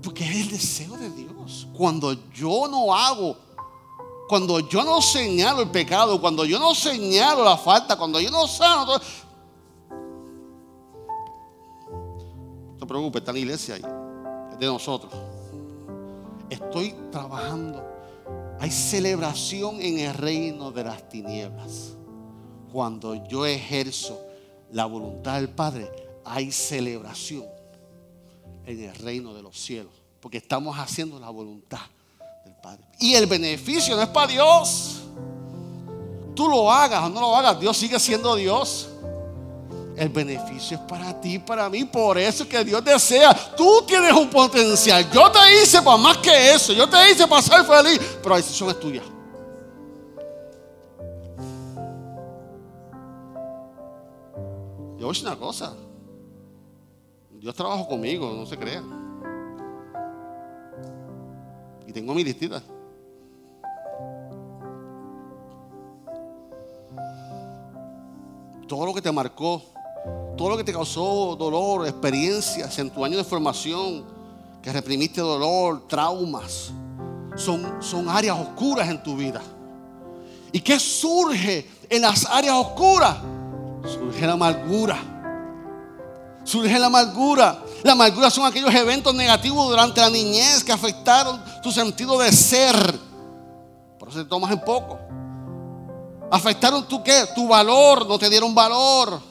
Porque 0.00 0.22
es 0.24 0.36
el 0.36 0.50
deseo 0.50 0.96
de 0.96 1.10
Dios. 1.10 1.66
Cuando 1.76 2.12
yo 2.32 2.68
no 2.68 2.94
hago, 2.94 3.36
cuando 4.28 4.60
yo 4.60 4.84
no 4.84 5.02
señalo 5.02 5.62
el 5.62 5.70
pecado, 5.70 6.20
cuando 6.20 6.44
yo 6.44 6.60
no 6.60 6.76
señalo 6.76 7.42
la 7.42 7.56
falta, 7.56 7.98
cuando 7.98 8.20
yo 8.20 8.30
no 8.30 8.46
sano, 8.46 8.86
no 8.86 9.00
te 12.78 12.86
preocupes, 12.86 13.20
está 13.20 13.32
en 13.32 13.34
la 13.34 13.40
iglesia 13.40 13.74
ahí, 13.74 13.82
es 14.52 14.58
de 14.60 14.66
nosotros. 14.66 15.12
Estoy 16.48 16.94
trabajando 17.10 17.89
hay 18.60 18.70
celebración 18.70 19.80
en 19.80 19.98
el 20.00 20.12
reino 20.12 20.70
de 20.70 20.84
las 20.84 21.08
tinieblas. 21.08 21.94
Cuando 22.70 23.14
yo 23.26 23.46
ejerzo 23.46 24.20
la 24.70 24.84
voluntad 24.84 25.36
del 25.36 25.48
Padre, 25.48 25.90
hay 26.26 26.52
celebración 26.52 27.46
en 28.66 28.84
el 28.84 28.94
reino 28.96 29.32
de 29.32 29.42
los 29.42 29.58
cielos. 29.58 29.94
Porque 30.20 30.36
estamos 30.36 30.78
haciendo 30.78 31.18
la 31.18 31.30
voluntad 31.30 31.80
del 32.44 32.54
Padre. 32.56 32.84
Y 32.98 33.14
el 33.14 33.26
beneficio 33.26 33.96
no 33.96 34.02
es 34.02 34.08
para 34.08 34.26
Dios. 34.26 35.04
Tú 36.36 36.46
lo 36.46 36.70
hagas 36.70 37.02
o 37.02 37.08
no 37.08 37.18
lo 37.18 37.34
hagas, 37.34 37.58
Dios 37.58 37.74
sigue 37.78 37.98
siendo 37.98 38.36
Dios. 38.36 38.89
El 40.00 40.08
beneficio 40.08 40.78
es 40.78 40.82
para 40.84 41.20
ti, 41.20 41.38
para 41.38 41.68
mí. 41.68 41.84
Por 41.84 42.16
eso 42.16 42.44
es 42.44 42.48
que 42.48 42.64
Dios 42.64 42.82
desea. 42.82 43.34
Tú 43.54 43.84
tienes 43.86 44.14
un 44.14 44.30
potencial. 44.30 45.06
Yo 45.10 45.30
te 45.30 45.62
hice 45.62 45.82
para 45.82 45.98
más 45.98 46.16
que 46.16 46.52
eso. 46.54 46.72
Yo 46.72 46.88
te 46.88 47.10
hice 47.10 47.26
para 47.26 47.42
ser 47.42 47.62
feliz. 47.66 48.00
Pero 48.22 48.30
la 48.30 48.36
decisión 48.36 48.70
es 48.70 48.80
tuya. 48.80 49.02
Yo 54.96 55.00
voy 55.00 55.04
a 55.04 55.08
decir 55.08 55.26
una 55.26 55.36
cosa. 55.36 55.74
Dios 57.32 57.54
trabaja 57.54 57.86
conmigo, 57.86 58.32
no 58.32 58.46
se 58.46 58.56
crea. 58.56 58.82
Y 61.86 61.92
tengo 61.92 62.14
mi 62.14 62.24
listita. 62.24 62.62
Todo 68.66 68.86
lo 68.86 68.94
que 68.94 69.02
te 69.02 69.12
marcó 69.12 69.62
todo 70.36 70.50
lo 70.50 70.56
que 70.56 70.64
te 70.64 70.72
causó 70.72 71.36
dolor, 71.36 71.86
experiencias 71.86 72.78
en 72.78 72.90
tu 72.90 73.04
año 73.04 73.16
de 73.18 73.24
formación, 73.24 74.04
que 74.62 74.72
reprimiste 74.72 75.20
dolor, 75.20 75.86
traumas, 75.86 76.70
son, 77.36 77.76
son 77.80 78.08
áreas 78.08 78.38
oscuras 78.38 78.88
en 78.88 79.02
tu 79.02 79.16
vida. 79.16 79.42
¿Y 80.52 80.60
qué 80.60 80.78
surge 80.80 81.68
en 81.88 82.02
las 82.02 82.24
áreas 82.26 82.54
oscuras? 82.54 83.16
Surge 83.84 84.26
la 84.26 84.32
amargura. 84.32 84.98
Surge 86.44 86.78
la 86.78 86.86
amargura. 86.86 87.62
La 87.82 87.92
amargura 87.92 88.30
son 88.30 88.46
aquellos 88.46 88.74
eventos 88.74 89.14
negativos 89.14 89.68
durante 89.68 90.00
la 90.00 90.10
niñez 90.10 90.64
que 90.64 90.72
afectaron 90.72 91.40
tu 91.62 91.70
sentido 91.70 92.18
de 92.18 92.32
ser. 92.32 92.98
Por 93.98 94.08
eso 94.08 94.22
te 94.22 94.24
tomas 94.24 94.50
en 94.52 94.60
poco. 94.60 94.98
Afectaron 96.30 96.86
tu 96.86 97.02
qué? 97.02 97.24
Tu 97.34 97.46
valor, 97.46 98.06
no 98.06 98.18
te 98.18 98.28
dieron 98.28 98.54
valor. 98.54 99.29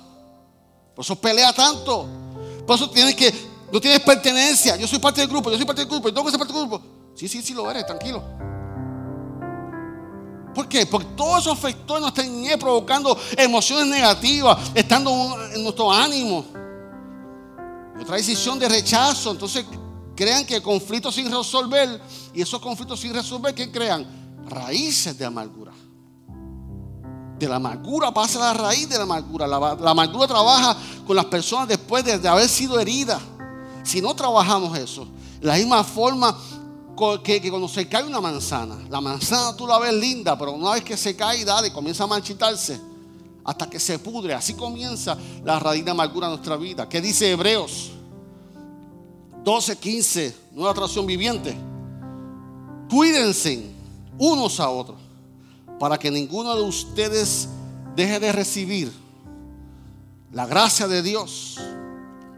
Por 1.00 1.06
eso 1.06 1.16
pelea 1.16 1.54
tanto. 1.54 2.10
Por 2.68 2.76
eso 2.76 2.90
tienes 2.90 3.16
que, 3.16 3.34
no 3.72 3.80
tienes 3.80 4.02
pertenencia. 4.02 4.76
Yo 4.76 4.86
soy 4.86 5.00
parte 5.00 5.22
del 5.22 5.30
grupo, 5.30 5.50
yo 5.50 5.56
soy 5.56 5.66
parte 5.66 5.80
del 5.80 5.90
grupo, 5.90 6.10
yo 6.10 6.14
tengo 6.14 6.26
que 6.26 6.32
ser 6.32 6.38
parte 6.38 6.54
del 6.54 6.68
grupo. 6.68 6.82
Sí, 7.16 7.30
sí, 7.30 7.42
sí 7.42 7.54
lo 7.54 7.72
eres, 7.72 7.86
tranquilo. 7.86 8.22
¿Por 10.54 10.68
qué? 10.68 10.86
Porque 10.86 11.08
todo 11.16 11.38
eso 11.38 11.54
afectó 11.54 11.96
en 11.96 12.02
nuestra 12.02 12.26
niñez, 12.26 12.58
provocando 12.58 13.18
emociones 13.38 13.88
negativas, 13.88 14.72
estando 14.76 15.38
en 15.54 15.64
nuestro 15.64 15.90
ánimo. 15.90 16.44
Otra 18.02 18.18
decisión 18.18 18.60
de 18.60 18.68
rechazo. 18.68 19.32
Entonces 19.32 19.64
crean 20.18 20.46
que 20.46 20.62
conflictos 20.62 21.16
sin 21.16 21.32
resolver, 21.32 22.02
y 22.34 22.42
esos 22.42 22.60
conflictos 22.60 23.00
sin 23.00 23.14
resolver, 23.14 23.56
¿qué 23.56 23.72
crean? 23.72 24.06
Raíces 24.50 25.18
de 25.18 25.24
amargura. 25.24 25.72
De 27.40 27.48
la 27.48 27.56
amargura 27.56 28.14
pasa 28.14 28.38
la 28.38 28.54
raíz 28.54 28.90
de 28.90 28.98
la 28.98 29.04
amargura. 29.04 29.48
La, 29.48 29.92
amargura 29.92 30.28
trabaja 30.28 30.76
con 31.08 31.16
las 31.16 31.24
personas 31.26 31.70
después 31.70 32.04
de, 32.04 32.28
haber 32.28 32.50
sido 32.50 32.78
heridas. 32.78 33.22
Si 33.84 34.02
no 34.02 34.14
trabajamos 34.14 34.78
eso, 34.78 35.08
la 35.40 35.56
misma 35.56 35.84
forma 35.86 36.38
que, 37.24 37.50
cuando 37.50 37.70
se 37.70 37.88
cae 37.88 38.04
una 38.04 38.20
manzana, 38.20 38.78
la 38.90 39.00
manzana 39.00 39.56
tú 39.56 39.66
la 39.66 39.80
ves 39.80 39.94
linda, 39.94 40.38
pero 40.38 40.52
una 40.52 40.72
vez 40.72 40.84
que 40.84 40.98
se 40.98 41.16
cae, 41.16 41.46
dale, 41.46 41.72
comienza 41.72 42.04
a 42.04 42.08
marchitarse 42.08 42.80
hasta 43.46 43.70
que 43.70 43.80
se 43.80 43.98
pudre. 44.00 44.34
Así 44.34 44.54
comienza 44.54 45.18
la 45.46 45.58
raíz 45.60 45.86
de 45.86 45.92
amargura 45.92 46.28
en 46.28 46.34
nuestra 46.34 46.58
vida. 46.58 46.90
¿Qué 46.90 47.00
dice 47.00 47.32
Hebreos 47.32 47.92
12, 49.46 49.78
15, 49.78 50.36
nueva 50.52 50.74
traducción 50.74 51.06
viviente? 51.06 51.56
Cuídense 52.90 53.72
unos 54.18 54.60
a 54.60 54.70
otros 54.70 55.09
para 55.80 55.98
que 55.98 56.12
ninguno 56.12 56.56
de 56.56 56.62
ustedes 56.62 57.48
deje 57.96 58.20
de 58.20 58.32
recibir 58.32 58.92
la 60.32 60.46
gracia 60.46 60.88
de 60.88 61.02
Dios. 61.02 61.58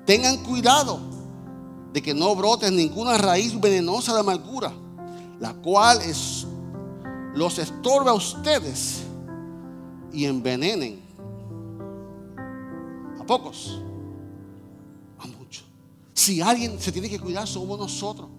Tengan 0.06 0.38
cuidado 0.44 1.00
de 1.92 2.02
que 2.02 2.14
no 2.14 2.36
brote 2.36 2.72
ninguna 2.72 3.18
raíz 3.18 3.60
venenosa 3.60 4.14
de 4.14 4.20
amargura, 4.20 4.72
la 5.40 5.54
cual 5.56 6.02
es, 6.02 6.46
los 7.34 7.58
estorba 7.58 8.12
a 8.12 8.14
ustedes 8.14 9.02
y 10.14 10.26
envenenen 10.26 11.02
a 13.20 13.26
pocos, 13.26 13.82
a 15.20 15.28
muchos. 15.28 15.66
Si 16.14 16.42
alguien 16.42 16.80
se 16.80 16.92
tiene 16.92 17.10
que 17.10 17.20
cuidar, 17.20 17.48
somos 17.48 17.78
nosotros. 17.78 18.30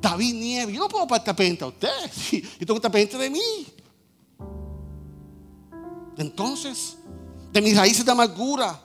David 0.00 0.34
Nieve, 0.34 0.72
yo 0.72 0.80
no 0.80 0.88
puedo 0.88 1.14
estar 1.14 1.34
pendiente 1.34 1.64
a 1.64 1.68
usted, 1.68 1.88
yo 2.32 2.66
tengo 2.66 2.74
que 2.74 2.86
estar 2.86 2.92
pendiente 2.92 3.18
de 3.18 3.30
mí. 3.30 3.77
Entonces, 6.18 6.96
de 7.52 7.62
mis 7.62 7.76
raíces 7.76 8.04
de 8.04 8.10
amargura, 8.10 8.82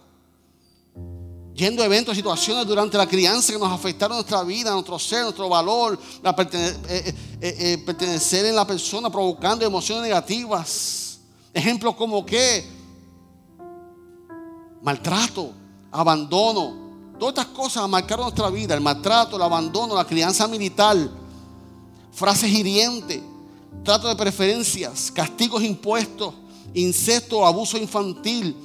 yendo 1.56 1.82
a 1.82 1.86
eventos, 1.88 2.16
situaciones 2.16 2.68
durante 2.68 2.96
la 2.96 3.08
crianza 3.08 3.52
que 3.52 3.58
nos 3.58 3.72
afectaron 3.72 4.18
nuestra 4.18 4.44
vida, 4.44 4.72
nuestro 4.72 5.00
ser, 5.00 5.24
nuestro 5.24 5.50
valor, 5.50 6.00
eh, 6.24 6.76
eh, 6.90 7.16
eh, 7.42 7.84
pertenecer 7.84 8.46
en 8.46 8.56
la 8.56 8.68
persona, 8.68 9.10
provocando 9.10 9.66
emociones 9.66 10.04
negativas. 10.04 11.20
Ejemplos 11.52 11.96
como 11.96 12.24
que 12.24 12.68
maltrato, 14.84 15.54
abandono, 15.92 17.16
todas 17.18 17.34
estas 17.34 17.48
cosas 17.48 17.90
marcaron 17.90 18.26
nuestra 18.26 18.52
vida, 18.52 18.76
el 18.76 18.82
maltrato, 18.82 19.38
el 19.38 19.42
abandono, 19.42 19.96
la 19.96 20.06
crianza 20.06 20.48
militar, 20.48 20.98
frases 22.12 22.52
hirientes, 22.52 23.22
trato 23.84 24.08
de 24.08 24.16
preferencias, 24.16 25.12
castigos 25.12 25.64
impuestos 25.64 26.36
incesto 26.74 27.46
abuso 27.46 27.78
infantil, 27.78 28.56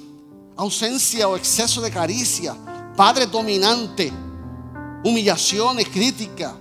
ausencia 0.56 1.28
o 1.28 1.36
exceso 1.36 1.80
de 1.80 1.90
caricia, 1.90 2.56
padre 2.96 3.26
dominante, 3.26 4.12
humillaciones, 5.04 5.88
crítica, 5.88 6.56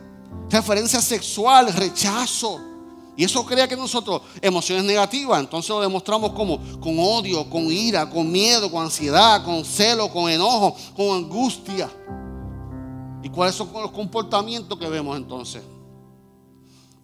referencia 0.49 1.01
sexual, 1.01 1.73
rechazo. 1.73 2.61
Y 3.15 3.23
eso 3.23 3.43
crea 3.43 3.67
que 3.67 3.75
nosotros 3.75 4.21
emociones 4.41 4.83
negativas, 4.83 5.39
entonces 5.39 5.69
lo 5.69 5.81
demostramos 5.81 6.33
como 6.33 6.59
con 6.79 6.99
odio, 6.99 7.49
con 7.49 7.63
ira, 7.63 8.07
con 8.07 8.31
miedo, 8.31 8.69
con 8.69 8.83
ansiedad, 8.83 9.43
con 9.43 9.65
celo, 9.65 10.09
con 10.09 10.29
enojo, 10.29 10.75
con 10.95 11.17
angustia. 11.17 11.89
¿Y 13.23 13.29
cuáles 13.29 13.55
son 13.55 13.69
los 13.73 13.91
comportamientos 13.91 14.77
que 14.77 14.87
vemos 14.87 15.17
entonces? 15.17 15.63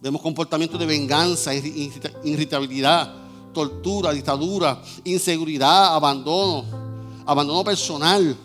Vemos 0.00 0.22
comportamientos 0.22 0.78
de 0.78 0.86
venganza, 0.86 1.52
irritabilidad, 1.52 3.23
tortura, 3.54 4.12
dictadura, 4.12 4.82
inseguridad, 5.04 5.94
abandono, 5.94 6.64
abandono 7.24 7.64
personal, 7.64 8.36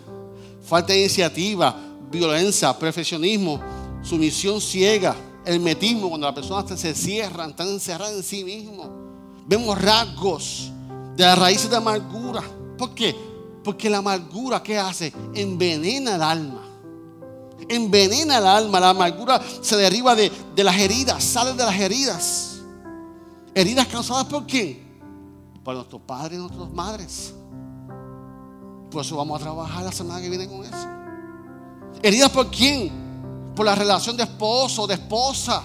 falta 0.64 0.94
de 0.94 1.00
iniciativa, 1.00 1.76
violencia, 2.10 2.78
perfeccionismo, 2.78 3.60
sumisión 4.02 4.62
ciega, 4.62 5.16
hermetismo, 5.46 6.10
cuando 6.10 6.28
la 6.28 6.34
persona 6.34 6.78
se 6.78 6.96
cierra, 6.96 7.46
está 7.48 7.64
encerrada 7.64 8.14
en 8.14 8.24
sí 8.24 8.44
mismo. 8.44 8.90
Vemos 9.46 9.82
rasgos 9.82 10.72
de 11.16 11.24
las 11.26 11.38
raíces 11.38 11.70
de 11.70 11.76
amargura. 11.76 12.44
¿Por 12.78 12.94
qué? 12.94 13.16
Porque 13.64 13.90
la 13.90 13.98
amargura, 13.98 14.64
¿qué 14.64 14.78
hace? 14.78 15.12
Envenena 15.34 16.16
el 16.16 16.22
alma. 16.22 16.62
Envenena 17.68 18.38
el 18.38 18.48
alma. 18.48 18.80
La 18.80 18.92
amargura 18.92 19.42
se 19.62 19.76
deriva 19.76 20.16
de, 20.16 20.32
de 20.56 20.64
las 20.64 20.78
heridas, 20.78 21.24
sale 21.24 21.54
de 21.54 21.66
las 21.66 21.80
heridas. 21.80 22.60
Heridas 23.54 23.88
causadas 23.88 24.26
por 24.26 24.46
quién? 24.46 24.89
Por 25.70 25.76
nuestros 25.76 26.02
padres 26.02 26.40
y 26.40 26.42
nuestras 26.42 26.72
madres. 26.72 27.34
Por 28.90 29.06
eso 29.06 29.16
vamos 29.16 29.40
a 29.40 29.44
trabajar 29.44 29.84
la 29.84 29.92
semana 29.92 30.20
que 30.20 30.28
viene 30.28 30.48
con 30.48 30.64
eso. 30.64 30.88
¿Heridas 32.02 32.32
por 32.32 32.50
quién? 32.50 33.54
Por 33.56 33.68
la 33.68 33.76
relación 33.76 34.18
de 34.18 34.24
esposo, 34.24 34.88
de 34.88 34.96
esposa. 34.96 35.62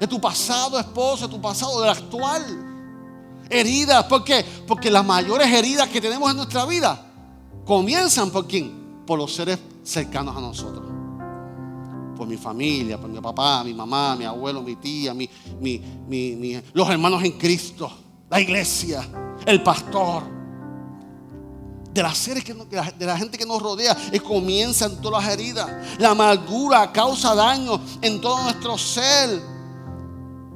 De 0.00 0.06
tu 0.06 0.18
pasado 0.18 0.80
esposo, 0.80 1.28
de 1.28 1.34
tu 1.34 1.42
pasado, 1.42 1.78
del 1.82 1.90
actual. 1.90 2.42
Heridas, 3.50 4.04
¿por 4.04 4.24
qué? 4.24 4.42
Porque 4.66 4.90
las 4.90 5.04
mayores 5.04 5.46
heridas 5.52 5.86
que 5.90 6.00
tenemos 6.00 6.30
en 6.30 6.38
nuestra 6.38 6.64
vida 6.64 7.04
comienzan 7.66 8.30
por 8.30 8.46
quién? 8.46 9.02
Por 9.06 9.18
los 9.18 9.34
seres 9.34 9.58
cercanos 9.82 10.34
a 10.34 10.40
nosotros. 10.40 10.86
Por 12.16 12.26
mi 12.26 12.38
familia, 12.38 12.98
por 12.98 13.10
mi 13.10 13.20
papá, 13.20 13.62
mi 13.62 13.74
mamá, 13.74 14.16
mi 14.16 14.24
abuelo, 14.24 14.62
mi 14.62 14.76
tía, 14.76 15.12
mi, 15.12 15.28
los 16.72 16.88
hermanos 16.88 17.22
en 17.24 17.32
Cristo, 17.32 18.03
la 18.34 18.40
iglesia, 18.40 19.08
el 19.46 19.62
pastor 19.62 20.24
de 21.92 22.02
las 22.02 22.28
que 22.44 22.52
de 22.52 23.06
la 23.06 23.16
gente 23.16 23.38
que 23.38 23.46
nos 23.46 23.62
rodea 23.62 23.96
y 24.12 24.18
comienzan 24.18 25.00
todas 25.00 25.22
las 25.22 25.34
heridas. 25.34 25.70
La 26.00 26.10
amargura 26.10 26.90
causa 26.90 27.32
daño 27.36 27.80
en 28.02 28.20
todo 28.20 28.42
nuestro 28.42 28.76
ser. 28.76 29.40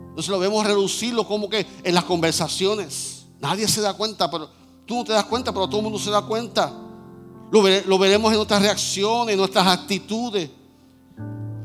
Entonces 0.09 0.29
lo 0.29 0.41
vemos 0.41 0.67
reducirlo 0.67 1.25
como 1.25 1.49
que 1.49 1.65
en 1.85 1.95
las 1.95 2.03
conversaciones. 2.03 3.27
Nadie 3.39 3.69
se 3.69 3.81
da 3.81 3.93
cuenta, 3.95 4.29
pero 4.29 4.51
tú 4.85 4.97
no 4.97 5.05
te 5.05 5.13
das 5.13 5.27
cuenta, 5.27 5.53
pero 5.53 5.69
todo 5.69 5.77
el 5.77 5.85
mundo 5.85 6.01
se 6.01 6.11
da 6.11 6.23
cuenta. 6.23 6.73
Lo 7.53 7.99
veremos 7.99 8.33
en 8.33 8.39
nuestras 8.39 8.61
reacciones, 8.61 9.35
en 9.35 9.39
nuestras 9.39 9.69
actitudes. 9.69 10.51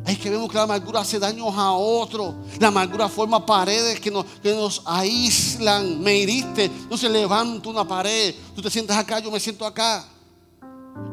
Es 0.06 0.20
que 0.20 0.30
vemos 0.30 0.50
que 0.50 0.58
la 0.58 0.64
amargura 0.64 1.00
hace 1.00 1.18
daños 1.18 1.54
a 1.56 1.72
otros. 1.72 2.36
La 2.60 2.68
amargura 2.68 3.08
forma 3.08 3.46
paredes 3.46 4.00
que 4.02 4.12
nos, 4.12 4.26
que 4.42 4.54
nos 4.54 4.82
aíslan. 4.86 6.02
Me 6.02 6.18
hiriste. 6.18 6.70
No 6.90 6.98
se 6.98 7.08
levanta 7.08 7.70
una 7.70 7.88
pared. 7.88 8.36
Tú 8.54 8.62
te 8.62 8.70
sientas 8.70 8.98
acá, 8.98 9.20
yo 9.20 9.32
me 9.32 9.40
siento 9.40 9.66
acá. 9.66 10.06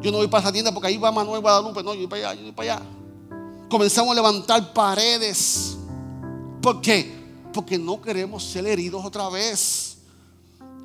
Yo 0.01 0.11
no 0.11 0.17
voy 0.17 0.27
para 0.27 0.43
esa 0.43 0.51
tienda 0.51 0.73
porque 0.73 0.87
ahí 0.87 0.97
va 0.97 1.11
Manuel 1.11 1.39
Guadalupe. 1.41 1.81
No, 1.83 1.93
yo 1.93 2.01
voy 2.01 2.07
para 2.07 2.31
allá, 2.31 2.39
yo 2.39 2.43
voy 2.43 2.51
para 2.51 2.75
allá. 2.75 2.85
Comenzamos 3.69 4.11
a 4.11 4.15
levantar 4.15 4.73
paredes. 4.73 5.77
¿Por 6.61 6.81
qué? 6.81 7.21
Porque 7.53 7.77
no 7.77 8.01
queremos 8.01 8.43
ser 8.43 8.67
heridos 8.67 9.05
otra 9.05 9.29
vez. 9.29 9.99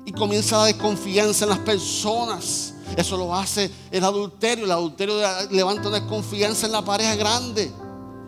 Y 0.05 0.13
comienza 0.13 0.59
la 0.59 0.65
desconfianza 0.65 1.43
en 1.43 1.49
las 1.49 1.59
personas. 1.59 2.73
Eso 2.95 3.17
lo 3.17 3.35
hace 3.35 3.69
el 3.91 4.05
adulterio. 4.05 4.63
El 4.63 4.71
adulterio 4.71 5.15
levanta 5.51 5.89
una 5.89 5.99
desconfianza 5.99 6.67
en 6.67 6.71
la 6.71 6.85
pareja 6.85 7.13
grande 7.15 7.69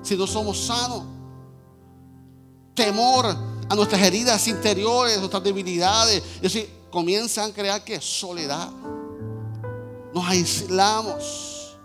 si 0.02 0.16
no 0.16 0.28
somos 0.28 0.60
sanos. 0.66 1.04
Temor 2.74 3.26
a 3.70 3.76
nuestras 3.76 4.02
heridas 4.02 4.48
interiores, 4.48 5.18
nuestras 5.20 5.44
debilidades. 5.44 6.24
Es 6.36 6.42
decir, 6.42 6.70
comienzan 6.90 7.52
a 7.52 7.54
crear 7.54 7.84
que 7.84 8.02
soledad. 8.02 8.70
Nos 10.14 10.26
aislamos. 10.28 11.78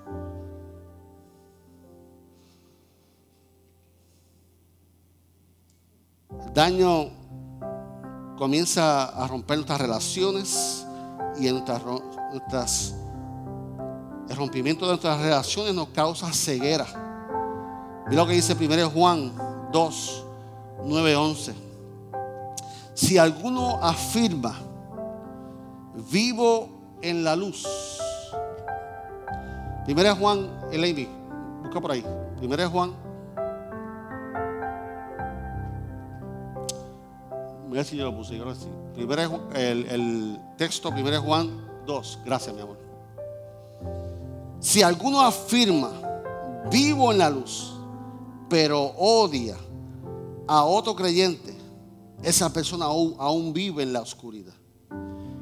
El 6.47 6.55
daño 6.55 7.11
comienza 8.39 9.05
a 9.05 9.29
romper 9.29 9.59
nuestras 9.59 9.81
relaciones 9.81 10.87
y 11.39 11.49
en 11.49 11.55
nuestras, 11.55 12.95
el 14.29 14.37
rompimiento 14.37 14.87
de 14.87 14.93
nuestras 14.93 15.21
relaciones 15.21 15.75
nos 15.75 15.89
causa 15.89 16.33
ceguera. 16.33 17.04
Mira 18.07 18.23
lo 18.23 18.27
que 18.27 18.35
dice 18.35 18.55
1 18.55 18.91
Juan 18.91 19.33
2, 19.73 20.25
9, 20.85 21.17
11. 21.17 21.55
Si 22.93 23.17
alguno 23.17 23.79
afirma, 23.83 24.55
vivo 26.11 26.69
en 27.01 27.25
la 27.25 27.35
luz. 27.35 27.67
1 29.89 30.17
Juan, 30.17 30.51
el 30.71 31.09
busca 31.63 31.81
por 31.81 31.93
ahí. 31.93 32.05
1 32.43 32.71
Juan. 32.71 32.93
Mira 37.69 37.85
si 37.85 37.97
yo 37.97 38.05
lo 38.05 38.17
puse, 38.17 38.39
ahora 38.39 38.55
sí. 38.55 38.69
el, 39.55 39.87
el 39.87 40.41
texto, 40.59 40.91
1 40.91 41.23
Juan 41.23 41.51
2. 41.87 42.19
Gracias, 42.27 42.55
mi 42.55 42.61
amor. 42.61 42.77
Si 44.61 44.83
alguno 44.83 45.23
afirma, 45.23 45.91
vivo 46.71 47.11
en 47.11 47.19
la 47.19 47.31
luz 47.31 47.74
pero 48.55 48.95
odia 48.99 49.57
a 50.47 50.63
otro 50.63 50.95
creyente, 50.95 51.53
esa 52.23 52.53
persona 52.53 52.85
aún, 52.85 53.53
vive 53.53 53.83
en 53.83 53.93
la 53.93 54.01
oscuridad. 54.01 54.55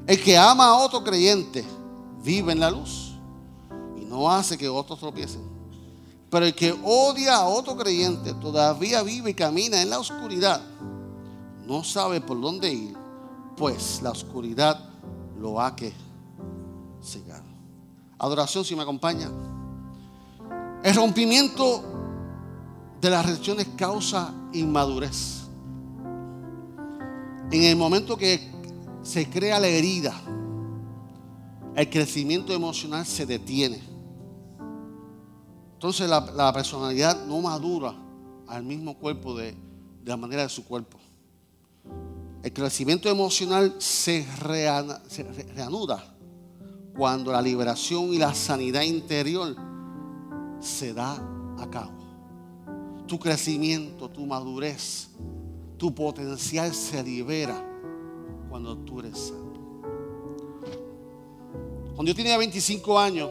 El 0.07 0.19
que 0.23 0.39
ama 0.39 0.69
a 0.69 0.77
otro 0.79 1.05
creyente 1.05 1.63
vive 2.25 2.53
en 2.53 2.61
la 2.61 2.71
luz 2.71 3.13
y 3.99 4.07
no 4.07 4.31
hace 4.31 4.57
que 4.57 4.67
otros 4.67 4.99
tropiecen. 4.99 5.43
Pero 6.31 6.47
el 6.47 6.55
que 6.55 6.75
odia 6.83 7.37
a 7.37 7.49
otro 7.49 7.77
creyente 7.77 8.33
todavía 8.33 9.03
vive 9.03 9.33
y 9.33 9.35
camina 9.35 9.83
en 9.83 9.91
la 9.91 9.99
oscuridad. 9.99 10.63
No 11.67 11.85
sabe 11.85 12.23
por 12.23 12.41
dónde 12.41 12.73
ir, 12.73 12.97
pues 13.59 14.01
la 14.01 14.13
oscuridad 14.13 14.89
lo 15.39 15.61
ha 15.61 15.77
que 15.77 15.93
cegar. 17.03 17.45
Adoración, 18.17 18.65
si 18.65 18.75
me 18.75 18.81
acompaña. 18.81 19.31
El 20.83 20.95
rompimiento 20.95 21.93
de 23.03 23.11
las 23.11 23.27
reacciones 23.27 23.67
causa 23.77 24.33
inmadurez. 24.53 25.43
En 27.51 27.65
el 27.65 27.75
momento 27.75 28.17
que 28.17 28.49
se 29.03 29.29
crea 29.29 29.59
la 29.59 29.67
herida, 29.67 30.15
el 31.75 31.91
crecimiento 31.91 32.53
emocional 32.53 33.05
se 33.05 33.27
detiene. 33.27 33.83
Entonces 35.73 36.09
la, 36.09 36.53
personalidad 36.55 37.27
no 37.27 37.41
madura 37.41 37.93
al 38.47 38.63
mismo 38.63 38.97
cuerpo 38.97 39.37
de, 39.37 39.47
de, 39.47 39.57
la 40.05 40.17
manera 40.17 40.43
de 40.43 40.49
su 40.49 40.65
cuerpo. 40.65 40.97
El 42.45 42.53
crecimiento 42.53 43.09
emocional 43.09 43.75
se, 43.79 44.25
se 45.09 45.23
reanuda 45.57 46.05
cuando 46.97 47.33
la 47.33 47.43
liberación 47.43 48.15
y 48.15 48.19
la 48.19 48.33
sanidad 48.33 48.83
interior 48.83 49.57
se 50.61 50.95
da 50.95 51.17
a 51.59 51.69
cabo 51.69 52.02
tu 53.13 53.19
crecimiento, 53.19 54.09
tu 54.09 54.25
madurez, 54.25 55.09
tu 55.77 55.95
potencial 55.95 56.73
se 56.73 57.03
libera 57.03 57.63
cuando 58.49 58.75
tú 58.75 59.01
eres 59.01 59.19
santo. 59.19 59.61
Cuando 61.95 62.05
yo 62.05 62.15
tenía 62.15 62.39
25 62.39 62.99
años, 62.99 63.29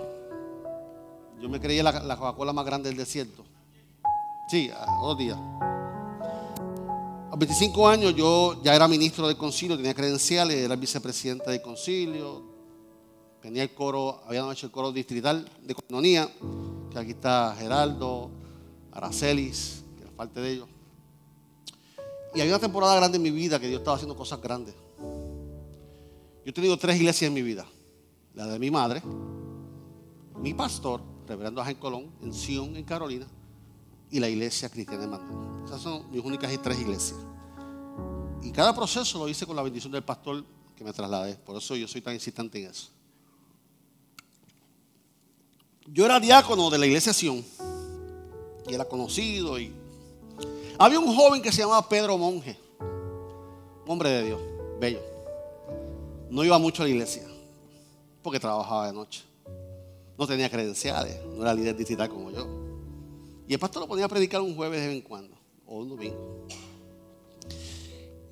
yo 1.41 1.49
me 1.49 1.59
creía 1.59 1.82
la, 1.82 1.93
la 2.03 2.15
Coca-Cola 2.15 2.53
más 2.53 2.63
grande 2.63 2.89
del 2.89 2.97
desierto. 2.99 3.43
Sí, 4.49 4.69
a 4.69 4.86
dos. 4.86 5.17
A 7.32 7.36
25 7.36 7.88
años 7.88 8.13
yo 8.13 8.61
ya 8.61 8.75
era 8.75 8.88
ministro 8.88 9.27
del 9.27 9.36
concilio, 9.36 9.77
tenía 9.77 9.95
credenciales, 9.95 10.57
era 10.57 10.75
vicepresidente 10.75 11.49
del 11.49 11.63
concilio, 11.63 12.43
tenía 13.41 13.63
el 13.63 13.73
coro, 13.73 14.21
había 14.27 14.47
hecho 14.51 14.67
el 14.67 14.71
coro 14.71 14.91
distrital 14.91 15.49
de 15.63 15.73
comunidad, 15.73 16.29
que 16.91 16.99
aquí 16.99 17.11
está 17.11 17.55
Geraldo, 17.57 18.29
Aracelis, 18.91 19.83
que 19.97 20.03
era 20.03 20.11
parte 20.11 20.39
de 20.39 20.51
ellos. 20.51 20.69
Y 22.33 22.41
hay 22.41 22.49
una 22.49 22.59
temporada 22.59 22.95
grande 22.95 23.17
en 23.17 23.23
mi 23.23 23.31
vida 23.31 23.59
que 23.59 23.67
Dios 23.67 23.79
estaba 23.79 23.95
haciendo 23.95 24.15
cosas 24.15 24.41
grandes. 24.41 24.75
Yo 24.99 26.49
he 26.49 26.53
tenido 26.53 26.77
tres 26.77 26.95
iglesias 26.95 27.27
en 27.27 27.33
mi 27.33 27.41
vida. 27.41 27.65
La 28.33 28.47
de 28.47 28.57
mi 28.57 28.71
madre, 28.71 29.01
mi 30.37 30.53
pastor, 30.53 31.01
reverendo 31.27 31.61
Ángel 31.61 31.77
Colón, 31.77 32.11
en 32.21 32.33
Sion, 32.33 32.75
en 32.77 32.85
Carolina, 32.85 33.27
y 34.09 34.19
la 34.19 34.29
iglesia 34.29 34.69
cristiana 34.69 35.01
de 35.01 35.07
Mandel. 35.07 35.65
Esas 35.65 35.81
son 35.81 36.09
mis 36.11 36.23
únicas 36.23 36.51
tres 36.61 36.79
iglesias. 36.79 37.19
Y 38.41 38.51
cada 38.51 38.73
proceso 38.73 39.19
lo 39.19 39.29
hice 39.29 39.45
con 39.45 39.55
la 39.55 39.61
bendición 39.61 39.91
del 39.91 40.03
pastor 40.03 40.43
que 40.75 40.83
me 40.83 40.93
trasladé. 40.93 41.35
Por 41.35 41.57
eso 41.57 41.75
yo 41.75 41.87
soy 41.87 42.01
tan 42.01 42.13
insistente 42.13 42.63
en 42.63 42.71
eso. 42.71 42.89
Yo 45.87 46.05
era 46.05 46.19
diácono 46.19 46.69
de 46.69 46.77
la 46.77 46.85
iglesia 46.85 47.13
Sion 47.13 47.43
y 48.68 48.74
era 48.74 48.86
conocido. 48.86 49.59
Y... 49.59 49.74
Había 50.78 50.99
un 50.99 51.16
joven 51.16 51.41
que 51.41 51.51
se 51.51 51.62
llamaba 51.62 51.88
Pedro 51.88 52.18
Monje, 52.18 52.57
hombre 53.86 54.09
de 54.09 54.24
Dios, 54.26 54.41
bello. 54.80 55.01
No 56.30 56.43
iba 56.43 56.57
mucho 56.57 56.84
a 56.84 56.86
la 56.86 56.91
iglesia 56.91 57.28
porque 58.22 58.39
trabajaba 58.39 58.88
de 58.88 58.93
noche. 58.93 59.24
No 60.18 60.28
tenía 60.28 60.49
credenciales, 60.49 61.20
no 61.36 61.41
era 61.41 61.53
líder 61.53 61.76
digital 61.76 62.09
como 62.09 62.32
yo. 62.32 62.47
Y 63.47 63.53
el 63.53 63.59
pastor 63.59 63.82
lo 63.82 63.88
ponía 63.88 64.05
a 64.05 64.09
predicar 64.09 64.41
un 64.41 64.55
jueves 64.55 64.80
de 64.80 64.88
vez 64.88 64.95
en 64.95 65.01
cuando, 65.01 65.36
o 65.66 65.80
un 65.80 65.89
domingo. 65.89 66.47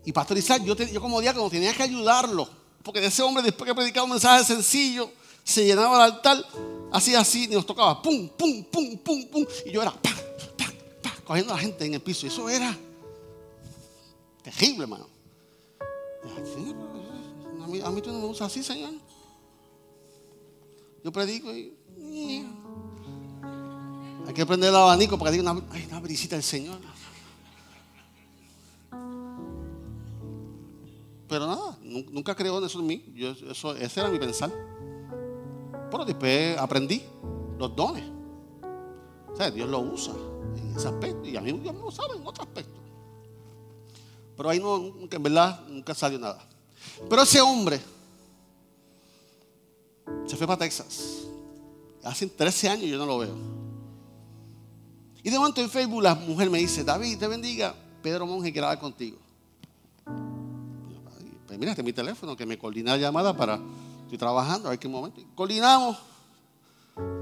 Y 0.06 0.12
pastor 0.12 0.38
Isaac, 0.38 0.64
yo, 0.64 0.76
yo 0.76 1.02
como 1.02 1.20
diácono 1.20 1.50
tenía 1.50 1.74
que 1.74 1.84
ayudarlo, 1.84 2.48
porque 2.84 3.06
ese 3.06 3.22
hombre 3.22 3.44
después 3.44 3.68
que 3.68 3.76
predicaba 3.76 4.06
un 4.06 4.12
mensaje 4.12 4.46
sencillo, 4.46 5.12
se 5.50 5.66
llenaba 5.66 5.96
el 5.96 6.14
altar, 6.14 6.46
hacía 6.92 7.20
así, 7.20 7.46
y 7.46 7.48
nos 7.48 7.66
tocaba, 7.66 8.02
pum, 8.02 8.30
pum, 8.30 8.64
pum, 8.66 8.98
pum, 8.98 9.26
pum, 9.28 9.46
y 9.66 9.72
yo 9.72 9.82
era, 9.82 9.92
pa, 9.92 10.12
pa, 10.58 10.66
pa, 11.02 11.16
cogiendo 11.24 11.54
a 11.54 11.56
la 11.56 11.62
gente 11.62 11.86
en 11.86 11.96
el 11.96 12.02
piso. 12.02 12.26
Y 12.26 12.30
eso 12.30 12.48
era 12.50 12.78
terrible, 14.44 14.84
hermano. 14.84 15.08
A 17.64 17.68
mí, 17.68 17.82
a 17.82 17.90
mí 17.90 18.02
tú 18.02 18.12
no 18.12 18.20
me 18.20 18.26
usas 18.26 18.52
así, 18.52 18.64
Señor. 18.64 18.94
Yo 21.04 21.12
predico 21.12 21.52
y... 21.52 21.74
Hay 24.28 24.34
que 24.36 24.46
prender 24.46 24.70
el 24.70 24.76
abanico 24.76 25.18
para 25.18 25.32
que 25.32 25.38
diga 25.38 25.52
una, 25.52 26.00
brisita 26.00 26.36
del 26.36 26.44
Señor. 26.44 26.80
Pero 31.28 31.48
nada, 31.48 31.78
nunca 31.82 32.36
creo 32.36 32.60
en 32.60 32.66
eso 32.66 32.80
en 32.80 32.86
mí. 32.86 33.04
Eso, 33.50 33.76
ese 33.76 34.00
era 34.00 34.10
mi 34.10 34.20
pensar. 34.20 34.52
Pero 35.90 36.06
después 36.06 36.58
aprendí 36.58 37.04
los 37.58 37.76
dones. 37.76 38.04
O 39.32 39.36
sea, 39.36 39.52
Dios 39.52 39.70
lo 39.70 39.80
usa 39.80 40.14
en 40.56 40.76
ese 40.76 40.88
aspecto. 40.88 41.28
Y 41.28 41.38
a 41.38 41.42
mí 41.42 41.52
Dios 41.54 41.74
me 41.74 41.82
lo 41.82 41.92
sabe 41.92 42.16
en 42.18 42.26
otro 42.26 42.44
aspecto. 42.44 42.80
Pero 44.36 44.50
ahí 44.50 44.60
no, 44.60 44.94
en 45.10 45.24
verdad, 45.24 45.62
nunca 45.68 45.94
salió 45.94 46.18
nada. 46.18 46.40
Pero 47.10 47.22
ese 47.22 47.42
hombre 47.42 47.80
se 50.26 50.36
fue 50.36 50.48
para 50.48 50.60
Texas. 50.60 51.26
Hace 52.04 52.28
13 52.28 52.70
años 52.70 52.90
yo 52.90 52.98
no 52.98 53.06
lo 53.06 53.18
veo. 53.20 53.36
Y 55.22 55.30
de 55.30 55.38
momento 55.38 55.62
en 55.62 55.70
Facebook 55.70 56.02
la 56.02 56.16
mujer 56.16 56.50
me 56.50 56.60
dice, 56.60 56.84
David, 56.84 57.18
te 57.18 57.28
bendiga, 57.28 57.76
Pedro 58.02 58.26
Monge 58.26 58.52
quiere 58.52 58.66
hablar 58.68 58.80
contigo. 58.80 59.18
Pues 61.46 61.60
mira, 61.60 61.72
este 61.72 61.82
es 61.82 61.86
mi 61.86 61.94
teléfono, 61.94 62.38
que 62.38 62.46
me 62.46 62.58
coordina 62.58 62.92
la 62.92 62.98
llamada 62.98 63.36
para. 63.36 63.60
Estoy 64.10 64.18
trabajando, 64.18 64.70
a 64.70 64.72
ver 64.72 64.80
qué 64.80 64.88
momento. 64.88 65.22
Coordinamos. 65.36 65.96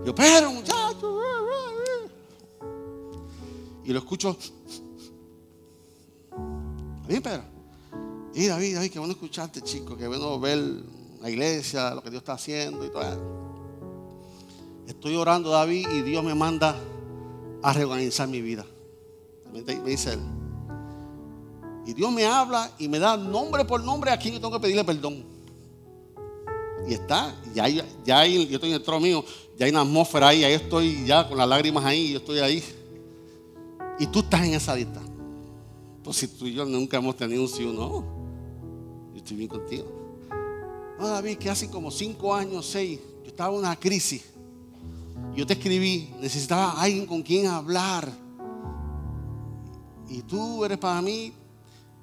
Yo, 0.06 0.16
pero 0.16 0.54
muchacho. 0.54 1.20
Y 3.84 3.92
lo 3.92 4.00
escucho. 4.00 4.38
Bien, 7.06 7.22
Pedro. 7.22 7.44
Y 8.34 8.46
David, 8.48 8.76
David, 8.76 8.90
qué 8.90 9.00
bueno 9.00 9.16
escucharte, 9.16 9.62
chico. 9.64 9.98
Qué 9.98 10.08
bueno 10.08 10.40
ver 10.40 10.60
la 11.20 11.30
iglesia, 11.30 11.94
lo 11.94 12.02
que 12.02 12.10
Dios 12.10 12.22
está 12.22 12.34
haciendo 12.34 12.86
y 12.86 12.90
todo 12.90 13.04
Estoy 14.88 15.18
orando, 15.18 15.50
David, 15.50 15.90
y 15.90 16.04
Dios 16.04 16.24
me 16.24 16.36
manda 16.36 16.74
a 17.64 17.74
reorganizar 17.74 18.30
mi 18.30 18.42
vida. 18.42 18.66
Me 19.52 19.62
dice 19.62 20.14
él. 20.14 20.22
Y 21.86 21.94
Dios 21.94 22.14
me 22.14 22.26
habla 22.26 22.72
y 22.80 22.88
me 22.88 22.98
da 22.98 23.18
nombre 23.18 23.66
por 23.66 23.84
nombre 23.84 24.10
a 24.10 24.18
quien 24.18 24.36
tengo 24.36 24.52
que 24.52 24.62
pedirle 24.62 24.86
perdón. 24.86 25.37
Y 26.88 26.94
está, 26.94 27.36
ya, 27.54 27.66
hay, 27.66 27.82
ya 28.06 28.20
hay, 28.20 28.48
yo 28.48 28.56
estoy 28.56 28.70
en 28.70 28.76
el 28.76 28.84
trono 28.84 29.02
mío, 29.02 29.24
ya 29.58 29.66
hay 29.66 29.72
una 29.72 29.82
atmósfera 29.82 30.30
ahí, 30.30 30.44
ahí 30.44 30.54
estoy 30.54 31.06
ya 31.06 31.28
con 31.28 31.38
las 31.38 31.48
lágrimas 31.48 31.84
ahí, 31.84 32.14
yo 32.14 32.20
estoy 32.20 32.40
ahí. 32.40 32.64
Y 34.00 34.08
tú 34.08 34.20
estás 34.20 34.46
en 34.46 34.54
esa 34.54 34.76
lista. 34.76 35.02
Pues 36.04 36.18
si 36.18 36.28
tú 36.28 36.48
y 36.48 36.54
yo 36.54 36.64
nunca 36.64 36.98
hemos 36.98 37.18
tenido 37.18 37.42
un 37.42 37.50
sí 37.50 37.66
o 37.66 37.74
no, 37.74 38.06
yo 39.12 39.18
estoy 39.18 39.36
bien 39.36 39.50
contigo. 39.50 39.86
No, 40.98 41.08
David, 41.08 41.38
que 41.38 41.50
hace 41.50 41.70
como 41.70 41.92
cinco 41.92 42.34
años, 42.34 42.66
seis, 42.66 43.00
yo 43.24 43.28
estaba 43.28 43.54
en 43.54 43.60
una 43.60 43.76
crisis. 43.76 44.24
Yo 45.36 45.46
te 45.46 45.54
escribí, 45.54 46.10
necesitaba 46.20 46.82
alguien 46.82 47.06
con 47.06 47.22
quien 47.22 47.48
hablar. 47.48 48.10
Y 50.10 50.22
tú 50.22 50.64
eres 50.64 50.78
para 50.78 51.02
mí 51.02 51.34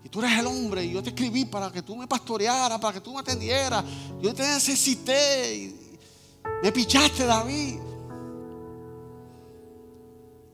y 0.05 0.09
tú 0.11 0.21
eres 0.21 0.39
el 0.39 0.47
hombre 0.47 0.85
y 0.85 0.93
yo 0.93 1.03
te 1.03 1.09
escribí 1.09 1.47
para 1.47 1.73
que 1.73 1.81
tú 1.81 1.97
me 1.97 2.07
pastorearas, 2.07 2.79
para 2.79 2.93
que 2.93 3.01
tú 3.01 3.15
me 3.15 3.21
atendieras. 3.21 3.83
Yo 4.21 4.35
te 4.35 4.43
necesité. 4.43 5.57
Y 5.57 5.99
me 6.63 6.71
pichaste, 6.71 7.25
David. 7.25 7.79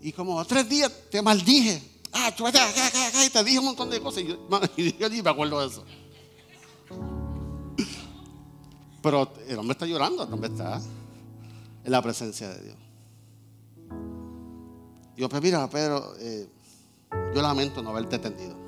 Y 0.03 0.12
como 0.12 0.42
tres 0.44 0.68
días 0.68 0.92
te 1.11 1.20
maldije. 1.20 1.82
Ah, 2.12 2.32
tú 2.36 2.46
acá, 2.46 2.68
acá, 2.68 2.86
acá, 2.86 3.26
y 3.26 3.30
te 3.30 3.42
dije 3.42 3.59
un 3.59 3.64
montón 3.66 3.90
de 3.90 4.01
cosas. 4.01 4.22
Y 4.76 4.96
yo, 4.96 5.09
ni 5.09 5.20
me 5.20 5.30
acuerdo 5.30 5.61
de 5.61 5.66
eso. 5.66 5.84
Pero 9.03 9.32
el 9.48 9.59
hombre 9.59 9.72
está 9.72 9.86
llorando, 9.86 10.22
el 10.22 10.32
hombre 10.32 10.51
está 10.51 10.80
en 11.84 11.90
la 11.90 12.01
presencia 12.01 12.51
de 12.51 12.62
Dios. 12.62 12.76
Y 15.16 15.20
yo, 15.22 15.28
pues 15.28 15.42
mira, 15.42 15.68
Pedro, 15.68 16.14
eh, 16.20 16.48
yo 17.34 17.42
lamento 17.42 17.82
no 17.82 17.90
haberte 17.90 18.16
atendido. 18.16 18.59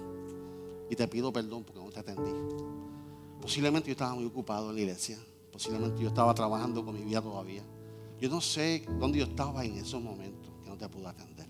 Y 0.93 0.95
te 0.95 1.09
pido 1.09 1.33
perdón 1.33 1.65
porque 1.65 1.81
no 1.81 1.91
te 1.91 2.01
atendí. 2.01 2.31
Posiblemente 3.41 3.89
yo 3.89 3.93
estaba 3.93 4.15
muy 4.15 4.27
ocupado 4.27 4.69
en 4.69 4.75
la 4.75 4.83
iglesia. 4.83 5.19
Posiblemente 5.51 6.03
yo 6.03 6.09
estaba 6.09 6.35
trabajando 6.35 6.85
con 6.85 6.95
mi 6.95 7.03
vida 7.03 7.23
todavía. 7.23 7.63
Yo 8.21 8.29
no 8.29 8.43
sé 8.43 8.85
dónde 9.01 9.21
yo 9.21 9.25
estaba 9.25 9.65
en 9.65 9.79
esos 9.79 10.03
momentos 10.03 10.53
que 10.63 10.69
no 10.69 10.77
te 10.77 10.87
pude 10.91 11.07
atender. 11.09 11.49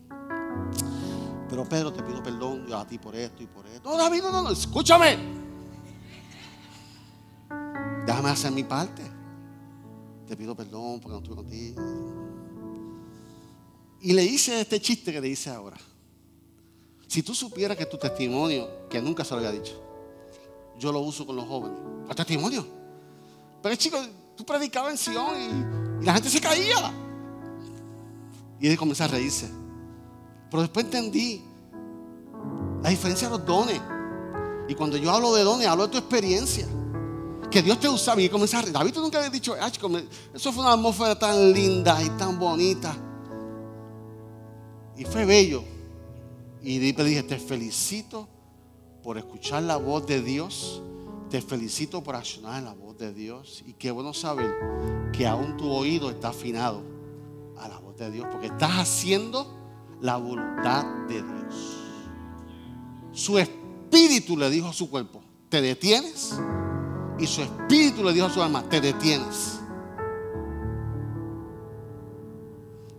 Pero 1.49 1.68
Pedro, 1.68 1.93
te 1.93 2.05
pido 2.05 2.22
perdón 2.22 2.72
a 2.72 2.86
ti 2.86 2.99
por 2.99 3.16
esto 3.16 3.43
y 3.43 3.47
por 3.47 3.66
esto. 3.66 3.90
No, 3.90 3.97
David, 3.97 4.22
no, 4.22 4.30
no, 4.30 4.43
no, 4.43 4.51
escúchame. 4.51 5.18
Déjame 8.07 8.28
hacer 8.28 8.53
mi 8.53 8.62
parte. 8.62 9.03
Te 10.28 10.36
pido 10.36 10.55
perdón 10.55 11.01
porque 11.01 11.14
no 11.14 11.18
estuve 11.18 11.34
contigo. 11.34 11.82
Y 14.03 14.12
le 14.12 14.22
hice 14.22 14.61
este 14.61 14.80
chiste 14.80 15.12
que 15.12 15.20
le 15.20 15.30
hice 15.30 15.51
ahora. 15.51 15.78
Si 17.12 17.22
tú 17.22 17.34
supieras 17.34 17.76
que 17.76 17.84
tu 17.84 17.98
testimonio, 17.98 18.88
que 18.88 18.98
nunca 18.98 19.22
se 19.22 19.32
lo 19.32 19.36
había 19.36 19.52
dicho, 19.52 19.78
yo 20.78 20.90
lo 20.90 21.00
uso 21.00 21.26
con 21.26 21.36
los 21.36 21.46
jóvenes. 21.46 21.78
El 22.08 22.16
testimonio. 22.16 22.66
Pero 23.62 23.76
chico, 23.76 23.98
tú 24.34 24.46
predicabas 24.46 24.92
en 24.92 24.96
Sion 24.96 26.00
y, 26.00 26.06
la 26.06 26.14
gente 26.14 26.30
se 26.30 26.40
caía. 26.40 26.90
Y 28.58 28.66
él 28.66 28.78
comenzó 28.78 29.04
a 29.04 29.08
reírse. 29.08 29.46
Pero 30.50 30.62
después 30.62 30.86
entendí 30.86 31.44
la 32.82 32.88
diferencia 32.88 33.28
de 33.28 33.36
los 33.36 33.44
dones. 33.44 33.78
Y 34.66 34.74
cuando 34.74 34.96
yo 34.96 35.10
hablo 35.10 35.34
de 35.34 35.44
dones, 35.44 35.66
hablo 35.66 35.88
de 35.88 35.92
tu 35.92 35.98
experiencia. 35.98 36.66
Que 37.50 37.60
Dios 37.60 37.78
te 37.78 37.90
usaba 37.90 38.22
y 38.22 38.30
comenzó 38.30 38.56
a 38.56 38.62
reír. 38.62 38.72
David, 38.72 38.94
tú 38.94 39.02
nunca 39.02 39.18
habías 39.18 39.32
dicho, 39.32 39.54
eso 39.54 40.50
fue 40.50 40.62
una 40.62 40.72
atmósfera 40.72 41.18
tan 41.18 41.52
linda 41.52 42.02
y 42.02 42.08
tan 42.08 42.38
bonita. 42.38 42.96
Y 44.96 45.04
fue 45.04 45.26
bello. 45.26 45.72
Y 46.62 46.78
le 46.78 47.04
dije, 47.04 47.22
te 47.22 47.38
felicito 47.38 48.28
por 49.02 49.18
escuchar 49.18 49.64
la 49.64 49.76
voz 49.76 50.06
de 50.06 50.22
Dios. 50.22 50.82
Te 51.28 51.40
felicito 51.40 52.02
por 52.02 52.14
accionar 52.14 52.58
en 52.58 52.66
la 52.66 52.74
voz 52.74 52.96
de 52.98 53.12
Dios. 53.12 53.64
Y 53.66 53.72
qué 53.72 53.90
bueno 53.90 54.14
saber 54.14 54.54
que 55.12 55.26
aún 55.26 55.56
tu 55.56 55.70
oído 55.70 56.10
está 56.10 56.28
afinado 56.28 56.82
a 57.58 57.68
la 57.68 57.78
voz 57.78 57.96
de 57.96 58.10
Dios. 58.10 58.26
Porque 58.30 58.46
estás 58.46 58.78
haciendo 58.78 59.58
la 60.00 60.16
voluntad 60.18 60.84
de 61.08 61.22
Dios. 61.22 61.78
Su 63.12 63.38
espíritu 63.38 64.36
le 64.36 64.48
dijo 64.48 64.68
a 64.68 64.72
su 64.72 64.88
cuerpo, 64.88 65.22
te 65.48 65.60
detienes. 65.60 66.38
Y 67.18 67.26
su 67.26 67.42
espíritu 67.42 68.04
le 68.04 68.12
dijo 68.12 68.26
a 68.26 68.30
su 68.30 68.42
alma, 68.42 68.68
te 68.68 68.80
detienes. 68.80 69.58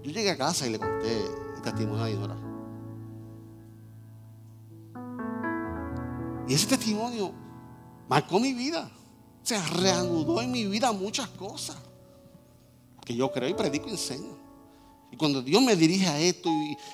Yo 0.04 0.12
llegué 0.12 0.32
a 0.32 0.38
casa 0.38 0.68
y 0.68 0.72
le 0.72 0.80
conté 0.80 1.26
el 1.56 1.62
testimonio 1.62 2.04
a 2.04 2.08
Dinora. 2.08 2.43
Y 6.48 6.54
ese 6.54 6.68
testimonio 6.68 7.32
marcó 8.08 8.40
mi 8.40 8.54
vida. 8.54 8.90
Se 9.44 9.60
reanudó 9.62 10.42
en 10.42 10.52
mi 10.52 10.66
vida 10.66 10.92
muchas 10.92 11.28
cosas. 11.30 11.76
Que 13.06 13.16
yo 13.16 13.32
creo 13.32 13.50
y 13.50 13.54
predico 13.54 13.88
y 13.88 13.92
enseño. 13.92 14.38
Y 15.12 15.18
cuando 15.18 15.42
Dios 15.42 15.62
me 15.62 15.76
dirige 15.76 16.08
a 16.08 16.20
esto 16.20 16.50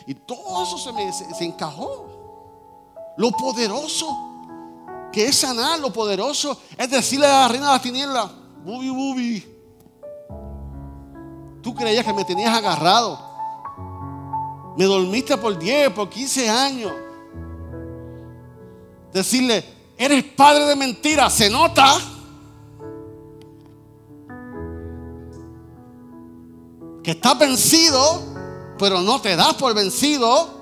y, 0.08 0.14
todo 0.14 0.64
eso 0.64 0.78
se 0.78 0.92
me 0.92 1.12
se, 1.14 1.46
encajó. 1.46 3.14
Lo 3.18 3.32
poderoso 3.32 4.08
que 5.12 5.26
es 5.26 5.36
sanar, 5.38 5.80
lo 5.80 5.92
poderoso 5.92 6.60
es 6.78 6.90
decirle 6.90 7.28
a 7.28 7.42
la 7.42 7.48
reina 7.48 7.68
de 7.68 7.72
las 7.74 7.82
tinieblas, 7.82 8.30
bubi, 8.64 8.90
bubi. 8.90 9.46
Tú 11.62 11.74
creías 11.74 12.06
que 12.06 12.14
me 12.14 12.26
tenías 12.26 12.56
agarrado. 12.56 13.28
Me 14.78 14.86
dormiste 14.86 15.38
por 15.38 15.58
10, 15.58 15.92
por 15.92 16.10
15 16.10 16.50
años 16.50 16.92
decirle, 19.14 19.64
eres 19.98 20.24
padre 20.24 20.66
de 20.66 20.76
mentira, 20.76 21.30
se 21.30 21.50
nota. 21.50 21.98
Que 27.04 27.12
está 27.12 27.34
vencido. 27.34 28.38
pero 28.78 29.02
no 29.02 29.20
te 29.20 29.36
das 29.36 29.54
por 29.56 29.74
vencido. 29.74 30.58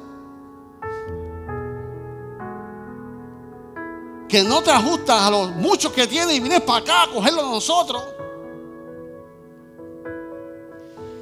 Que 4.27 4.43
no 4.43 4.61
te 4.61 4.71
ajustas 4.71 5.21
a 5.21 5.29
los 5.31 5.51
muchos 5.51 5.91
que 5.93 6.07
tienes 6.07 6.35
y 6.35 6.39
vienes 6.39 6.61
para 6.61 6.79
acá 6.79 7.03
a 7.03 7.13
cogerlo 7.13 7.43
de 7.43 7.49
nosotros. 7.49 8.03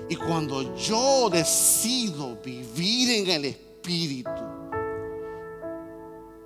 Y 0.08 0.16
cuando 0.16 0.76
yo 0.76 1.30
decido 1.30 2.38
vivir 2.44 3.10
en 3.12 3.30
el 3.30 3.46
Espíritu, 3.46 4.30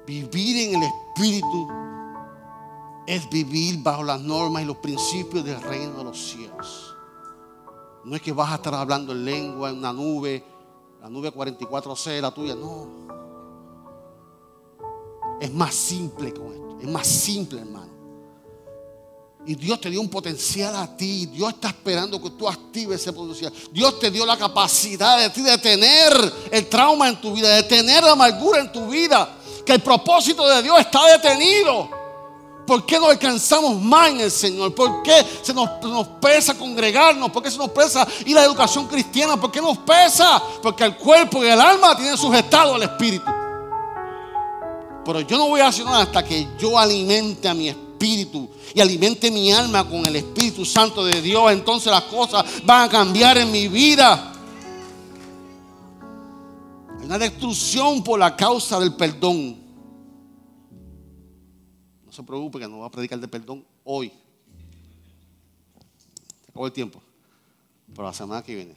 vivir 0.09 0.69
en 0.69 0.81
el 0.81 0.89
Espíritu 0.89 1.67
es 3.05 3.29
vivir 3.29 3.77
bajo 3.83 4.03
las 4.03 4.19
normas 4.19 4.63
y 4.63 4.65
los 4.65 4.77
principios 4.77 5.45
del 5.45 5.61
reino 5.61 5.99
de 5.99 6.03
los 6.03 6.17
cielos. 6.17 6.95
No 8.05 8.15
es 8.15 8.21
que 8.21 8.31
vas 8.31 8.51
a 8.51 8.55
estar 8.55 8.73
hablando 8.73 9.11
en 9.11 9.23
lengua, 9.23 9.69
en 9.69 9.77
una 9.77 9.93
nube, 9.93 10.43
la 10.99 11.09
nube 11.09 11.31
44C, 11.31 12.21
la 12.21 12.31
tuya, 12.31 12.55
no. 12.55 12.87
Es 15.39 15.53
más 15.53 15.75
simple 15.75 16.33
con 16.33 16.53
esto, 16.53 16.77
es 16.81 16.87
más 16.87 17.05
simple, 17.05 17.61
hermano. 17.61 17.99
Y 19.45 19.55
Dios 19.55 19.79
te 19.79 19.89
dio 19.89 20.01
un 20.01 20.09
potencial 20.09 20.75
a 20.75 20.97
ti. 20.97 21.27
Dios 21.27 21.49
está 21.53 21.69
esperando 21.69 22.21
que 22.21 22.31
tú 22.31 22.47
actives 22.47 23.01
ese 23.01 23.13
potencial. 23.13 23.53
Dios 23.71 23.99
te 23.99 24.11
dio 24.11 24.25
la 24.25 24.37
capacidad 24.37 25.17
de 25.19 25.29
ti 25.29 25.41
de 25.41 25.57
tener 25.57 26.33
el 26.51 26.67
trauma 26.67 27.09
en 27.09 27.21
tu 27.21 27.33
vida, 27.33 27.55
de 27.55 27.63
tener 27.63 28.03
la 28.03 28.11
amargura 28.11 28.59
en 28.59 28.71
tu 28.71 28.87
vida. 28.87 29.38
Que 29.69 29.75
el 29.75 29.81
propósito 29.81 30.47
de 30.47 30.63
Dios 30.63 30.79
está 30.79 31.05
detenido. 31.05 31.87
¿Por 32.65 32.87
qué 32.87 32.97
no 32.97 33.05
alcanzamos 33.05 33.79
más 33.79 34.09
en 34.09 34.21
el 34.21 34.31
Señor? 34.31 34.73
¿Por 34.73 35.03
qué 35.03 35.23
se 35.43 35.53
nos, 35.53 35.69
pesa 36.19 36.57
congregarnos? 36.57 37.29
¿Por 37.29 37.43
qué 37.43 37.51
se 37.51 37.59
nos 37.59 37.69
pesa 37.69 38.07
ir 38.25 38.35
a 38.35 38.41
la 38.41 38.47
educación 38.47 38.87
cristiana? 38.87 39.39
¿Por 39.39 39.51
qué 39.51 39.61
nos 39.61 39.77
pesa? 39.77 40.41
Porque 40.63 40.83
el 40.83 40.97
cuerpo 40.97 41.45
y 41.45 41.49
el 41.49 41.61
alma 41.61 41.95
tienen 41.95 42.17
sujetado 42.17 42.73
al 42.73 42.81
Espíritu. 42.81 43.29
Pero 45.05 45.21
yo 45.21 45.37
no 45.37 45.49
voy 45.49 45.61
a 45.61 45.67
hacer 45.67 45.85
nada 45.85 46.01
hasta 46.01 46.25
que 46.25 46.47
yo 46.57 46.75
alimente 46.79 47.47
a 47.47 47.53
mi 47.53 47.69
espíritu 47.69 47.89
espíritu 47.99 48.49
y 48.73 48.79
alimente 48.79 49.29
mi 49.29 49.51
alma 49.51 49.83
con 49.83 50.05
el 50.05 50.15
Espíritu 50.15 50.63
Santo 50.63 51.03
de 51.03 51.21
Dios, 51.21 51.51
entonces 51.51 51.91
las 51.91 52.03
cosas 52.03 52.45
van 52.63 52.87
a 52.87 52.89
cambiar 52.89 53.37
en 53.37 53.51
mi 53.51 53.67
vida. 53.67 54.31
Hay 56.97 57.05
una 57.05 57.17
destrucción 57.17 58.01
por 58.01 58.19
la 58.19 58.35
causa 58.35 58.79
del 58.79 58.95
perdón. 58.95 59.58
Se 62.19 62.23
preocupe 62.23 62.59
que 62.59 62.67
no 62.67 62.79
voy 62.79 62.85
a 62.85 62.91
predicar 62.91 63.17
de 63.17 63.29
perdón 63.29 63.65
hoy. 63.85 64.09
Se 66.43 66.49
acabó 66.49 66.65
el 66.65 66.73
tiempo. 66.73 67.01
Pero 67.87 68.03
la 68.03 68.11
semana 68.11 68.43
que 68.43 68.53
viene. 68.53 68.75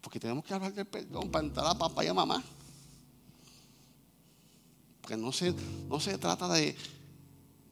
Porque 0.00 0.20
tenemos 0.20 0.44
que 0.44 0.54
hablar 0.54 0.72
del 0.72 0.86
perdón 0.86 1.28
para 1.32 1.44
entrar 1.44 1.66
a 1.66 1.74
papá 1.74 2.04
y 2.04 2.06
a 2.06 2.14
mamá. 2.14 2.44
Porque 5.00 5.16
no 5.16 5.32
se, 5.32 5.52
no 5.88 5.98
se 5.98 6.16
trata 6.16 6.46
de, 6.46 6.76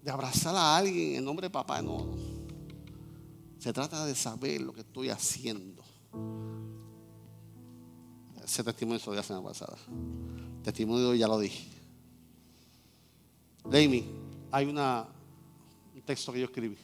de 0.02 0.10
abrazar 0.10 0.56
a 0.56 0.78
alguien 0.78 1.14
en 1.14 1.24
nombre 1.24 1.46
de 1.46 1.50
papá, 1.50 1.80
no. 1.80 2.04
Se 3.60 3.72
trata 3.72 4.04
de 4.04 4.16
saber 4.16 4.62
lo 4.62 4.72
que 4.72 4.80
estoy 4.80 5.10
haciendo. 5.10 5.84
Ese 8.44 8.64
testimonio 8.64 8.98
se 8.98 9.06
lo 9.06 9.12
di 9.12 9.18
la 9.18 9.22
semana 9.22 9.46
pasada. 9.46 9.78
Testimonio 10.64 11.14
ya 11.14 11.28
lo 11.28 11.38
dije. 11.38 11.70
Damie, 13.64 14.23
hay 14.54 14.66
un 14.66 16.02
texto 16.06 16.32
que 16.32 16.38
yo 16.38 16.44
escribí. 16.44 16.78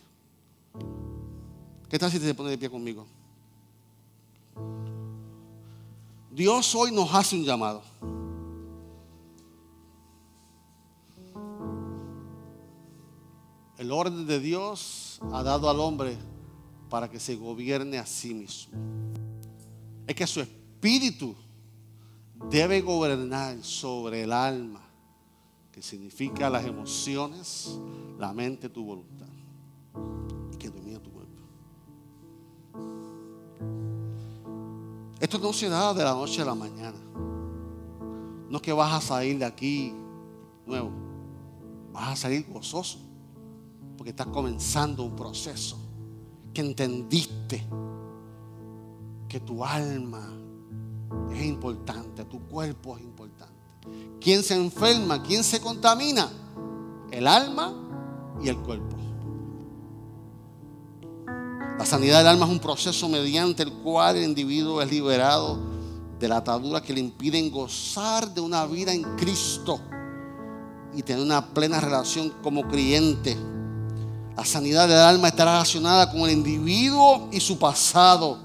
¿Qué 1.88 2.00
tal 2.00 2.10
si 2.10 2.18
te 2.18 2.34
pone 2.34 2.50
de 2.50 2.58
pie 2.58 2.68
conmigo? 2.68 3.06
Dios 6.32 6.74
hoy 6.74 6.90
nos 6.90 7.14
hace 7.14 7.36
un 7.36 7.44
llamado. 7.44 7.80
El 13.78 13.92
orden 13.92 14.26
de 14.26 14.40
Dios 14.40 15.20
ha 15.32 15.44
dado 15.44 15.70
al 15.70 15.78
hombre 15.78 16.18
para 16.88 17.08
que 17.08 17.20
se 17.20 17.36
gobierne 17.36 17.98
a 17.98 18.06
sí 18.06 18.34
mismo. 18.34 18.72
Es 20.08 20.16
que 20.16 20.26
su 20.26 20.40
espíritu 20.40 21.36
debe 22.50 22.80
gobernar 22.80 23.62
sobre 23.62 24.24
el 24.24 24.32
alma, 24.32 24.89
significa 25.82 26.50
las 26.50 26.64
emociones, 26.64 27.78
la 28.18 28.32
mente, 28.32 28.68
tu 28.68 28.84
voluntad, 28.84 29.28
y 30.52 30.56
que 30.56 30.68
domina 30.68 30.98
tu 31.00 31.10
cuerpo. 31.10 31.30
Esto 35.20 35.38
no 35.38 35.52
se 35.52 35.68
da 35.68 35.92
de 35.92 36.04
la 36.04 36.12
noche 36.12 36.42
a 36.42 36.44
la 36.44 36.54
mañana. 36.54 36.98
No 38.48 38.56
es 38.56 38.62
que 38.62 38.72
vas 38.72 38.92
a 38.92 39.00
salir 39.00 39.38
de 39.38 39.44
aquí 39.44 39.92
nuevo, 40.66 40.90
vas 41.92 42.12
a 42.12 42.16
salir 42.16 42.46
gozoso 42.50 42.98
porque 43.96 44.10
estás 44.10 44.28
comenzando 44.28 45.04
un 45.04 45.14
proceso 45.14 45.78
que 46.54 46.62
entendiste 46.62 47.62
que 49.28 49.40
tu 49.40 49.64
alma 49.64 50.26
es 51.32 51.44
importante, 51.44 52.24
tu 52.24 52.40
cuerpo 52.48 52.96
es 52.96 53.02
importante. 53.02 53.59
¿Quién 54.20 54.42
se 54.42 54.54
enferma? 54.54 55.22
¿Quién 55.22 55.42
se 55.42 55.60
contamina? 55.60 56.28
El 57.10 57.26
alma 57.26 57.74
y 58.42 58.48
el 58.48 58.58
cuerpo. 58.58 58.96
La 61.78 61.86
sanidad 61.86 62.18
del 62.18 62.28
alma 62.28 62.46
es 62.46 62.52
un 62.52 62.60
proceso 62.60 63.08
mediante 63.08 63.62
el 63.62 63.72
cual 63.72 64.16
el 64.16 64.24
individuo 64.24 64.82
es 64.82 64.90
liberado 64.90 65.58
de 66.18 66.28
la 66.28 66.36
atadura 66.38 66.82
que 66.82 66.92
le 66.92 67.00
impiden 67.00 67.50
gozar 67.50 68.32
de 68.34 68.40
una 68.42 68.66
vida 68.66 68.92
en 68.92 69.02
Cristo 69.16 69.80
y 70.94 71.02
tener 71.02 71.22
una 71.22 71.54
plena 71.54 71.80
relación 71.80 72.30
como 72.42 72.68
creyente 72.68 73.36
la 74.40 74.46
sanidad 74.46 74.88
del 74.88 74.96
alma 74.96 75.28
está 75.28 75.44
relacionada 75.44 76.10
con 76.10 76.22
el 76.22 76.30
individuo 76.30 77.28
y 77.30 77.40
su 77.40 77.58
pasado. 77.58 78.38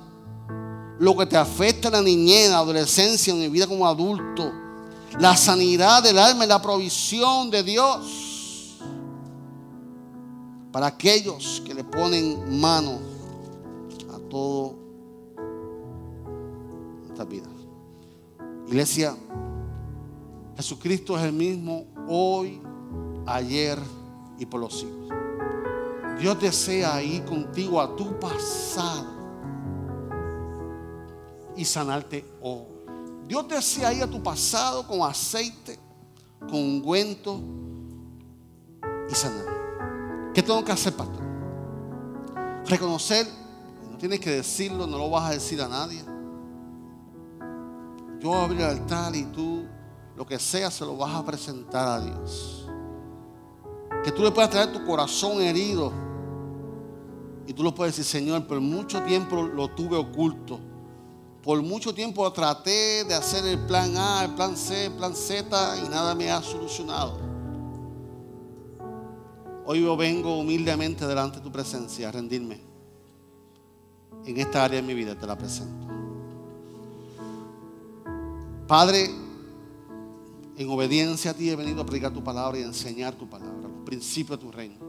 Lo 0.99 1.15
que 1.15 1.25
te 1.25 1.37
afecta 1.37 1.87
en 1.87 1.93
la 1.93 2.01
niñez, 2.01 2.49
la 2.49 2.57
adolescencia, 2.57 3.31
en 3.31 3.39
mi 3.39 3.47
vida 3.47 3.65
como 3.65 3.87
adulto. 3.87 4.51
La 5.19 5.37
sanidad 5.37 6.03
del 6.03 6.19
alma 6.19 6.43
es 6.43 6.49
la 6.49 6.61
provisión 6.61 7.49
de 7.49 7.63
Dios 7.63 8.79
para 10.73 10.87
aquellos 10.87 11.61
que 11.65 11.73
le 11.73 11.85
ponen 11.85 12.59
mano 12.59 12.99
a 14.13 14.19
todo 14.29 14.75
esta 17.07 17.23
vida. 17.23 17.47
Iglesia, 18.67 19.15
Jesucristo 20.57 21.17
es 21.17 21.23
el 21.23 21.31
mismo 21.31 21.85
hoy, 22.09 22.61
ayer 23.25 23.79
y 24.37 24.45
por 24.45 24.59
los 24.59 24.79
siglos. 24.79 25.09
Dios 26.19 26.41
desea 26.41 27.01
ir 27.01 27.23
contigo 27.23 27.79
a 27.79 27.95
tu 27.95 28.19
pasado 28.19 29.05
y 31.55 31.63
sanarte 31.63 32.25
hoy. 32.41 32.74
Dios 33.27 33.47
desea 33.47 33.93
ir 33.93 34.03
a 34.03 34.07
tu 34.07 34.21
pasado 34.21 34.85
con 34.85 35.01
aceite, 35.01 35.79
con 36.39 36.55
ungüento 36.55 37.41
y 39.09 39.15
sanar. 39.15 40.31
¿Qué 40.33 40.43
tengo 40.43 40.63
que 40.63 40.71
hacer, 40.71 40.93
pastor? 40.93 41.23
Reconocer, 42.65 43.27
no 43.89 43.97
tienes 43.97 44.19
que 44.19 44.31
decirlo, 44.31 44.85
no 44.85 44.97
lo 44.97 45.09
vas 45.09 45.29
a 45.29 45.33
decir 45.33 45.61
a 45.61 45.67
nadie. 45.67 46.03
Yo 48.19 48.29
voy 48.29 48.37
a 48.37 48.43
abrir 48.43 48.61
el 48.61 48.67
altar 48.67 49.15
y 49.15 49.23
tú, 49.25 49.65
lo 50.15 50.25
que 50.25 50.37
sea, 50.39 50.69
se 50.69 50.85
lo 50.85 50.97
vas 50.97 51.15
a 51.15 51.25
presentar 51.25 51.87
a 51.87 52.01
Dios. 52.01 52.67
Que 54.03 54.11
tú 54.11 54.23
le 54.23 54.31
puedas 54.31 54.49
traer 54.51 54.71
tu 54.71 54.85
corazón 54.85 55.41
herido. 55.41 55.91
Y 57.47 57.53
tú 57.53 57.63
lo 57.63 57.73
puedes 57.73 57.95
decir, 57.95 58.21
Señor, 58.21 58.45
por 58.45 58.59
mucho 58.59 59.01
tiempo 59.03 59.41
lo 59.41 59.69
tuve 59.69 59.97
oculto. 59.97 60.59
Por 61.45 61.61
mucho 61.61 61.93
tiempo 61.93 62.29
traté 62.33 63.03
de 63.03 63.13
hacer 63.13 63.45
el 63.45 63.59
plan 63.67 63.95
A, 63.95 64.25
el 64.25 64.33
plan 64.33 64.57
C, 64.57 64.87
el 64.87 64.93
plan 64.93 65.15
Z 65.15 65.77
y 65.77 65.89
nada 65.89 66.15
me 66.15 66.31
ha 66.31 66.41
solucionado. 66.41 67.19
Hoy 69.63 69.83
yo 69.83 69.95
vengo 69.95 70.39
humildemente 70.39 71.05
delante 71.05 71.37
de 71.37 71.43
tu 71.43 71.51
presencia 71.51 72.09
a 72.09 72.11
rendirme. 72.11 72.59
En 74.25 74.37
esta 74.37 74.63
área 74.63 74.81
de 74.81 74.87
mi 74.87 74.95
vida 74.95 75.13
te 75.13 75.27
la 75.27 75.37
presento. 75.37 75.85
Padre, 78.67 79.11
en 80.57 80.69
obediencia 80.71 81.29
a 81.29 81.33
ti 81.35 81.51
he 81.51 81.55
venido 81.55 81.83
a 81.83 81.85
predicar 81.85 82.11
tu 82.11 82.23
palabra 82.23 82.57
y 82.57 82.63
a 82.63 82.65
enseñar 82.65 83.13
tu 83.13 83.29
palabra, 83.29 83.53
los 83.61 83.85
principios 83.85 84.39
de 84.39 84.45
tu 84.47 84.51
reino. 84.51 84.79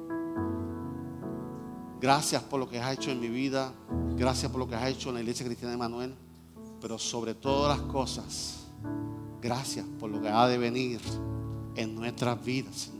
Gracias 2.00 2.42
por 2.42 2.58
lo 2.58 2.66
que 2.66 2.80
has 2.80 2.94
hecho 2.94 3.10
en 3.10 3.20
mi 3.20 3.28
vida, 3.28 3.74
gracias 4.16 4.50
por 4.50 4.58
lo 4.58 4.66
que 4.66 4.74
has 4.74 4.88
hecho 4.88 5.10
en 5.10 5.16
la 5.16 5.20
iglesia 5.20 5.44
cristiana 5.44 5.72
de 5.72 5.76
Manuel, 5.76 6.14
pero 6.86 7.00
sobre 7.00 7.34
todas 7.34 7.76
las 7.76 7.88
cosas, 7.88 8.58
gracias 9.42 9.84
por 9.98 10.08
lo 10.08 10.22
que 10.22 10.28
ha 10.28 10.46
de 10.46 10.56
venir 10.56 11.00
en 11.74 11.96
nuestras 11.96 12.44
vidas. 12.44 12.92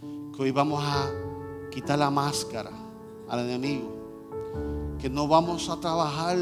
Que 0.00 0.40
hoy 0.40 0.52
vamos 0.52 0.80
a 0.80 1.10
quitar 1.72 1.98
la 1.98 2.08
máscara 2.08 2.70
al 3.28 3.40
enemigo, 3.40 4.96
que 5.00 5.10
no 5.10 5.26
vamos 5.26 5.68
a 5.70 5.80
trabajar 5.80 6.38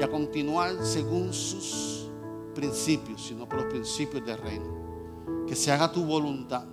y 0.00 0.02
a 0.02 0.10
continuar 0.10 0.82
según 0.82 1.34
sus 1.34 2.08
principios, 2.54 3.26
sino 3.26 3.46
por 3.46 3.58
los 3.58 3.66
principios 3.66 4.24
del 4.24 4.38
reino. 4.38 5.44
Que 5.46 5.54
se 5.54 5.70
haga 5.70 5.92
tu 5.92 6.06
voluntad 6.06 6.64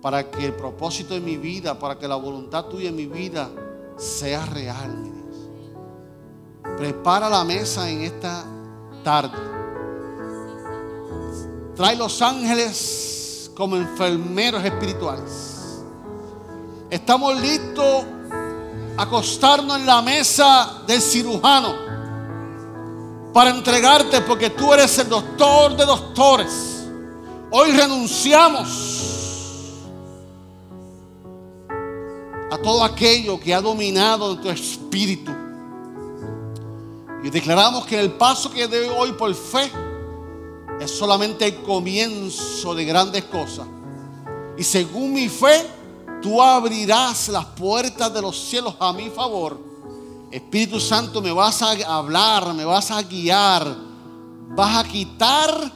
para 0.00 0.30
que 0.30 0.46
el 0.46 0.54
propósito 0.54 1.12
de 1.12 1.20
mi 1.20 1.36
vida, 1.36 1.78
para 1.78 1.98
que 1.98 2.08
la 2.08 2.16
voluntad 2.16 2.68
tuya 2.68 2.88
en 2.88 2.96
mi 2.96 3.04
vida 3.04 3.50
sea 3.98 4.46
real. 4.46 5.07
Prepara 6.78 7.28
la 7.28 7.42
mesa 7.42 7.90
en 7.90 8.02
esta 8.02 8.44
tarde. 9.02 9.36
Trae 11.74 11.96
los 11.96 12.22
ángeles 12.22 13.50
como 13.56 13.76
enfermeros 13.76 14.64
espirituales. 14.64 15.82
Estamos 16.88 17.40
listos 17.40 18.04
a 18.96 19.02
acostarnos 19.02 19.76
en 19.76 19.86
la 19.86 20.00
mesa 20.02 20.82
del 20.86 21.02
cirujano 21.02 21.74
para 23.34 23.50
entregarte 23.50 24.20
porque 24.20 24.50
tú 24.50 24.72
eres 24.72 24.96
el 25.00 25.08
doctor 25.08 25.76
de 25.76 25.84
doctores. 25.84 26.86
Hoy 27.50 27.72
renunciamos 27.72 28.94
a 32.52 32.58
todo 32.58 32.84
aquello 32.84 33.40
que 33.40 33.52
ha 33.52 33.60
dominado 33.60 34.38
tu 34.38 34.48
espíritu. 34.48 35.47
Y 37.22 37.30
declaramos 37.30 37.86
que 37.86 37.98
el 37.98 38.12
paso 38.12 38.50
que 38.50 38.66
doy 38.68 38.88
hoy 38.96 39.12
por 39.12 39.34
fe 39.34 39.70
es 40.80 40.90
solamente 40.90 41.46
el 41.46 41.62
comienzo 41.62 42.74
de 42.74 42.84
grandes 42.84 43.24
cosas. 43.24 43.66
Y 44.56 44.62
según 44.62 45.12
mi 45.12 45.28
fe, 45.28 45.66
tú 46.22 46.42
abrirás 46.42 47.28
las 47.28 47.44
puertas 47.44 48.12
de 48.12 48.22
los 48.22 48.38
cielos 48.38 48.76
a 48.78 48.92
mi 48.92 49.10
favor. 49.10 49.58
Espíritu 50.30 50.78
Santo, 50.78 51.20
me 51.20 51.32
vas 51.32 51.62
a 51.62 51.72
hablar, 51.96 52.52
me 52.54 52.64
vas 52.64 52.90
a 52.90 53.02
guiar, 53.02 53.76
vas 54.54 54.84
a 54.84 54.88
quitar 54.88 55.72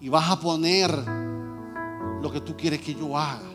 y 0.00 0.08
vas 0.08 0.30
a 0.30 0.38
poner 0.38 0.90
lo 2.20 2.30
que 2.30 2.40
tú 2.40 2.56
quieres 2.56 2.80
que 2.80 2.94
yo 2.94 3.16
haga 3.16 3.48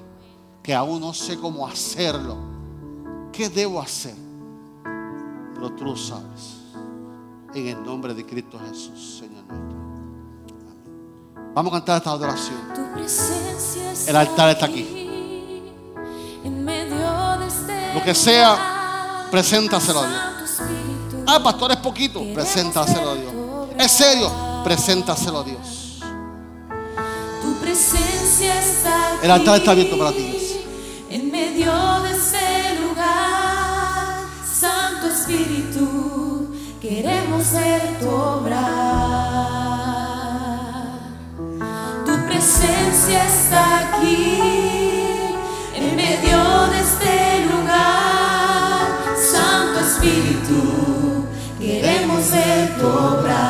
que 0.64 0.74
aún 0.74 1.02
no 1.02 1.14
sé 1.14 1.38
cómo 1.38 1.68
hacerlo. 1.68 2.38
¿Qué 3.34 3.50
debo 3.50 3.82
hacer? 3.82 4.16
Pero 5.54 5.74
tú 5.74 5.84
lo 5.84 5.98
sabes. 5.98 6.63
En 7.56 7.68
el 7.68 7.84
nombre 7.84 8.14
de 8.14 8.26
Cristo 8.26 8.60
Jesús, 8.68 9.20
Señor 9.20 9.44
nuestro. 9.46 9.84
Vamos 11.54 11.72
a 11.72 11.76
cantar 11.76 11.98
esta 11.98 12.10
adoración. 12.10 12.58
El 14.08 14.16
altar 14.16 14.50
está 14.50 14.66
aquí. 14.66 15.04
Lo 17.94 18.04
que 18.04 18.16
sea, 18.16 19.28
preséntaselo 19.30 20.00
a 20.00 20.08
Dios. 20.08 20.62
Ah, 21.28 21.44
pastor, 21.44 21.72
es 21.72 21.78
poquito. 21.78 22.24
Preséntaselo 22.34 23.12
a 23.12 23.16
Dios. 23.16 23.34
Es 23.78 23.92
serio, 23.92 24.32
preséntaselo 24.64 25.40
a 25.40 25.44
Dios. 25.44 26.00
Tu 27.42 27.54
presencia 27.62 28.60
está 28.60 29.20
El 29.22 29.30
altar 29.30 29.58
está 29.58 29.72
abierto 29.72 29.98
para 29.98 30.12
ti. 30.12 30.40
En 31.10 31.32
medio 31.32 31.72
de 32.02 32.13
queremos 36.84 37.50
ver 37.54 37.82
tu 38.02 38.10
obra. 38.10 38.68
Tu 42.06 42.14
presencia 42.28 43.24
está 43.26 43.64
aquí, 43.80 44.38
en 45.78 45.96
medio 45.96 46.40
de 46.72 46.80
este 46.88 47.46
lugar, 47.52 48.82
Santo 49.16 49.80
Espíritu, 49.80 51.26
queremos 51.58 52.32
ver 52.32 52.78
tu 52.78 52.88
obra. 52.88 53.44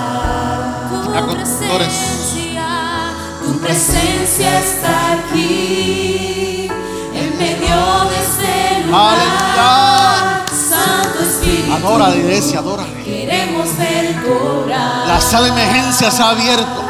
Tu 0.92 1.36
presencia, 1.36 2.70
tu 3.44 3.52
presencia 3.60 4.60
está 4.60 4.96
aquí, 5.14 6.70
en 7.16 7.38
medio 7.40 7.80
de 8.10 8.18
este 8.28 8.86
lugar. 8.86 9.18
Santo 10.70 11.20
Espíritu. 11.24 11.74
Adora 11.74 12.16
iglesia, 12.16 12.60
adora. 12.60 12.86
La 15.08 15.22
sala 15.22 15.46
de 15.46 15.52
emergencia 15.52 16.12
se 16.12 16.22
ha 16.22 16.30
abierto. 16.30 16.83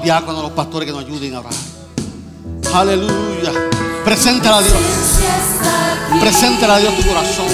Los 0.00 0.42
los 0.42 0.52
pastores 0.52 0.86
que 0.86 0.92
nos 0.92 1.04
ayuden 1.04 1.34
a 1.34 1.40
orar. 1.40 1.52
Aleluya. 2.74 3.52
Preséntale 4.04 4.56
a 4.56 4.60
Dios. 4.60 4.76
Preséntale 6.20 6.72
a 6.72 6.78
Dios 6.78 6.96
tu 6.96 7.02
corazón. 7.06 7.46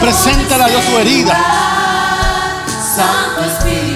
Preséntale 0.00 0.64
a 0.64 0.68
Dios 0.68 0.82
tu 0.86 0.98
herida. 0.98 1.36
Santo 2.96 3.44
Espíritu, 3.44 3.93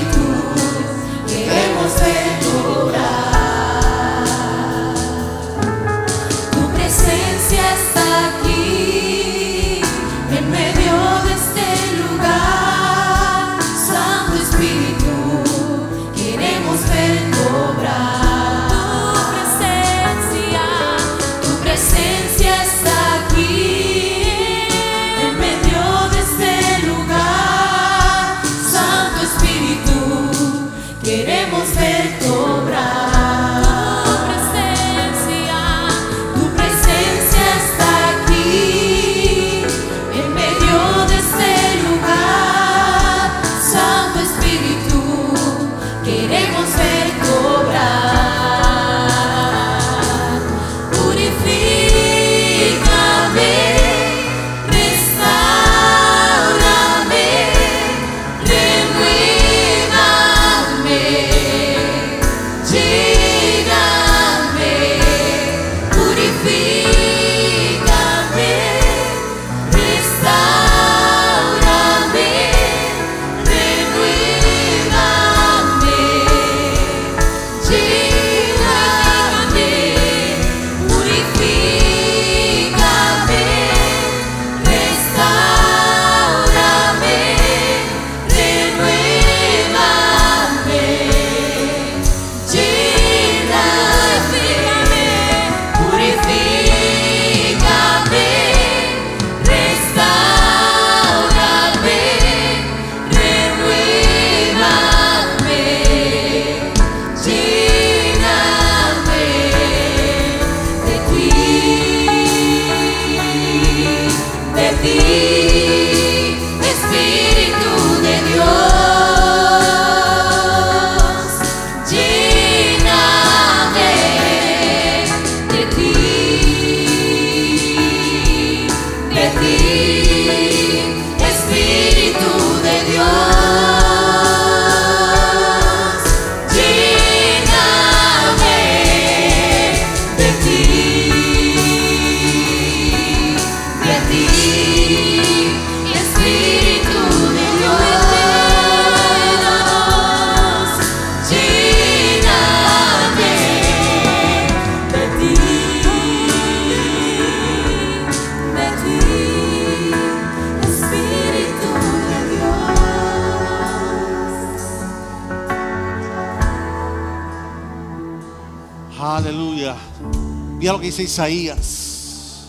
Isaías. 171.19 172.47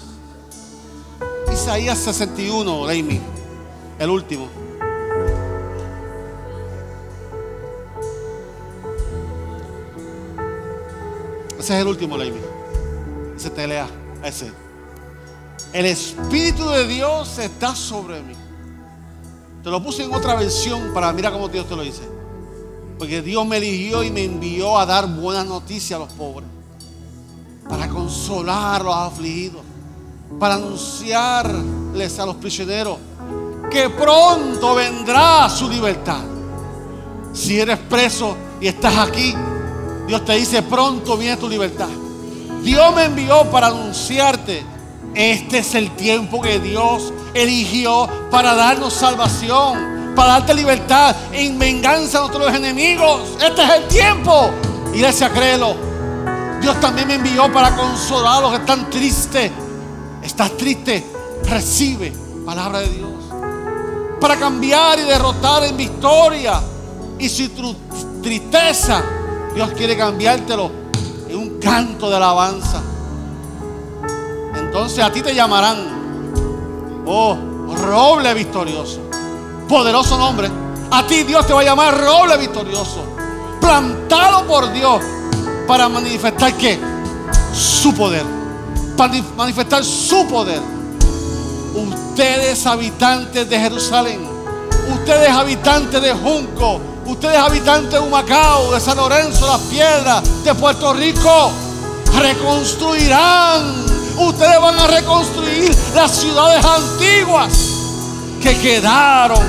Isaías 1.52 1.98
61, 1.98 2.86
Leimi. 2.86 3.20
El 3.98 4.12
último. 4.12 4.48
Ese 11.58 11.74
es 11.74 11.82
el 11.82 11.88
último, 11.88 12.16
Leimi. 12.16 12.38
Ese 13.36 13.50
te 13.50 13.66
lea. 13.66 13.88
Ese. 14.24 14.52
El 15.74 15.88
Espíritu 15.88 16.70
de 16.70 16.86
Dios 16.86 17.40
está 17.40 17.74
sobre 17.74 18.22
mí. 18.22 18.36
Te 19.64 19.72
lo 19.72 19.82
puse 19.84 20.04
en 20.04 20.14
otra 20.14 20.36
versión 20.36 20.94
para 20.94 21.12
mirar 21.12 21.34
cómo 21.34 21.48
Dios 21.48 21.68
te 21.68 21.76
lo 21.76 21.82
dice. 21.82 22.04
Porque 23.00 23.24
Dios 23.24 23.48
me 23.48 23.58
eligió 23.58 24.04
y 24.04 24.12
me 24.12 24.26
envió 24.26 24.78
a 24.78 24.86
dar 24.86 25.08
buenas 25.08 25.48
noticias 25.48 26.00
a 26.00 26.04
los 26.04 26.14
pobres. 26.14 26.59
Consolar 28.10 28.82
a 28.82 28.84
los 28.84 28.96
afligidos. 28.96 29.62
Para 30.40 30.56
anunciarles 30.56 32.18
a 32.18 32.26
los 32.26 32.38
prisioneros 32.38 32.98
que 33.70 33.88
pronto 33.92 34.74
vendrá 34.74 35.48
su 35.48 35.70
libertad. 35.70 36.22
Si 37.34 37.60
eres 37.60 37.78
preso 37.78 38.36
y 38.60 38.68
estás 38.68 38.98
aquí, 38.98 39.36
Dios 40.08 40.26
te 40.26 40.34
dice, 40.34 40.64
pronto 40.64 41.18
viene 41.18 41.38
tu 41.38 41.48
libertad. 41.48 41.90
Dios 42.64 42.96
me 42.96 43.06
envió 43.06 43.44
para 43.52 43.68
anunciarte, 43.68 44.64
este 45.14 45.60
es 45.60 45.76
el 45.76 45.92
tiempo 45.92 46.42
que 46.42 46.60
Dios 46.60 47.14
eligió 47.36 48.10
para 48.32 48.56
darnos 48.56 48.94
salvación, 48.94 50.14
para 50.16 50.30
darte 50.30 50.56
libertad 50.56 51.16
en 51.32 51.60
venganza 51.60 52.18
a 52.18 52.22
nuestros 52.22 52.56
enemigos. 52.56 53.38
Este 53.40 53.62
es 53.62 53.70
el 53.70 53.88
tiempo. 53.88 54.50
Iglesia, 54.96 55.30
créelo. 55.30 55.89
Dios 56.62 56.80
también 56.80 57.08
me 57.08 57.16
envió 57.16 57.52
para 57.52 57.76
consolar 57.76 58.38
a 58.38 58.42
los 58.42 58.52
que 58.52 58.58
están 58.58 58.90
tristes. 58.90 59.52
Estás 60.22 60.58
triste, 60.58 61.06
recibe 61.46 62.14
palabra 62.46 62.80
de 62.80 62.90
Dios. 62.90 63.12
Para 64.20 64.36
cambiar 64.38 65.00
y 65.00 65.04
derrotar 65.04 65.64
en 65.64 65.78
victoria. 65.78 66.62
Y 67.18 67.30
si 67.30 67.50
tu 67.50 67.76
tristeza, 68.22 69.04
Dios 69.54 69.72
quiere 69.72 69.96
cambiártelo 69.98 70.72
en 71.30 71.38
un 71.38 71.60
canto 71.60 72.10
de 72.10 72.16
alabanza. 72.18 72.82
Entonces 74.56 75.04
a 75.04 75.12
ti 75.12 75.22
te 75.22 75.34
llamarán, 75.34 75.78
oh, 77.06 77.38
roble 77.88 78.34
victorioso. 78.34 79.00
Poderoso 79.68 80.18
nombre. 80.18 80.50
A 80.92 81.06
ti 81.06 81.24
Dios 81.24 81.46
te 81.46 81.54
va 81.54 81.62
a 81.62 81.64
llamar 81.64 81.98
roble 81.98 82.38
victorioso. 82.38 83.04
Plantado 83.62 84.46
por 84.48 84.72
Dios 84.74 85.02
para 85.70 85.88
manifestar 85.88 86.58
qué? 86.58 86.80
Su 87.54 87.94
poder. 87.94 88.26
Para 88.98 89.14
manifestar 89.38 89.86
su 89.86 90.26
poder. 90.26 90.60
Ustedes 91.76 92.66
habitantes 92.66 93.48
de 93.48 93.60
Jerusalén. 93.60 94.20
Ustedes 94.92 95.30
habitantes 95.30 96.02
de 96.02 96.12
Junco. 96.12 96.82
Ustedes 97.06 97.38
habitantes 97.38 97.92
de 97.92 98.00
Humacao, 98.00 98.72
de 98.72 98.80
San 98.80 98.98
Lorenzo, 98.98 99.46
Las 99.46 99.62
Piedras, 99.62 100.44
de 100.44 100.56
Puerto 100.56 100.92
Rico. 100.92 101.52
Reconstruirán. 102.18 103.86
Ustedes 104.18 104.60
van 104.60 104.80
a 104.80 104.88
reconstruir 104.88 105.72
las 105.94 106.10
ciudades 106.10 106.66
antiguas 106.66 107.54
que 108.42 108.58
quedaron 108.58 109.44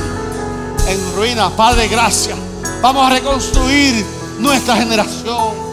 en 0.86 1.16
ruinas. 1.16 1.50
Padre, 1.52 1.88
gracias. 1.88 2.36
Vamos 2.82 3.06
a 3.06 3.10
reconstruir 3.10 4.04
nuestra 4.38 4.76
generación. 4.76 5.69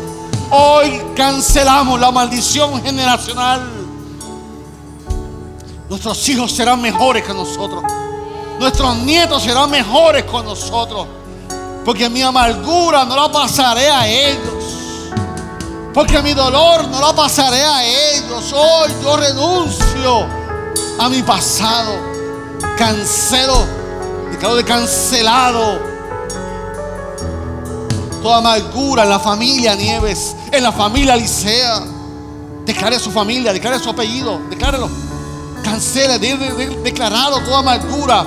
Hoy 0.49 1.01
cancelamos 1.15 1.99
la 1.99 2.09
maldición 2.11 2.81
generacional. 2.81 3.61
Nuestros 5.89 6.29
hijos 6.29 6.53
serán 6.53 6.81
mejores 6.81 7.23
que 7.23 7.33
nosotros. 7.33 7.83
Nuestros 8.59 8.97
nietos 8.97 9.43
serán 9.43 9.69
mejores 9.69 10.23
con 10.23 10.45
nosotros. 10.45 11.07
Porque 11.83 12.09
mi 12.09 12.21
amargura 12.21 13.03
no 13.05 13.15
la 13.15 13.31
pasaré 13.31 13.89
a 13.89 14.07
ellos. 14.07 14.63
Porque 15.93 16.21
mi 16.21 16.33
dolor 16.33 16.87
no 16.87 17.01
la 17.01 17.13
pasaré 17.13 17.61
a 17.63 17.83
ellos. 17.83 18.53
Hoy 18.53 18.91
yo 19.03 19.17
renuncio 19.17 20.27
a 20.99 21.09
mi 21.09 21.21
pasado. 21.23 21.93
Cancelo. 22.77 23.65
Declaro 24.31 24.55
de 24.55 24.63
cancelado. 24.63 25.96
Toda 28.21 28.37
amargura 28.37 29.03
en 29.03 29.09
la 29.09 29.19
familia 29.19 29.75
Nieves. 29.75 30.35
En 30.51 30.63
la 30.63 30.71
familia 30.71 31.15
Licea. 31.15 31.81
Declare 32.65 32.99
su 32.99 33.11
familia. 33.11 33.53
Declare 33.53 33.79
su 33.79 33.89
apellido. 33.89 34.39
Declárelo. 34.49 34.89
Cancele. 35.63 36.19
De, 36.19 36.37
de, 36.37 36.53
de, 36.53 36.67
declarado 36.81 37.39
toda 37.41 37.59
amargura. 37.59 38.25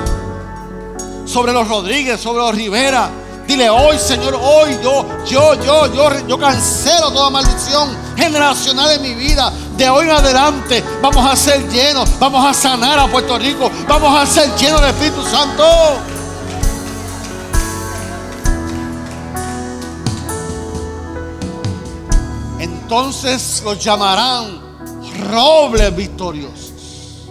Sobre 1.25 1.53
los 1.53 1.69
Rodríguez. 1.69 2.21
Sobre 2.21 2.41
los 2.41 2.55
Rivera. 2.55 3.11
Dile 3.51 3.69
hoy, 3.69 3.99
Señor, 3.99 4.39
hoy 4.41 4.79
yo, 4.81 5.05
yo, 5.27 5.55
yo, 5.55 5.93
yo, 5.93 6.27
yo 6.29 6.39
cancelo 6.39 7.11
toda 7.11 7.31
maldición 7.31 7.97
generacional 8.17 8.93
en 8.93 9.03
mi 9.03 9.15
vida. 9.15 9.53
De 9.77 9.91
hoy 9.91 10.05
en 10.05 10.13
adelante 10.13 10.85
vamos 11.03 11.27
a 11.27 11.35
ser 11.35 11.69
llenos, 11.69 12.09
vamos 12.21 12.47
a 12.47 12.55
sanar 12.55 13.01
a 13.01 13.09
Puerto 13.09 13.37
Rico, 13.39 13.69
vamos 13.89 14.17
a 14.17 14.25
ser 14.25 14.55
llenos 14.55 14.81
del 14.81 14.91
Espíritu 14.91 15.25
Santo. 15.25 15.65
Entonces 22.91 23.63
los 23.65 23.79
llamarán 23.79 24.61
robles 25.31 25.95
victoriosos. 25.95 27.29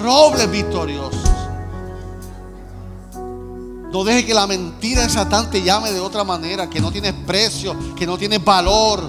Robles 0.00 0.48
victoriosos. 0.48 1.20
No 3.92 4.04
deje 4.04 4.24
que 4.24 4.32
la 4.32 4.46
mentira 4.46 5.02
de 5.02 5.08
Satán 5.08 5.50
te 5.50 5.64
llame 5.64 5.90
de 5.90 5.98
otra 5.98 6.22
manera, 6.22 6.70
que 6.70 6.80
no 6.80 6.92
tienes 6.92 7.12
precio, 7.26 7.74
que 7.96 8.06
no 8.06 8.16
tienes 8.16 8.44
valor. 8.44 9.02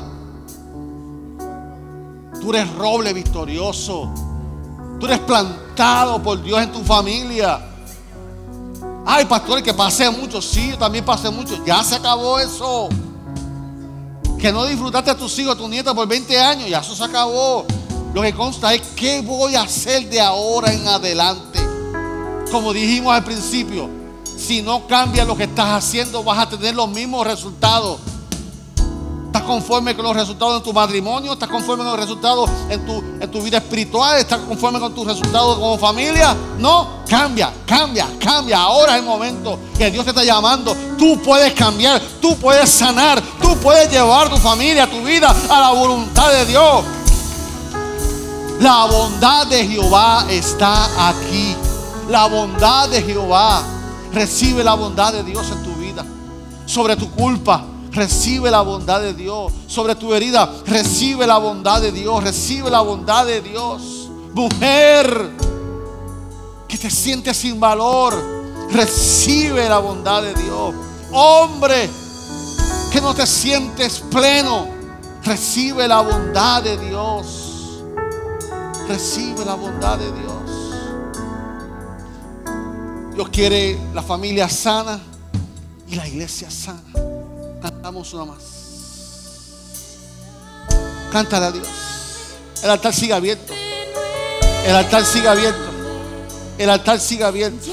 Tú 2.42 2.50
eres 2.50 2.74
roble 2.74 3.14
victorioso. 3.14 4.12
Tú 5.00 5.06
eres 5.06 5.20
plantado 5.20 6.20
por 6.24 6.42
Dios 6.42 6.64
en 6.64 6.72
tu 6.72 6.84
familia. 6.84 7.60
Ay, 9.06 9.26
pastor, 9.26 9.62
que 9.62 9.76
pasé 9.76 10.10
mucho. 10.10 10.42
Sí, 10.42 10.72
yo 10.72 10.80
también 10.80 11.06
pasé 11.06 11.30
mucho. 11.30 11.64
Ya 11.64 11.84
se 11.84 11.94
acabó 11.94 12.40
eso. 12.40 12.90
Que 14.40 14.54
no 14.54 14.66
disfrutaste 14.66 15.12
a 15.12 15.18
tus 15.18 15.38
hijos, 15.40 15.56
a 15.56 15.58
tus 15.58 15.70
nietas 15.70 15.94
por 15.94 16.08
20 16.08 16.40
años. 16.40 16.70
Ya 16.70 16.80
eso 16.80 16.96
se 16.96 17.04
acabó. 17.04 17.66
Lo 18.14 18.22
que 18.22 18.34
consta 18.34 18.74
es 18.74 18.82
qué 18.96 19.22
voy 19.22 19.56
a 19.56 19.64
hacer 19.64 20.10
de 20.10 20.22
ahora 20.22 20.74
en 20.74 20.88
adelante. 20.88 21.60
Como 22.52 22.74
dijimos 22.74 23.14
al 23.14 23.24
principio, 23.24 23.90
si 24.38 24.62
no 24.62 24.88
cambias 24.88 25.28
lo 25.28 25.36
que 25.36 25.44
estás 25.44 25.84
haciendo, 25.84 26.24
vas 26.24 26.40
a 26.40 26.50
tener 26.50 26.74
los 26.74 26.90
mismos 26.90 27.28
resultados. 27.28 28.00
¿Estás 29.30 29.44
conforme 29.44 29.96
con 29.96 30.06
los 30.06 30.16
resultados 30.16 30.58
en 30.58 30.64
tu 30.64 30.74
matrimonio? 30.74 31.34
¿Estás 31.34 31.50
conforme 31.50 31.84
con 31.84 31.92
los 31.92 32.00
resultados 32.00 32.50
en 32.68 32.84
tu, 32.84 32.98
en 33.22 33.30
tu 33.30 33.44
vida 33.44 33.58
espiritual? 33.58 34.18
¿Estás 34.18 34.40
conforme 34.40 34.80
con 34.80 34.96
tus 34.96 35.06
resultados 35.06 35.60
como 35.60 35.78
familia? 35.78 36.36
No, 36.58 37.04
cambia, 37.08 37.54
cambia, 37.64 38.08
cambia. 38.20 38.60
Ahora 38.60 38.94
es 38.94 39.02
el 39.02 39.06
momento 39.06 39.60
que 39.78 39.92
Dios 39.92 40.04
te 40.04 40.10
está 40.10 40.24
llamando. 40.24 40.76
Tú 40.98 41.22
puedes 41.22 41.54
cambiar, 41.54 42.02
tú 42.20 42.36
puedes 42.38 42.72
sanar, 42.72 43.22
tú 43.40 43.56
puedes 43.58 43.92
llevar 43.92 44.32
tu 44.32 44.38
familia, 44.38 44.90
tu 44.90 45.04
vida 45.04 45.32
a 45.48 45.62
la 45.62 45.72
voluntad 45.74 46.32
de 46.32 46.46
Dios. 46.48 46.84
La 48.62 48.86
bondad 48.86 49.46
de 49.46 49.68
Jehová 49.68 50.26
está 50.28 51.08
aquí. 51.08 51.56
La 52.10 52.26
bondad 52.26 52.90
de 52.90 53.04
Jehová. 53.04 53.62
Recibe 54.12 54.64
la 54.64 54.74
bondad 54.74 55.14
de 55.14 55.22
Dios 55.22 55.52
en 55.52 55.64
tu 55.64 55.76
vida. 55.76 56.04
Sobre 56.66 56.96
tu 56.96 57.12
culpa, 57.12 57.64
recibe 58.00 58.50
la 58.50 58.62
bondad 58.62 59.02
de 59.02 59.14
Dios. 59.14 59.52
Sobre 59.68 59.94
tu 59.96 60.14
herida, 60.14 60.50
recibe 60.66 61.28
la 61.28 61.38
bondad 61.38 61.82
de 61.82 61.92
Dios. 61.92 62.24
Recibe 62.24 62.70
la 62.70 62.80
bondad 62.80 63.26
de 63.26 63.42
Dios. 63.42 64.10
Mujer 64.34 65.32
que 66.68 66.78
te 66.78 66.90
sientes 66.90 67.36
sin 67.36 67.60
valor, 67.60 68.14
recibe 68.72 69.68
la 69.68 69.80
bondad 69.80 70.24
de 70.24 70.34
Dios. 70.34 70.74
Hombre 71.12 71.90
que 72.92 73.02
no 73.02 73.14
te 73.14 73.28
sientes 73.28 74.00
pleno, 74.00 74.68
recibe 75.24 75.86
la 75.86 76.00
bondad 76.00 76.64
de 76.64 76.78
Dios. 76.78 77.84
Recibe 78.88 79.44
la 79.44 79.56
bondad 79.56 79.98
de 79.98 80.12
Dios. 80.12 80.30
Dios 83.14 83.30
quiere 83.30 83.78
la 83.94 84.02
familia 84.02 84.48
sana 84.48 85.02
y 85.88 85.96
la 85.96 86.08
iglesia 86.08 86.50
sana. 86.50 87.19
Cantamos 87.62 88.14
una 88.14 88.26
más. 88.26 88.38
Cántale 91.12 91.46
a 91.46 91.52
Dios. 91.52 91.68
El 92.64 92.70
altar 92.70 92.94
sigue 92.94 93.14
abierto. 93.14 93.54
El 94.66 94.76
altar 94.76 95.06
sigue 95.06 95.28
abierto. 95.28 95.70
El 96.58 96.70
altar 96.70 97.00
sigue 97.00 97.24
abierto. 97.24 97.72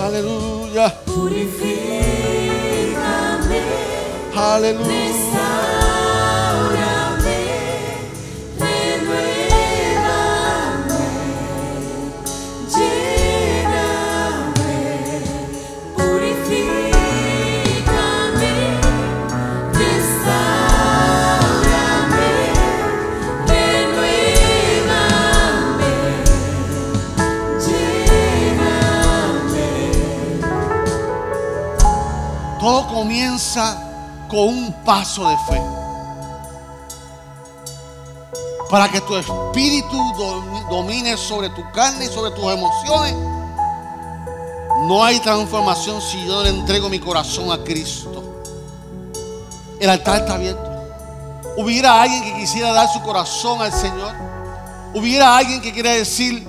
Aleluya. 0.00 0.94
Purifícame 1.04 1.76
Aleluya. 4.34 5.25
Comienza 32.96 33.76
con 34.30 34.38
un 34.48 34.72
paso 34.84 35.28
de 35.28 35.36
fe. 35.48 35.62
Para 38.70 38.88
que 38.88 39.02
tu 39.02 39.14
espíritu 39.16 39.96
dom- 40.18 40.68
domine 40.70 41.14
sobre 41.18 41.50
tu 41.50 41.62
carne 41.72 42.06
y 42.06 42.08
sobre 42.08 42.30
tus 42.30 42.50
emociones. 42.50 43.14
No 44.88 45.04
hay 45.04 45.20
transformación 45.20 46.00
si 46.00 46.24
yo 46.26 46.36
no 46.36 46.42
le 46.44 46.48
entrego 46.50 46.88
mi 46.88 46.98
corazón 46.98 47.52
a 47.52 47.62
Cristo. 47.62 48.24
El 49.78 49.90
altar 49.90 50.20
está 50.22 50.34
abierto. 50.34 50.70
Hubiera 51.58 52.00
alguien 52.00 52.22
que 52.24 52.34
quisiera 52.40 52.72
dar 52.72 52.88
su 52.90 53.02
corazón 53.02 53.60
al 53.60 53.72
Señor. 53.72 54.14
Hubiera 54.94 55.36
alguien 55.36 55.60
que 55.60 55.70
quiera 55.72 55.90
decir, 55.90 56.46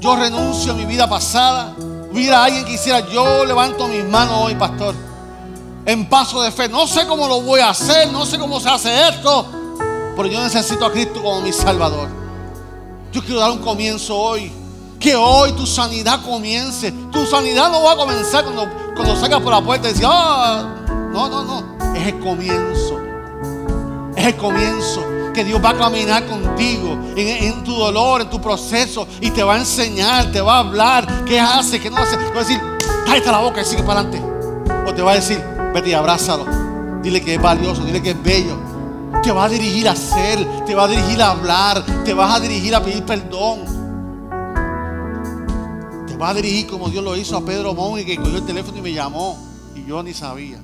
yo 0.00 0.16
renuncio 0.16 0.72
a 0.72 0.74
mi 0.74 0.86
vida 0.86 1.06
pasada. 1.06 1.74
Hubiera 2.10 2.44
alguien 2.44 2.64
que 2.64 2.72
quisiera, 2.72 3.00
yo 3.00 3.44
levanto 3.44 3.88
mis 3.88 4.04
manos 4.06 4.38
hoy, 4.46 4.54
pastor. 4.54 4.94
En 5.84 6.08
paso 6.08 6.42
de 6.42 6.50
fe. 6.50 6.68
No 6.68 6.86
sé 6.86 7.06
cómo 7.06 7.26
lo 7.26 7.40
voy 7.40 7.60
a 7.60 7.70
hacer, 7.70 8.10
no 8.12 8.24
sé 8.24 8.38
cómo 8.38 8.60
se 8.60 8.68
hace 8.68 9.08
esto. 9.08 9.46
Pero 10.16 10.28
yo 10.28 10.42
necesito 10.42 10.84
a 10.86 10.92
Cristo 10.92 11.22
como 11.22 11.40
mi 11.40 11.52
Salvador. 11.52 12.08
Yo 13.12 13.22
quiero 13.22 13.40
dar 13.40 13.50
un 13.50 13.58
comienzo 13.58 14.16
hoy. 14.16 14.52
Que 15.00 15.16
hoy 15.16 15.52
tu 15.52 15.66
sanidad 15.66 16.22
comience. 16.22 16.92
Tu 17.10 17.26
sanidad 17.26 17.70
no 17.70 17.82
va 17.82 17.92
a 17.92 17.96
comenzar 17.96 18.44
cuando, 18.44 18.68
cuando 18.94 19.16
salgas 19.16 19.40
por 19.40 19.52
la 19.52 19.60
puerta 19.60 19.88
y 19.88 19.92
dices, 19.92 20.06
ah, 20.08 20.64
no, 21.12 21.28
no, 21.28 21.44
no. 21.44 21.94
Es 21.94 22.06
el 22.06 22.20
comienzo. 22.20 23.00
Es 24.14 24.26
el 24.26 24.36
comienzo. 24.36 25.04
Que 25.34 25.44
Dios 25.44 25.64
va 25.64 25.70
a 25.70 25.78
caminar 25.78 26.26
contigo 26.26 26.92
en, 27.16 27.28
en 27.44 27.64
tu 27.64 27.74
dolor, 27.74 28.20
en 28.20 28.30
tu 28.30 28.40
proceso. 28.40 29.08
Y 29.20 29.30
te 29.30 29.42
va 29.42 29.54
a 29.54 29.58
enseñar, 29.58 30.30
te 30.30 30.40
va 30.40 30.56
a 30.56 30.58
hablar. 30.60 31.24
¿Qué 31.24 31.40
hace? 31.40 31.80
¿Qué 31.80 31.90
no 31.90 31.96
hace? 31.96 32.16
Te 32.16 32.24
va 32.24 32.36
a 32.36 32.44
decir, 32.44 32.60
cállate 33.04 33.30
la 33.32 33.38
boca 33.38 33.62
y 33.62 33.64
sigue 33.64 33.82
para 33.82 34.00
adelante. 34.00 34.22
O 34.86 34.94
te 34.94 35.02
va 35.02 35.12
a 35.12 35.14
decir, 35.16 35.42
vete 35.72 35.90
y 35.90 35.92
abrázalo. 35.94 36.46
Dile 37.02 37.20
que 37.20 37.34
es 37.34 37.42
valioso, 37.42 37.84
dile 37.84 38.00
que 38.02 38.10
es 38.10 38.22
bello. 38.22 38.56
Te 39.22 39.32
va 39.32 39.44
a 39.44 39.48
dirigir 39.48 39.88
a 39.88 39.92
hacer, 39.92 40.64
te 40.64 40.74
va 40.74 40.84
a 40.84 40.88
dirigir 40.88 41.20
a 41.22 41.30
hablar, 41.30 41.84
te 42.04 42.14
vas 42.14 42.34
a 42.34 42.40
dirigir 42.40 42.74
a 42.74 42.82
pedir 42.82 43.04
perdón. 43.04 43.60
Te 46.06 46.16
va 46.16 46.30
a 46.30 46.34
dirigir 46.34 46.66
como 46.66 46.88
Dios 46.88 47.04
lo 47.04 47.16
hizo 47.16 47.36
a 47.36 47.44
Pedro 47.44 47.74
Mon 47.74 48.02
que 48.04 48.16
cogió 48.16 48.38
el 48.38 48.46
teléfono 48.46 48.78
y 48.78 48.82
me 48.82 48.92
llamó. 48.92 49.38
Y 49.74 49.84
yo 49.84 50.02
ni 50.02 50.12
sabía. 50.12 50.58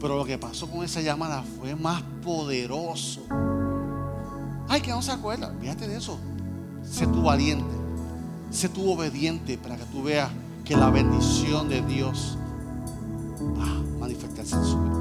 Pero 0.00 0.18
lo 0.18 0.24
que 0.24 0.36
pasó 0.36 0.68
con 0.68 0.84
esa 0.84 1.00
llamada 1.00 1.42
fue 1.58 1.74
más 1.74 2.02
poderoso. 2.22 3.22
Ay, 4.68 4.80
que 4.80 4.90
no 4.90 5.00
se 5.00 5.12
acuerda. 5.12 5.52
Fíjate 5.60 5.88
de 5.88 5.96
eso. 5.96 6.18
Sé 6.82 7.06
tú 7.06 7.22
valiente. 7.22 7.74
Sé 8.50 8.68
tú 8.68 8.90
obediente 8.90 9.56
para 9.56 9.76
que 9.76 9.84
tú 9.84 10.02
veas 10.02 10.30
que 10.64 10.76
la 10.76 10.90
bendición 10.90 11.68
de 11.68 11.82
Dios 11.82 12.38
a 13.60 13.98
manifestarse 14.00 14.56
en 14.56 14.64
su 14.64 14.78
vida. 14.80 14.94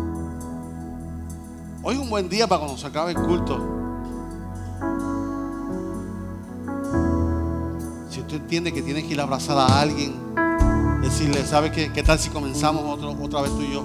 Hoy 1.83 1.95
es 1.95 2.01
un 2.01 2.09
buen 2.09 2.29
día 2.29 2.47
para 2.47 2.59
cuando 2.61 2.77
se 2.77 2.87
acabe 2.87 3.11
el 3.11 3.17
culto. 3.17 3.59
Si 8.09 8.19
usted 8.19 8.35
entiende 8.37 8.71
que 8.71 8.81
tiene 8.81 9.01
que 9.05 9.13
ir 9.13 9.19
a 9.19 9.23
abrazar 9.23 9.57
a 9.57 9.79
alguien, 9.81 10.13
decirle, 11.01 11.45
¿sabe 11.45 11.71
qué, 11.71 11.91
qué 11.91 12.03
tal 12.03 12.19
si 12.19 12.29
comenzamos 12.29 12.83
otro- 12.85 13.15
otra 13.21 13.41
vez 13.41 13.51
tú 13.51 13.61
y 13.61 13.73
yo? 13.73 13.83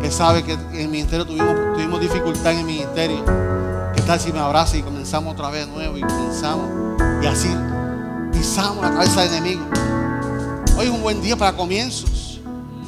Que 0.00 0.10
sabe 0.10 0.42
que 0.44 0.52
en 0.52 0.74
el 0.76 0.88
ministerio 0.88 1.26
tuvimos, 1.26 1.54
tuvimos 1.74 2.00
dificultad 2.00 2.52
en 2.52 2.58
el 2.60 2.64
ministerio. 2.66 3.24
¿Qué 3.94 4.02
tal 4.02 4.20
si 4.20 4.32
me 4.32 4.38
abraza 4.38 4.76
y 4.76 4.82
comenzamos 4.82 5.32
otra 5.34 5.50
vez 5.50 5.66
de 5.66 5.72
nuevo 5.72 5.96
y 5.98 6.02
comenzamos? 6.02 6.66
Y 7.22 7.26
así 7.26 7.48
pisamos 8.32 8.82
la 8.82 8.92
cabeza 8.92 9.22
del 9.22 9.34
enemigo. 9.34 9.62
Hoy 10.76 10.86
es 10.86 10.90
un 10.90 11.02
buen 11.02 11.20
día 11.22 11.36
para 11.36 11.56
comienzos. 11.56 12.23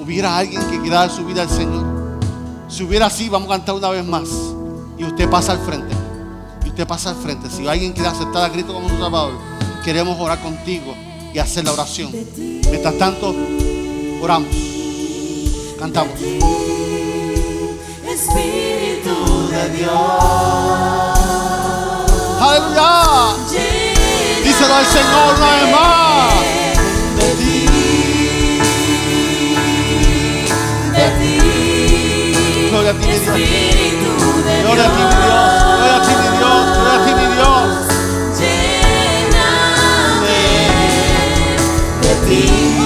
Hubiera 0.07 0.39
alguien 0.39 0.63
que 0.71 0.81
quiera 0.81 1.01
dar 1.01 1.11
su 1.11 1.27
vida 1.27 1.43
al 1.43 1.51
Señor. 1.51 1.85
Si 2.69 2.85
hubiera 2.85 3.07
así, 3.07 3.29
vamos 3.29 3.49
a 3.49 3.55
cantar 3.55 3.75
una 3.75 3.89
vez 3.89 4.05
más. 4.05 4.29
Y 4.97 5.03
usted 5.03 5.29
pasa 5.29 5.51
al 5.51 5.59
frente. 5.59 5.93
Y 6.65 6.69
usted 6.69 6.87
pasa 6.87 7.11
al 7.11 7.17
frente. 7.17 7.51
Si 7.51 7.67
alguien 7.67 7.93
quiere 7.93 8.09
aceptar 8.09 8.45
a 8.45 8.53
Cristo 8.53 8.73
como 8.73 8.89
su 8.89 8.97
Salvador, 8.99 9.33
queremos 9.85 10.17
orar 10.21 10.41
contigo 10.41 10.95
y 11.35 11.41
hacer 11.41 11.65
la 11.65 11.73
oración. 11.73 12.13
Mientras 12.37 12.97
tanto, 12.99 13.35
oramos. 14.23 14.49
Cantamos. 15.77 16.15
Espíritu 18.09 19.49
de 19.51 19.71
Dios, 19.77 19.91
Aleluya. 22.41 23.35
Díselo 24.45 24.73
al 24.73 24.87
Señor 24.87 25.35
una 25.37 25.51
vez 25.51 25.73
más. 25.73 26.36
Gloria 32.87 33.01
a 33.01 33.03
ti, 33.03 33.09
mi 33.09 33.19
Dios. 33.19 34.23
Gloria 34.63 34.85
a 34.85 34.95
ti, 34.95 35.03
mi 35.03 35.19
Dios. 35.19 35.51
Gloria 35.77 35.97
a 35.97 36.03
ti, 36.03 36.13
mi 36.15 36.29
Dios. 36.39 36.65
Gloria 36.77 36.95
a 36.95 37.05
ti, 37.05 37.13
mi 37.15 37.27
Dios. 37.35 37.69
lléname 38.39 39.57
de 42.01 42.13
ti, 42.29 42.77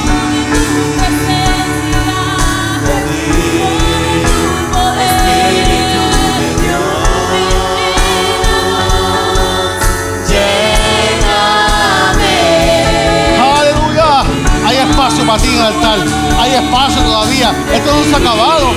para 15.27 15.39
ti 15.39 15.49
en 15.49 15.55
el 15.55 15.61
altar. 15.61 15.99
Hay 16.41 16.55
espacio 16.55 17.03
todavía. 17.03 17.55
Esto 17.73 17.95
no 17.95 18.05
se 18.05 18.15
ha 18.15 18.19
acabado. 18.19 18.73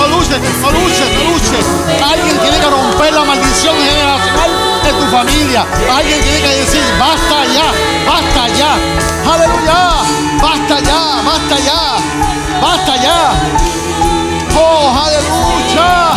No 0.00 0.08
luches, 0.08 0.40
no 0.62 0.70
luches, 0.72 1.08
no 1.12 1.30
luches. 1.30 1.66
Alguien 2.02 2.38
tiene 2.38 2.58
que 2.58 2.70
romper 2.70 3.12
la 3.12 3.22
maldición 3.22 3.76
generacional 3.76 4.50
de 4.82 4.92
tu 4.94 5.04
familia. 5.14 5.66
Alguien 5.94 6.22
tiene 6.22 6.40
que 6.40 6.48
decir, 6.48 6.80
basta 6.98 7.44
ya, 7.52 7.66
basta 8.08 8.48
ya. 8.56 8.72
Aleluya. 9.30 9.90
Basta 10.40 10.80
ya, 10.80 11.20
basta 11.22 11.58
ya. 11.58 11.80
Basta 12.62 12.96
ya. 12.96 13.32
Oh, 14.56 15.04
aleluya. 15.04 16.12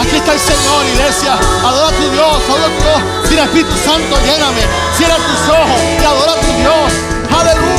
Aquí 0.00 0.16
está 0.16 0.32
el 0.32 0.40
Señor, 0.40 0.86
iglesia. 0.94 1.34
Adora 1.62 1.88
a 1.88 1.92
tu 1.92 2.10
Dios, 2.10 2.42
adora 2.48 2.64
a 2.64 2.68
tu 2.68 2.82
Dios. 2.82 3.28
Dile, 3.28 3.42
Espíritu 3.42 3.76
Santo, 3.84 4.16
lléname. 4.24 4.62
Cierra 4.96 5.16
tus 5.16 5.48
ojos 5.54 5.80
y 6.00 6.04
adora 6.04 6.32
a 6.32 6.40
tu 6.40 6.52
Dios. 6.56 6.92
Aleluya. 7.38 7.69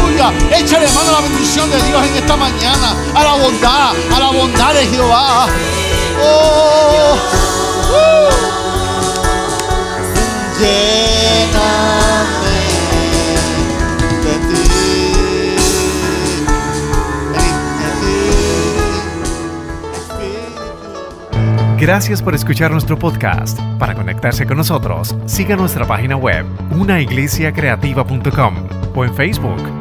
Échale 0.51 0.88
mano 0.88 1.09
a 1.09 1.11
la 1.13 1.21
bendición 1.21 1.69
de 1.71 1.81
Dios 1.83 2.05
en 2.05 2.15
esta 2.15 2.35
mañana. 2.35 2.95
A 3.15 3.23
la 3.23 3.33
bondad, 3.33 3.93
a 4.13 4.19
la 4.19 4.31
bondad 4.31 4.73
de 4.73 4.85
Jehová. 4.88 5.47
Oh. 6.21 7.17
uh. 7.89 8.31
Lléname 10.59 12.01
de 14.23 14.33
ti. 14.47 14.71
Gracias 21.79 22.21
por 22.21 22.35
escuchar 22.35 22.69
nuestro 22.71 22.99
podcast. 22.99 23.59
Para 23.79 23.95
conectarse 23.95 24.45
con 24.45 24.57
nosotros, 24.57 25.15
siga 25.25 25.55
nuestra 25.55 25.88
página 25.88 26.15
web, 26.15 26.45
unaiglesiacreativa.com 26.77 28.55
o 28.93 29.05
en 29.05 29.15
Facebook, 29.15 29.81